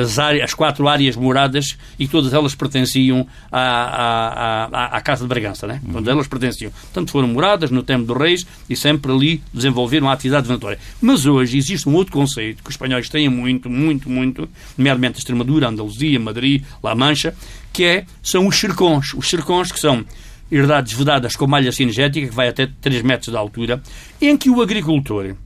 as, 0.00 0.18
áreas, 0.18 0.44
as 0.44 0.54
quatro 0.54 0.88
áreas 0.88 1.16
moradas 1.16 1.76
e 1.98 2.06
todas 2.06 2.32
elas 2.32 2.54
pertenciam 2.54 3.26
à, 3.50 3.60
à, 3.60 4.64
à, 4.64 4.96
à 4.96 5.00
Casa 5.00 5.22
de 5.22 5.28
Bragança, 5.28 5.66
né? 5.66 5.80
Uhum. 5.84 5.98
Onde 5.98 6.10
elas 6.10 6.28
pertenciam. 6.28 6.70
Portanto, 6.70 7.10
foram 7.10 7.28
moradas 7.28 7.70
no 7.70 7.82
tempo 7.82 8.04
dos 8.04 8.16
reis 8.16 8.46
e 8.68 8.76
sempre 8.76 9.12
ali 9.12 9.42
desenvolveram 9.52 10.08
a 10.08 10.12
atividade 10.12 10.46
venatória. 10.46 10.78
Mas 11.00 11.26
hoje 11.26 11.58
existe 11.58 11.88
um 11.88 11.94
outro 11.94 12.12
conceito 12.12 12.62
que 12.62 12.68
os 12.68 12.74
espanhóis 12.74 13.08
têm 13.08 13.28
muito, 13.28 13.68
muito, 13.68 14.08
muito, 14.08 14.48
nomeadamente 14.76 15.18
Extremadura, 15.18 15.68
Andaluzia, 15.68 16.18
Madrid, 16.18 16.62
La 16.82 16.94
Mancha, 16.94 17.34
que 17.72 17.84
é, 17.84 18.04
são 18.22 18.46
os 18.46 18.56
cercões. 18.56 19.14
Os 19.14 19.28
cercões 19.28 19.72
que 19.72 19.78
são 19.78 20.04
herdades 20.50 20.92
vedadas 20.92 21.36
com 21.36 21.46
malha 21.46 21.70
cinegética, 21.70 22.28
que 22.28 22.34
vai 22.34 22.48
até 22.48 22.68
3 22.80 23.02
metros 23.02 23.30
de 23.30 23.36
altura, 23.36 23.82
em 24.20 24.36
que 24.36 24.50
o 24.50 24.60
agricultor 24.60 25.36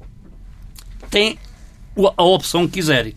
tem 1.11 1.38
a 2.17 2.23
opção 2.25 2.67
que 2.67 2.75
quiser. 2.75 3.12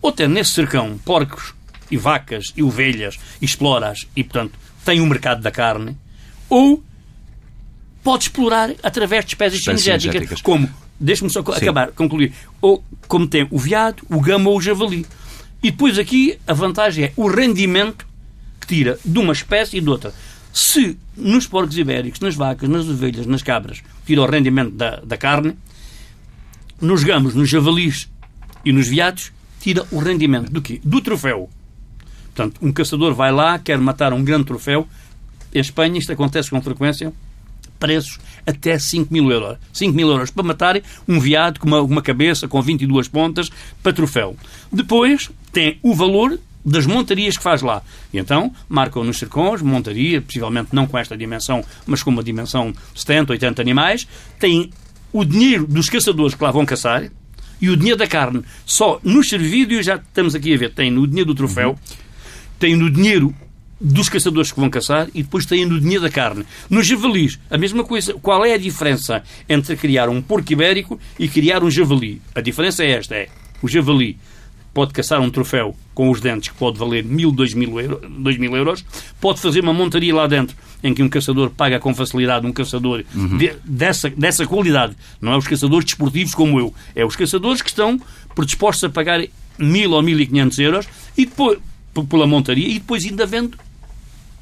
Ou 0.00 0.12
ter 0.12 0.28
nesse 0.28 0.52
cercão 0.52 0.98
porcos 0.98 1.54
e 1.90 1.96
vacas 1.96 2.52
e 2.56 2.62
ovelhas 2.62 3.18
e 3.40 3.44
exploras 3.44 4.06
e, 4.14 4.22
portanto, 4.22 4.58
tem 4.84 5.00
um 5.00 5.06
mercado 5.06 5.42
da 5.42 5.50
carne, 5.50 5.96
ou 6.48 6.82
pode 8.02 8.24
explorar 8.24 8.70
através 8.82 9.24
de 9.24 9.32
espécies, 9.32 9.58
espécies 9.58 9.82
cinegéticas, 9.82 10.40
como, 10.40 10.70
deixe-me 10.98 11.28
só 11.28 11.42
Sim. 11.42 11.52
acabar, 11.52 11.90
concluir, 11.90 12.32
ou 12.60 12.84
como 13.08 13.26
tem 13.26 13.48
o 13.50 13.58
veado, 13.58 14.04
o 14.08 14.20
gama 14.20 14.48
ou 14.48 14.58
o 14.58 14.60
javali. 14.60 15.04
E 15.60 15.70
depois 15.72 15.98
aqui 15.98 16.38
a 16.46 16.52
vantagem 16.52 17.06
é 17.06 17.12
o 17.16 17.26
rendimento 17.26 18.06
que 18.60 18.68
tira 18.68 18.98
de 19.04 19.18
uma 19.18 19.32
espécie 19.32 19.78
e 19.78 19.80
de 19.80 19.88
outra. 19.88 20.14
Se 20.52 20.96
nos 21.16 21.46
porcos 21.46 21.76
ibéricos, 21.76 22.20
nas 22.20 22.34
vacas, 22.34 22.68
nas 22.68 22.88
ovelhas, 22.88 23.26
nas 23.26 23.42
cabras, 23.42 23.82
tira 24.06 24.22
o 24.22 24.26
rendimento 24.26 24.70
da, 24.70 25.00
da 25.00 25.16
carne, 25.16 25.56
nos 26.80 27.02
gamos, 27.02 27.34
nos 27.34 27.48
javalis 27.48 28.08
e 28.64 28.72
nos 28.72 28.88
veados, 28.88 29.32
tira 29.66 29.84
o 29.90 29.98
rendimento 29.98 30.48
do 30.48 30.62
quê? 30.62 30.80
Do 30.84 31.00
troféu. 31.00 31.50
Portanto, 32.26 32.60
um 32.62 32.72
caçador 32.72 33.12
vai 33.14 33.32
lá, 33.32 33.58
quer 33.58 33.78
matar 33.78 34.12
um 34.12 34.22
grande 34.22 34.44
troféu. 34.44 34.86
Em 35.52 35.58
Espanha 35.58 35.98
isto 35.98 36.12
acontece 36.12 36.50
com 36.50 36.62
frequência. 36.62 37.12
Preços 37.76 38.20
até 38.46 38.78
5 38.78 39.12
mil 39.12 39.28
euros. 39.28 39.58
5 39.72 39.92
mil 39.92 40.08
euros 40.08 40.30
para 40.30 40.44
matar 40.44 40.80
um 41.08 41.18
veado 41.18 41.58
com 41.58 41.66
uma, 41.66 41.80
uma 41.80 42.00
cabeça 42.00 42.46
com 42.46 42.62
22 42.62 43.08
pontas 43.08 43.50
para 43.82 43.92
troféu. 43.92 44.36
Depois 44.72 45.32
tem 45.52 45.80
o 45.82 45.96
valor 45.96 46.38
das 46.64 46.86
montarias 46.86 47.36
que 47.36 47.42
faz 47.42 47.60
lá. 47.60 47.82
E 48.12 48.18
então 48.18 48.52
marcam 48.68 49.02
nos 49.02 49.18
cercões, 49.18 49.62
montaria, 49.62 50.22
possivelmente 50.22 50.68
não 50.72 50.86
com 50.86 50.96
esta 50.96 51.16
dimensão, 51.16 51.64
mas 51.84 52.04
com 52.04 52.10
uma 52.10 52.22
dimensão 52.22 52.70
de 52.70 53.00
70, 53.00 53.32
80 53.32 53.62
animais, 53.62 54.06
tem 54.38 54.70
o 55.12 55.24
dinheiro 55.24 55.66
dos 55.66 55.88
caçadores 55.88 56.36
que 56.36 56.44
lá 56.44 56.52
vão 56.52 56.64
caçar 56.64 57.10
e 57.60 57.70
o 57.70 57.76
dinheiro 57.76 57.98
da 57.98 58.06
carne. 58.06 58.42
Só 58.64 59.00
nos 59.02 59.28
servidos, 59.28 59.86
já 59.86 59.96
estamos 59.96 60.34
aqui 60.34 60.54
a 60.54 60.56
ver, 60.56 60.72
tem 60.72 60.90
no 60.90 61.06
dinheiro 61.06 61.32
do 61.32 61.34
troféu, 61.34 61.78
tem 62.58 62.76
no 62.76 62.90
dinheiro 62.90 63.34
dos 63.80 64.08
caçadores 64.08 64.50
que 64.50 64.58
vão 64.58 64.70
caçar 64.70 65.08
e 65.14 65.22
depois 65.22 65.44
têm 65.44 65.66
no 65.66 65.78
dinheiro 65.78 66.02
da 66.02 66.10
carne. 66.10 66.46
Nos 66.68 66.86
javalis, 66.86 67.38
a 67.50 67.58
mesma 67.58 67.84
coisa. 67.84 68.14
Qual 68.14 68.44
é 68.44 68.54
a 68.54 68.58
diferença 68.58 69.22
entre 69.48 69.76
criar 69.76 70.08
um 70.08 70.22
porco 70.22 70.52
ibérico 70.52 70.98
e 71.18 71.28
criar 71.28 71.62
um 71.62 71.70
javali? 71.70 72.20
A 72.34 72.40
diferença 72.40 72.84
é 72.84 72.92
esta, 72.92 73.14
é 73.14 73.28
o 73.62 73.68
javali 73.68 74.18
pode 74.76 74.92
caçar 74.92 75.22
um 75.22 75.30
troféu 75.30 75.74
com 75.94 76.10
os 76.10 76.20
dentes 76.20 76.50
que 76.50 76.54
pode 76.54 76.78
valer 76.78 77.02
mil, 77.02 77.32
dois 77.32 77.54
mil, 77.54 77.80
euro, 77.80 77.98
dois 78.18 78.36
mil 78.36 78.54
euros, 78.54 78.84
pode 79.18 79.40
fazer 79.40 79.60
uma 79.60 79.72
montaria 79.72 80.14
lá 80.14 80.26
dentro 80.26 80.54
em 80.84 80.92
que 80.92 81.02
um 81.02 81.08
caçador 81.08 81.48
paga 81.48 81.80
com 81.80 81.94
facilidade 81.94 82.46
um 82.46 82.52
caçador 82.52 83.02
uhum. 83.14 83.38
de, 83.38 83.54
dessa, 83.64 84.10
dessa 84.10 84.46
qualidade. 84.46 84.94
Não 85.18 85.32
é 85.32 85.36
os 85.38 85.48
caçadores 85.48 85.86
desportivos 85.86 86.34
como 86.34 86.60
eu, 86.60 86.74
é 86.94 87.06
os 87.06 87.16
caçadores 87.16 87.62
que 87.62 87.70
estão 87.70 87.98
predispostos 88.34 88.84
a 88.84 88.90
pagar 88.90 89.24
mil 89.58 89.92
ou 89.92 90.02
mil 90.02 90.20
e 90.20 90.26
quinhentos 90.26 90.58
euros 90.58 90.86
e 91.16 91.24
depois 91.24 91.58
pela 92.10 92.26
montaria 92.26 92.68
e 92.68 92.74
depois 92.74 93.02
ainda 93.06 93.24
vendo 93.24 93.56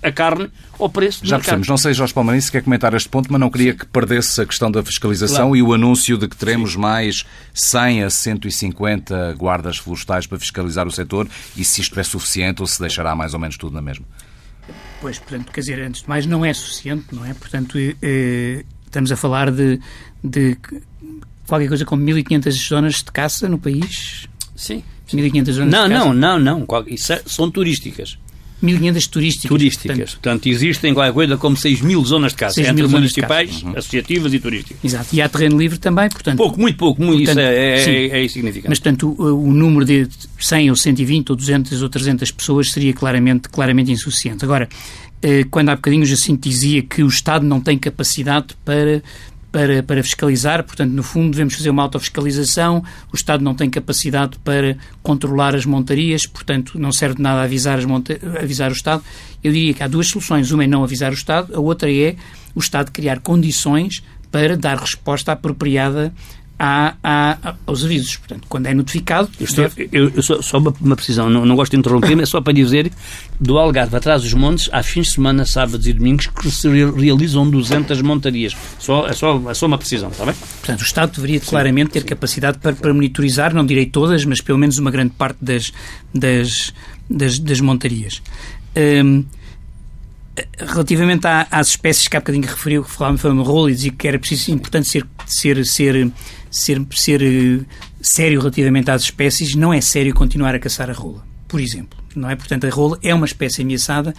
a 0.04 0.12
carne 0.12 0.50
ao 0.78 0.88
preço 0.88 1.24
Já 1.24 1.38
percebemos. 1.38 1.66
Não 1.66 1.78
sei, 1.78 1.94
Jorge 1.94 2.12
Palmarim, 2.12 2.40
se 2.40 2.52
quer 2.52 2.62
comentar 2.62 2.92
este 2.94 3.08
ponto, 3.08 3.32
mas 3.32 3.40
não 3.40 3.50
queria 3.50 3.72
Sim. 3.72 3.78
que 3.78 3.86
perdesse 3.86 4.40
a 4.40 4.46
questão 4.46 4.70
da 4.70 4.82
fiscalização 4.82 5.48
claro. 5.48 5.56
e 5.56 5.62
o 5.62 5.72
anúncio 5.72 6.18
de 6.18 6.28
que 6.28 6.36
teremos 6.36 6.72
Sim. 6.72 6.78
mais 6.78 7.24
100 7.54 8.04
a 8.04 8.10
150 8.10 9.34
guardas 9.34 9.78
florestais 9.78 10.26
para 10.26 10.38
fiscalizar 10.38 10.86
o 10.86 10.90
setor 10.90 11.26
e 11.56 11.64
se 11.64 11.80
isto 11.80 11.98
é 11.98 12.02
suficiente 12.02 12.60
ou 12.60 12.66
se 12.66 12.78
deixará 12.78 13.14
mais 13.16 13.32
ou 13.32 13.40
menos 13.40 13.56
tudo 13.56 13.74
na 13.74 13.80
mesma. 13.80 14.04
Pois, 15.00 15.18
portanto, 15.18 15.52
quer 15.52 15.60
dizer, 15.60 15.80
antes 15.80 16.02
de 16.02 16.08
mais, 16.08 16.26
não 16.26 16.44
é 16.44 16.52
suficiente, 16.52 17.06
não 17.12 17.24
é? 17.24 17.34
Portanto, 17.34 17.78
eh, 17.78 18.64
estamos 18.86 19.10
a 19.10 19.16
falar 19.16 19.50
de, 19.50 19.80
de 20.22 20.56
qualquer 21.46 21.68
coisa 21.68 21.84
como 21.84 22.04
1.500 22.04 22.50
zonas 22.68 22.94
de 22.96 23.12
caça 23.12 23.48
no 23.48 23.58
país. 23.58 24.28
Sim. 24.56 24.82
1.500 25.08 25.52
zonas 25.52 25.72
não, 25.72 25.88
de 25.88 25.94
caça. 25.94 26.04
Não, 26.06 26.14
não, 26.14 26.38
não, 26.38 26.84
é, 26.86 27.22
são 27.26 27.50
turísticas. 27.50 28.18
1.500 28.62 29.08
turísticas. 29.08 29.48
Turísticas. 29.48 29.96
Portanto, 29.96 30.20
portanto, 30.22 30.46
existem 30.48 30.94
qualquer 30.94 31.12
coisa 31.12 31.36
como 31.36 31.56
6 31.56 31.80
mil 31.82 32.04
zonas 32.04 32.32
de 32.32 32.38
caça, 32.38 32.60
entre 32.60 32.86
municipais, 32.86 33.62
uhum. 33.62 33.70
associativas 33.76 34.32
e 34.32 34.38
turísticas. 34.38 34.78
Exato. 34.82 35.08
E 35.12 35.20
há 35.20 35.28
terreno 35.28 35.58
livre 35.58 35.78
também, 35.78 36.08
portanto... 36.08 36.36
Pouco, 36.36 36.58
muito 36.58 36.76
pouco. 36.76 37.02
Muito, 37.02 37.24
portanto, 37.24 37.38
isso 37.38 37.90
é, 37.90 38.06
é, 38.06 38.20
é, 38.20 38.24
insignificante. 38.24 38.68
Mas, 38.68 38.78
portanto, 38.78 39.14
o, 39.18 39.48
o, 39.48 39.52
número 39.52 39.84
de 39.84 40.08
100 40.38 40.70
ou 40.70 40.76
120 40.76 41.30
ou 41.30 41.36
200 41.36 41.82
ou 41.82 41.88
300 41.88 42.30
pessoas 42.30 42.70
seria 42.70 42.92
claramente, 42.92 43.48
claramente 43.48 43.92
insuficiente. 43.92 44.44
Agora, 44.44 44.68
eh, 45.22 45.44
quando 45.50 45.70
há 45.70 45.76
bocadinho 45.76 46.02
o 46.02 46.06
Jacinto 46.06 46.48
dizia 46.48 46.82
que 46.82 47.02
o 47.02 47.08
Estado 47.08 47.46
não 47.46 47.58
tem 47.60 47.78
capacidade 47.78 48.48
para 48.64 49.02
para, 49.54 49.84
para 49.84 50.02
fiscalizar, 50.02 50.64
portanto, 50.64 50.90
no 50.90 51.04
fundo, 51.04 51.30
devemos 51.30 51.54
fazer 51.54 51.70
uma 51.70 51.84
autofiscalização. 51.84 52.82
O 53.12 53.14
Estado 53.14 53.44
não 53.44 53.54
tem 53.54 53.70
capacidade 53.70 54.36
para 54.42 54.76
controlar 55.00 55.54
as 55.54 55.64
montarias, 55.64 56.26
portanto, 56.26 56.76
não 56.76 56.90
serve 56.90 57.14
de 57.14 57.22
nada 57.22 57.42
avisar, 57.42 57.78
as 57.78 57.84
avisar 58.42 58.72
o 58.72 58.74
Estado. 58.74 59.04
Eu 59.44 59.52
diria 59.52 59.72
que 59.72 59.80
há 59.80 59.86
duas 59.86 60.08
soluções. 60.08 60.50
Uma 60.50 60.64
é 60.64 60.66
não 60.66 60.82
avisar 60.82 61.12
o 61.12 61.14
Estado, 61.14 61.54
a 61.54 61.60
outra 61.60 61.88
é 61.88 62.16
o 62.52 62.58
Estado 62.58 62.90
criar 62.90 63.20
condições 63.20 64.02
para 64.28 64.56
dar 64.56 64.76
resposta 64.76 65.30
apropriada 65.30 66.12
à, 66.58 66.94
à, 67.02 67.54
aos 67.66 67.84
avisos. 67.84 68.16
Portanto, 68.16 68.46
quando 68.48 68.66
é 68.66 68.74
notificado. 68.74 69.28
Eu 69.38 69.44
estou, 69.44 69.70
eu, 69.92 70.10
eu 70.14 70.22
só, 70.22 70.40
só 70.40 70.58
uma, 70.58 70.74
uma, 70.80 70.96
precisão, 70.96 71.28
não, 71.28 71.44
não 71.44 71.56
gosto 71.56 71.72
de 71.72 71.78
interromper, 71.78 72.14
mas 72.16 72.28
é 72.28 72.30
só 72.30 72.40
para 72.40 72.52
dizer 72.52 72.90
do 73.40 73.58
Algarve 73.58 73.96
atrás 73.96 74.22
dos 74.22 74.32
montes, 74.34 74.68
há 74.72 74.82
fins 74.82 75.08
de 75.08 75.12
semana, 75.14 75.44
sábados 75.44 75.86
e 75.86 75.92
domingos, 75.92 76.26
que 76.26 76.50
se 76.50 76.68
realizam 76.68 77.48
200 77.48 78.00
montarias. 78.02 78.56
Só, 78.78 79.06
é, 79.06 79.12
só, 79.12 79.50
é 79.50 79.54
só 79.54 79.66
uma 79.66 79.78
precisão, 79.78 80.10
está 80.10 80.24
bem? 80.24 80.34
Portanto, 80.34 80.80
o 80.80 80.84
Estado 80.84 81.12
deveria 81.12 81.40
claramente 81.40 81.90
ter 81.90 82.04
capacidade 82.04 82.58
para, 82.58 82.74
para 82.74 82.94
monitorizar, 82.94 83.54
não 83.54 83.66
direi 83.66 83.86
todas, 83.86 84.24
mas 84.24 84.40
pelo 84.40 84.58
menos 84.58 84.78
uma 84.78 84.90
grande 84.90 85.12
parte 85.14 85.38
das, 85.40 85.72
das, 86.14 86.72
das, 87.08 87.38
das 87.38 87.60
montarias. 87.60 88.22
Hum, 88.76 89.24
relativamente 90.58 91.26
às 91.50 91.68
espécies 91.68 92.08
que 92.08 92.16
há 92.16 92.20
bocadinho 92.20 92.46
referiu, 92.46 92.82
que 92.82 92.90
falava 92.90 93.16
de 93.16 93.42
rolo 93.42 93.70
e 93.70 93.74
dizia 93.74 93.92
que 93.92 94.08
era 94.08 94.18
preciso, 94.18 94.50
importante 94.50 94.88
ser, 94.88 95.06
ser, 95.26 95.64
ser, 95.64 96.10
ser, 96.54 96.80
ser 96.92 97.20
uh, 97.20 97.66
sério 98.00 98.38
relativamente 98.38 98.90
às 98.90 99.02
espécies, 99.02 99.54
não 99.54 99.72
é 99.72 99.80
sério 99.80 100.14
continuar 100.14 100.54
a 100.54 100.58
caçar 100.58 100.88
a 100.88 100.92
rola, 100.92 101.26
por 101.48 101.60
exemplo. 101.60 101.98
Não 102.14 102.30
é? 102.30 102.36
Portanto, 102.36 102.64
a 102.64 102.70
rola 102.70 102.96
é 103.02 103.12
uma 103.12 103.26
espécie 103.26 103.62
ameaçada 103.62 104.14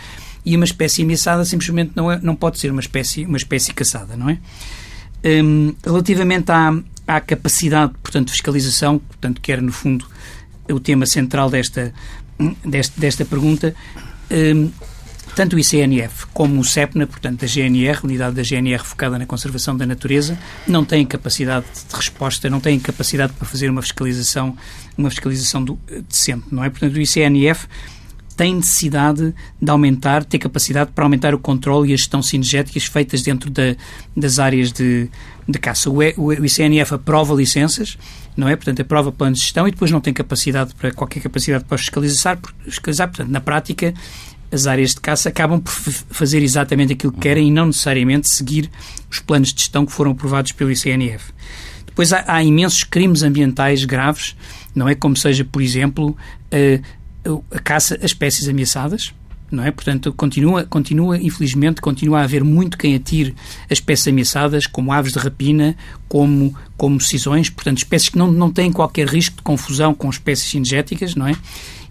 e 0.45 0.55
uma 0.55 0.65
espécie 0.65 1.01
ameaçada 1.01 1.45
simplesmente 1.45 1.93
não, 1.95 2.11
é, 2.11 2.19
não 2.21 2.35
pode 2.35 2.59
ser 2.59 2.71
uma 2.71 2.81
espécie, 2.81 3.25
uma 3.25 3.37
espécie 3.37 3.73
caçada, 3.73 4.17
não 4.17 4.29
é? 4.29 4.37
Um, 5.23 5.73
relativamente 5.83 6.51
à, 6.51 6.77
à 7.07 7.21
capacidade, 7.21 7.93
portanto, 8.03 8.27
de 8.27 8.33
fiscalização, 8.33 8.99
portanto, 8.99 9.39
que 9.39 9.51
era, 9.51 9.61
no 9.61 9.71
fundo, 9.71 10.05
o 10.69 10.79
tema 10.79 11.05
central 11.05 11.49
desta, 11.49 11.93
desta, 12.65 12.99
desta 12.99 13.23
pergunta, 13.23 13.73
um, 14.29 14.69
tanto 15.35 15.57
o 15.57 15.59
ICNF 15.59 16.27
como 16.33 16.61
o 16.61 16.63
CEPNA, 16.63 17.05
portanto 17.05 17.43
a 17.43 17.47
GNR, 17.47 17.99
unidade 18.03 18.35
da 18.35 18.41
GNR 18.41 18.83
focada 18.83 19.19
na 19.19 19.25
conservação 19.25 19.75
da 19.75 19.85
natureza, 19.85 20.37
não 20.65 20.85
têm 20.85 21.05
capacidade 21.05 21.65
de 21.89 21.95
resposta, 21.95 22.49
não 22.49 22.61
têm 22.61 22.79
capacidade 22.79 23.33
para 23.33 23.45
fazer 23.45 23.69
uma 23.69 23.81
fiscalização, 23.81 24.55
uma 24.97 25.09
fiscalização 25.09 25.63
do, 25.63 25.77
decente, 26.07 26.45
não 26.49 26.63
é? 26.63 26.69
Portanto, 26.69 26.95
o 26.95 27.01
ICNF 27.01 27.67
tem 28.37 28.55
necessidade 28.55 29.33
de 29.61 29.71
aumentar, 29.71 30.23
ter 30.23 30.39
capacidade 30.39 30.91
para 30.91 31.03
aumentar 31.03 31.33
o 31.33 31.39
controle 31.39 31.91
e 31.91 31.93
a 31.93 31.97
gestão 31.97 32.21
cinegéticas 32.21 32.85
feitas 32.85 33.21
dentro 33.21 33.49
da, 33.49 33.75
das 34.15 34.39
áreas 34.39 34.71
de, 34.71 35.09
de 35.47 35.59
caça. 35.59 35.89
O, 35.89 35.99
o, 36.17 36.27
o 36.27 36.45
ICNF 36.45 36.93
aprova 36.93 37.33
licenças, 37.33 37.97
não 38.35 38.47
é? 38.47 38.55
Portanto, 38.55 38.81
aprova 38.81 39.11
planos 39.11 39.39
de 39.39 39.45
gestão 39.45 39.67
e 39.67 39.71
depois 39.71 39.89
não 39.91 40.01
tem 40.01 40.13
capacidade 40.13 40.75
para 40.75 40.91
qualquer 40.91 41.21
capacidade 41.21 41.63
para 41.63 41.77
fiscalizar, 41.77 42.37
fiscalizar. 42.65 43.07
Portanto, 43.07 43.29
na 43.29 43.39
prática, 43.39 43.93
as 44.51 44.67
áreas 44.67 44.91
de 44.91 45.01
caça 45.01 45.29
acabam 45.29 45.59
por 45.59 45.71
fazer 45.71 46.41
exatamente 46.41 46.93
aquilo 46.93 47.11
que 47.11 47.19
querem 47.19 47.47
e 47.47 47.51
não 47.51 47.67
necessariamente 47.67 48.27
seguir 48.27 48.69
os 49.09 49.19
planos 49.19 49.53
de 49.53 49.59
gestão 49.59 49.85
que 49.85 49.91
foram 49.91 50.11
aprovados 50.11 50.51
pelo 50.51 50.71
ICNF. 50.71 51.33
Depois 51.85 52.11
há, 52.11 52.23
há 52.27 52.43
imensos 52.43 52.83
crimes 52.83 53.23
ambientais 53.23 53.85
graves, 53.85 54.35
não 54.73 54.87
é? 54.87 54.95
Como 54.95 55.15
seja, 55.15 55.45
por 55.45 55.61
exemplo, 55.61 56.15
a, 56.51 57.55
a 57.55 57.59
caça 57.59 57.97
a 58.01 58.05
espécies 58.05 58.47
ameaçadas, 58.47 59.13
não 59.49 59.63
é? 59.63 59.71
Portanto, 59.71 60.11
continua, 60.13 60.65
continua, 60.65 61.17
infelizmente, 61.17 61.81
continua 61.81 62.19
a 62.19 62.23
haver 62.23 62.43
muito 62.43 62.77
quem 62.77 62.95
atire 62.95 63.33
as 63.65 63.77
espécies 63.77 64.07
ameaçadas, 64.07 64.67
como 64.67 64.91
aves 64.91 65.13
de 65.13 65.19
rapina, 65.19 65.75
como, 66.07 66.55
como 66.75 66.99
cisões, 66.99 67.49
portanto, 67.49 67.77
espécies 67.77 68.09
que 68.09 68.17
não, 68.17 68.31
não 68.31 68.51
têm 68.51 68.71
qualquer 68.71 69.07
risco 69.07 69.37
de 69.37 69.43
confusão 69.43 69.93
com 69.93 70.09
espécies 70.09 70.49
cinegéticas, 70.49 71.15
não 71.15 71.27
é? 71.27 71.35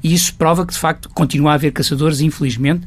E 0.05 0.13
isso 0.13 0.35
prova 0.35 0.67
que, 0.67 0.75
de 0.75 0.79
facto, 0.79 1.09
continua 1.09 1.53
a 1.53 1.55
haver 1.55 1.73
caçadores, 1.73 2.21
infelizmente, 2.21 2.85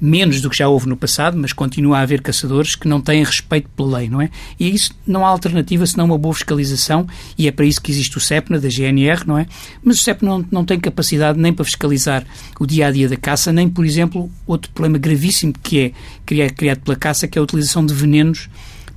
menos 0.00 0.40
do 0.40 0.48
que 0.48 0.58
já 0.58 0.68
houve 0.68 0.88
no 0.88 0.96
passado, 0.96 1.36
mas 1.36 1.52
continua 1.52 1.98
a 1.98 2.02
haver 2.02 2.20
caçadores 2.20 2.76
que 2.76 2.86
não 2.86 3.00
têm 3.00 3.24
respeito 3.24 3.68
pela 3.70 3.98
lei, 3.98 4.08
não 4.08 4.20
é? 4.20 4.30
E 4.58 4.72
isso 4.72 4.92
não 5.04 5.24
há 5.26 5.28
alternativa 5.28 5.84
senão 5.86 6.04
uma 6.04 6.18
boa 6.18 6.34
fiscalização 6.34 7.06
e 7.36 7.48
é 7.48 7.50
para 7.50 7.64
isso 7.64 7.80
que 7.80 7.90
existe 7.90 8.16
o 8.16 8.20
CEPNA, 8.20 8.60
da 8.60 8.68
GNR, 8.68 9.26
não 9.26 9.36
é? 9.36 9.46
Mas 9.82 9.98
o 9.98 10.02
CEPNA 10.02 10.30
não, 10.30 10.46
não 10.50 10.64
tem 10.64 10.78
capacidade 10.78 11.38
nem 11.38 11.52
para 11.52 11.64
fiscalizar 11.64 12.24
o 12.60 12.66
dia-a-dia 12.66 13.08
-dia 13.08 13.10
da 13.10 13.16
caça, 13.16 13.52
nem, 13.52 13.68
por 13.68 13.84
exemplo, 13.84 14.30
outro 14.46 14.70
problema 14.70 14.98
gravíssimo 14.98 15.52
que 15.60 15.92
é 16.30 16.50
criado 16.50 16.80
pela 16.80 16.96
caça, 16.96 17.26
que 17.26 17.36
é 17.36 17.40
a 17.40 17.42
utilização 17.42 17.84
de 17.84 17.94
venenos 17.94 18.48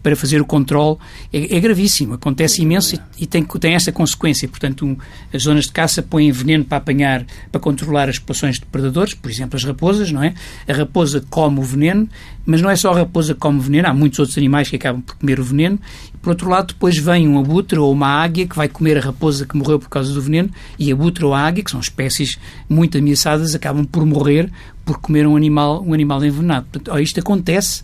para 0.08 0.16
fazer 0.16 0.40
o 0.40 0.46
controle 0.46 0.96
é, 1.34 1.58
é 1.58 1.60
gravíssimo, 1.60 2.14
acontece 2.14 2.62
imenso 2.62 2.96
e, 2.96 3.24
e, 3.24 3.28
tem, 3.28 3.44
tem 3.44 3.74
essa 3.74 3.92
consequência. 3.92 4.48
Portanto, 4.48 4.86
um, 4.86 4.96
as 5.34 5.44
zonas 5.44 5.66
de 5.66 5.74
caça 5.74 6.02
põem 6.02 6.32
veneno 6.32 6.64
para 6.64 6.78
apanhar, 6.78 7.26
para 7.52 7.60
controlar 7.60 8.08
as 8.08 8.18
populações 8.18 8.58
de 8.58 8.66
predadores, 8.68 9.14
por 9.14 9.30
exemplo, 9.30 9.58
as 9.58 9.66
raposas, 9.66 10.10
não 10.10 10.24
é? 10.24 10.34
A 10.66 10.72
raposa 10.72 11.22
come 11.30 11.60
o 11.60 11.62
veneno, 11.62 12.08
mas 12.46 12.62
não 12.62 12.70
é 12.70 12.78
só 12.78 12.94
a 12.94 13.00
raposa 13.00 13.34
que 13.34 13.40
come 13.42 13.60
o 13.60 13.62
veneno, 13.62 13.90
há 13.90 13.94
muitos 13.94 14.18
outros 14.18 14.38
animais 14.38 14.70
que 14.70 14.78
acabam 14.78 15.02
por 15.02 15.18
comer 15.18 15.42
o 15.42 15.44
veneno. 15.44 15.78
Por 16.22 16.30
outro 16.30 16.50
lado, 16.50 16.68
depois 16.68 16.98
vem 16.98 17.28
um 17.28 17.38
abutre 17.38 17.78
ou 17.78 17.92
uma 17.92 18.08
águia 18.08 18.48
que 18.48 18.56
vai 18.56 18.70
comer 18.70 18.98
a 18.98 19.02
raposa 19.02 19.46
que 19.46 19.58
morreu 19.58 19.78
por 19.78 19.90
causa 19.90 20.14
do 20.14 20.22
veneno 20.22 20.50
e 20.80 20.90
a 20.90 20.94
abutre 20.94 21.26
ou 21.26 21.34
a 21.34 21.42
águia, 21.42 21.66
que 21.66 21.72
são 21.72 21.82
espécies 21.82 22.40
muito 22.70 22.98
ameaçadas, 22.98 23.54
acabam 23.54 23.84
por 23.84 24.06
morrer 24.06 24.50
por 24.86 25.00
comer 25.00 25.28
um 25.28 25.36
animal, 25.36 25.84
um 25.86 25.94
animal 25.94 26.24
envenenado. 26.24 26.66
Portanto, 26.72 26.98
isto 26.98 27.20
acontece 27.20 27.84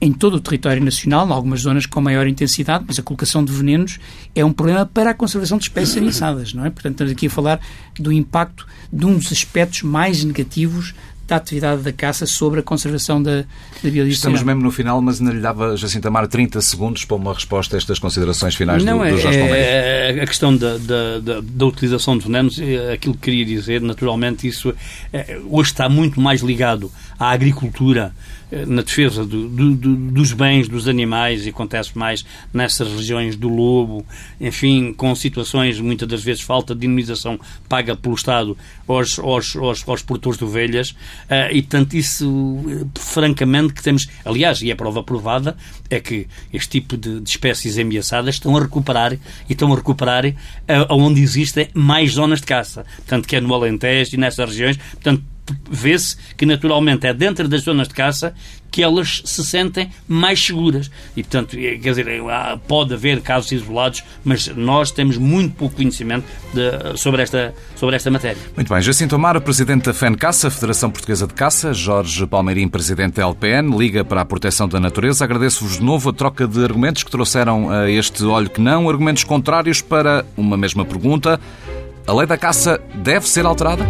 em 0.00 0.12
todo 0.12 0.34
o 0.34 0.40
território 0.40 0.82
nacional, 0.82 1.28
em 1.28 1.32
algumas 1.32 1.60
zonas 1.60 1.84
com 1.84 2.00
maior 2.00 2.26
intensidade, 2.26 2.84
mas 2.88 2.98
a 2.98 3.02
colocação 3.02 3.44
de 3.44 3.52
venenos 3.52 3.98
é 4.34 4.44
um 4.44 4.52
problema 4.52 4.86
para 4.86 5.10
a 5.10 5.14
conservação 5.14 5.58
de 5.58 5.64
espécies 5.64 5.96
ameaçadas, 5.96 6.54
não 6.54 6.64
é? 6.64 6.70
Portanto, 6.70 6.92
estamos 6.92 7.12
aqui 7.12 7.26
a 7.26 7.30
falar 7.30 7.60
do 7.98 8.10
impacto 8.10 8.66
de 8.90 9.04
um 9.04 9.16
dos 9.18 9.30
aspectos 9.30 9.82
mais 9.82 10.24
negativos 10.24 10.94
da 11.30 11.36
atividade 11.36 11.82
da 11.82 11.92
caça 11.92 12.26
sobre 12.26 12.58
a 12.58 12.62
conservação 12.62 13.22
da, 13.22 13.36
da 13.36 13.44
biodiversidade. 13.82 14.14
Estamos 14.14 14.42
mesmo 14.42 14.62
no 14.62 14.70
final, 14.72 15.00
mas 15.00 15.20
ainda 15.20 15.32
lhe 15.32 15.40
dava, 15.40 15.76
Jacinto 15.76 16.08
Amar, 16.08 16.26
30 16.26 16.60
segundos 16.60 17.04
para 17.04 17.16
uma 17.16 17.32
resposta 17.32 17.76
a 17.76 17.78
estas 17.78 18.00
considerações 18.00 18.56
finais 18.56 18.82
Não, 18.82 18.98
do, 18.98 19.04
do 19.04 19.18
Jorge 19.18 19.38
Palmeiras. 19.38 19.66
É, 19.66 20.18
é, 20.18 20.22
a 20.22 20.26
questão 20.26 20.56
da, 20.56 20.76
da, 20.76 21.40
da, 21.40 21.66
utilização 21.66 22.18
de 22.18 22.24
venenos, 22.24 22.58
é, 22.58 22.94
aquilo 22.94 23.14
que 23.14 23.20
queria 23.20 23.44
dizer, 23.44 23.80
naturalmente, 23.80 24.48
isso 24.48 24.74
é, 25.12 25.40
hoje 25.48 25.70
está 25.70 25.88
muito 25.88 26.20
mais 26.20 26.40
ligado 26.40 26.90
à 27.16 27.30
agricultura, 27.30 28.12
eh, 28.50 28.66
na 28.66 28.82
defesa 28.82 29.24
do, 29.24 29.48
do, 29.48 29.96
dos 30.10 30.32
bens 30.32 30.68
dos 30.68 30.88
animais 30.88 31.46
e 31.46 31.50
acontece 31.50 31.96
mais 31.96 32.24
nessas 32.52 32.88
regiões 32.88 33.36
do 33.36 33.48
lobo, 33.48 34.04
enfim, 34.40 34.92
com 34.92 35.14
situações, 35.14 35.78
muitas 35.78 36.08
das 36.08 36.22
vezes, 36.22 36.42
falta 36.42 36.74
de 36.74 36.86
indemnização 36.86 37.38
paga 37.68 37.94
pelo 37.94 38.14
Estado 38.14 38.58
aos, 38.88 39.18
aos, 39.18 39.54
aos, 39.54 39.88
aos 39.88 40.02
produtores 40.02 40.38
de 40.38 40.44
ovelhas 40.44 40.96
uh, 41.24 41.52
e, 41.52 41.62
portanto, 41.62 41.94
isso, 41.94 42.58
eh, 42.68 42.86
francamente, 42.98 43.72
que 43.72 43.82
temos, 43.82 44.08
aliás, 44.24 44.62
e 44.62 44.70
a 44.70 44.76
prova 44.76 45.02
provada 45.02 45.56
é 45.88 46.00
que 46.00 46.26
este 46.52 46.80
tipo 46.80 46.96
de, 46.96 47.20
de 47.20 47.28
espécies 47.28 47.78
ameaçadas 47.78 48.36
estão 48.36 48.56
a 48.56 48.60
recuperar 48.60 49.12
e 49.12 49.18
estão 49.48 49.72
a 49.72 49.76
recuperar 49.76 50.26
uh, 50.26 50.34
onde 50.90 51.20
existem 51.20 51.68
mais 51.74 52.12
zonas 52.12 52.40
de 52.40 52.46
caça, 52.46 52.84
portanto, 52.96 53.26
que 53.26 53.36
é 53.36 53.40
no 53.40 53.52
Alentejo 53.54 54.14
e 54.14 54.18
nessas 54.18 54.48
regiões, 54.48 54.76
portanto, 54.76 55.22
vê-se 55.70 56.16
que 56.36 56.46
naturalmente 56.46 57.06
é 57.06 57.14
dentro 57.14 57.48
das 57.48 57.62
zonas 57.62 57.88
de 57.88 57.94
caça 57.94 58.34
que 58.70 58.82
elas 58.82 59.22
se 59.24 59.44
sentem 59.44 59.90
mais 60.06 60.44
seguras. 60.44 60.90
E, 61.16 61.22
portanto, 61.22 61.56
é, 61.58 61.76
quer 61.76 61.90
dizer, 61.90 62.06
pode 62.68 62.94
haver 62.94 63.20
casos 63.20 63.50
isolados, 63.52 64.04
mas 64.24 64.48
nós 64.48 64.90
temos 64.90 65.16
muito 65.16 65.54
pouco 65.56 65.76
conhecimento 65.76 66.24
de, 66.54 66.96
sobre, 66.98 67.22
esta, 67.22 67.54
sobre 67.76 67.96
esta 67.96 68.10
matéria. 68.10 68.40
Muito 68.54 68.72
bem. 68.72 68.80
Jacinto 68.80 69.14
Amaro, 69.14 69.40
Presidente 69.40 69.86
da 69.86 69.94
FEN 69.94 70.14
Caça, 70.14 70.50
Federação 70.50 70.90
Portuguesa 70.90 71.26
de 71.26 71.34
Caça, 71.34 71.72
Jorge 71.74 72.26
Palmeirim, 72.26 72.68
Presidente 72.68 73.14
da 73.14 73.26
LPN, 73.26 73.76
Liga 73.76 74.04
para 74.04 74.20
a 74.20 74.24
Proteção 74.24 74.68
da 74.68 74.78
Natureza. 74.78 75.24
Agradeço-vos 75.24 75.78
de 75.78 75.84
novo 75.84 76.10
a 76.10 76.12
troca 76.12 76.46
de 76.46 76.62
argumentos 76.62 77.02
que 77.02 77.10
trouxeram 77.10 77.70
a 77.70 77.90
este 77.90 78.22
olho 78.24 78.48
que 78.48 78.60
não, 78.60 78.88
argumentos 78.88 79.24
contrários 79.24 79.80
para 79.80 80.24
uma 80.36 80.56
mesma 80.56 80.84
pergunta. 80.84 81.40
A 82.06 82.12
lei 82.12 82.26
da 82.26 82.36
caça 82.36 82.80
deve 82.94 83.28
ser 83.28 83.46
alterada? 83.46 83.84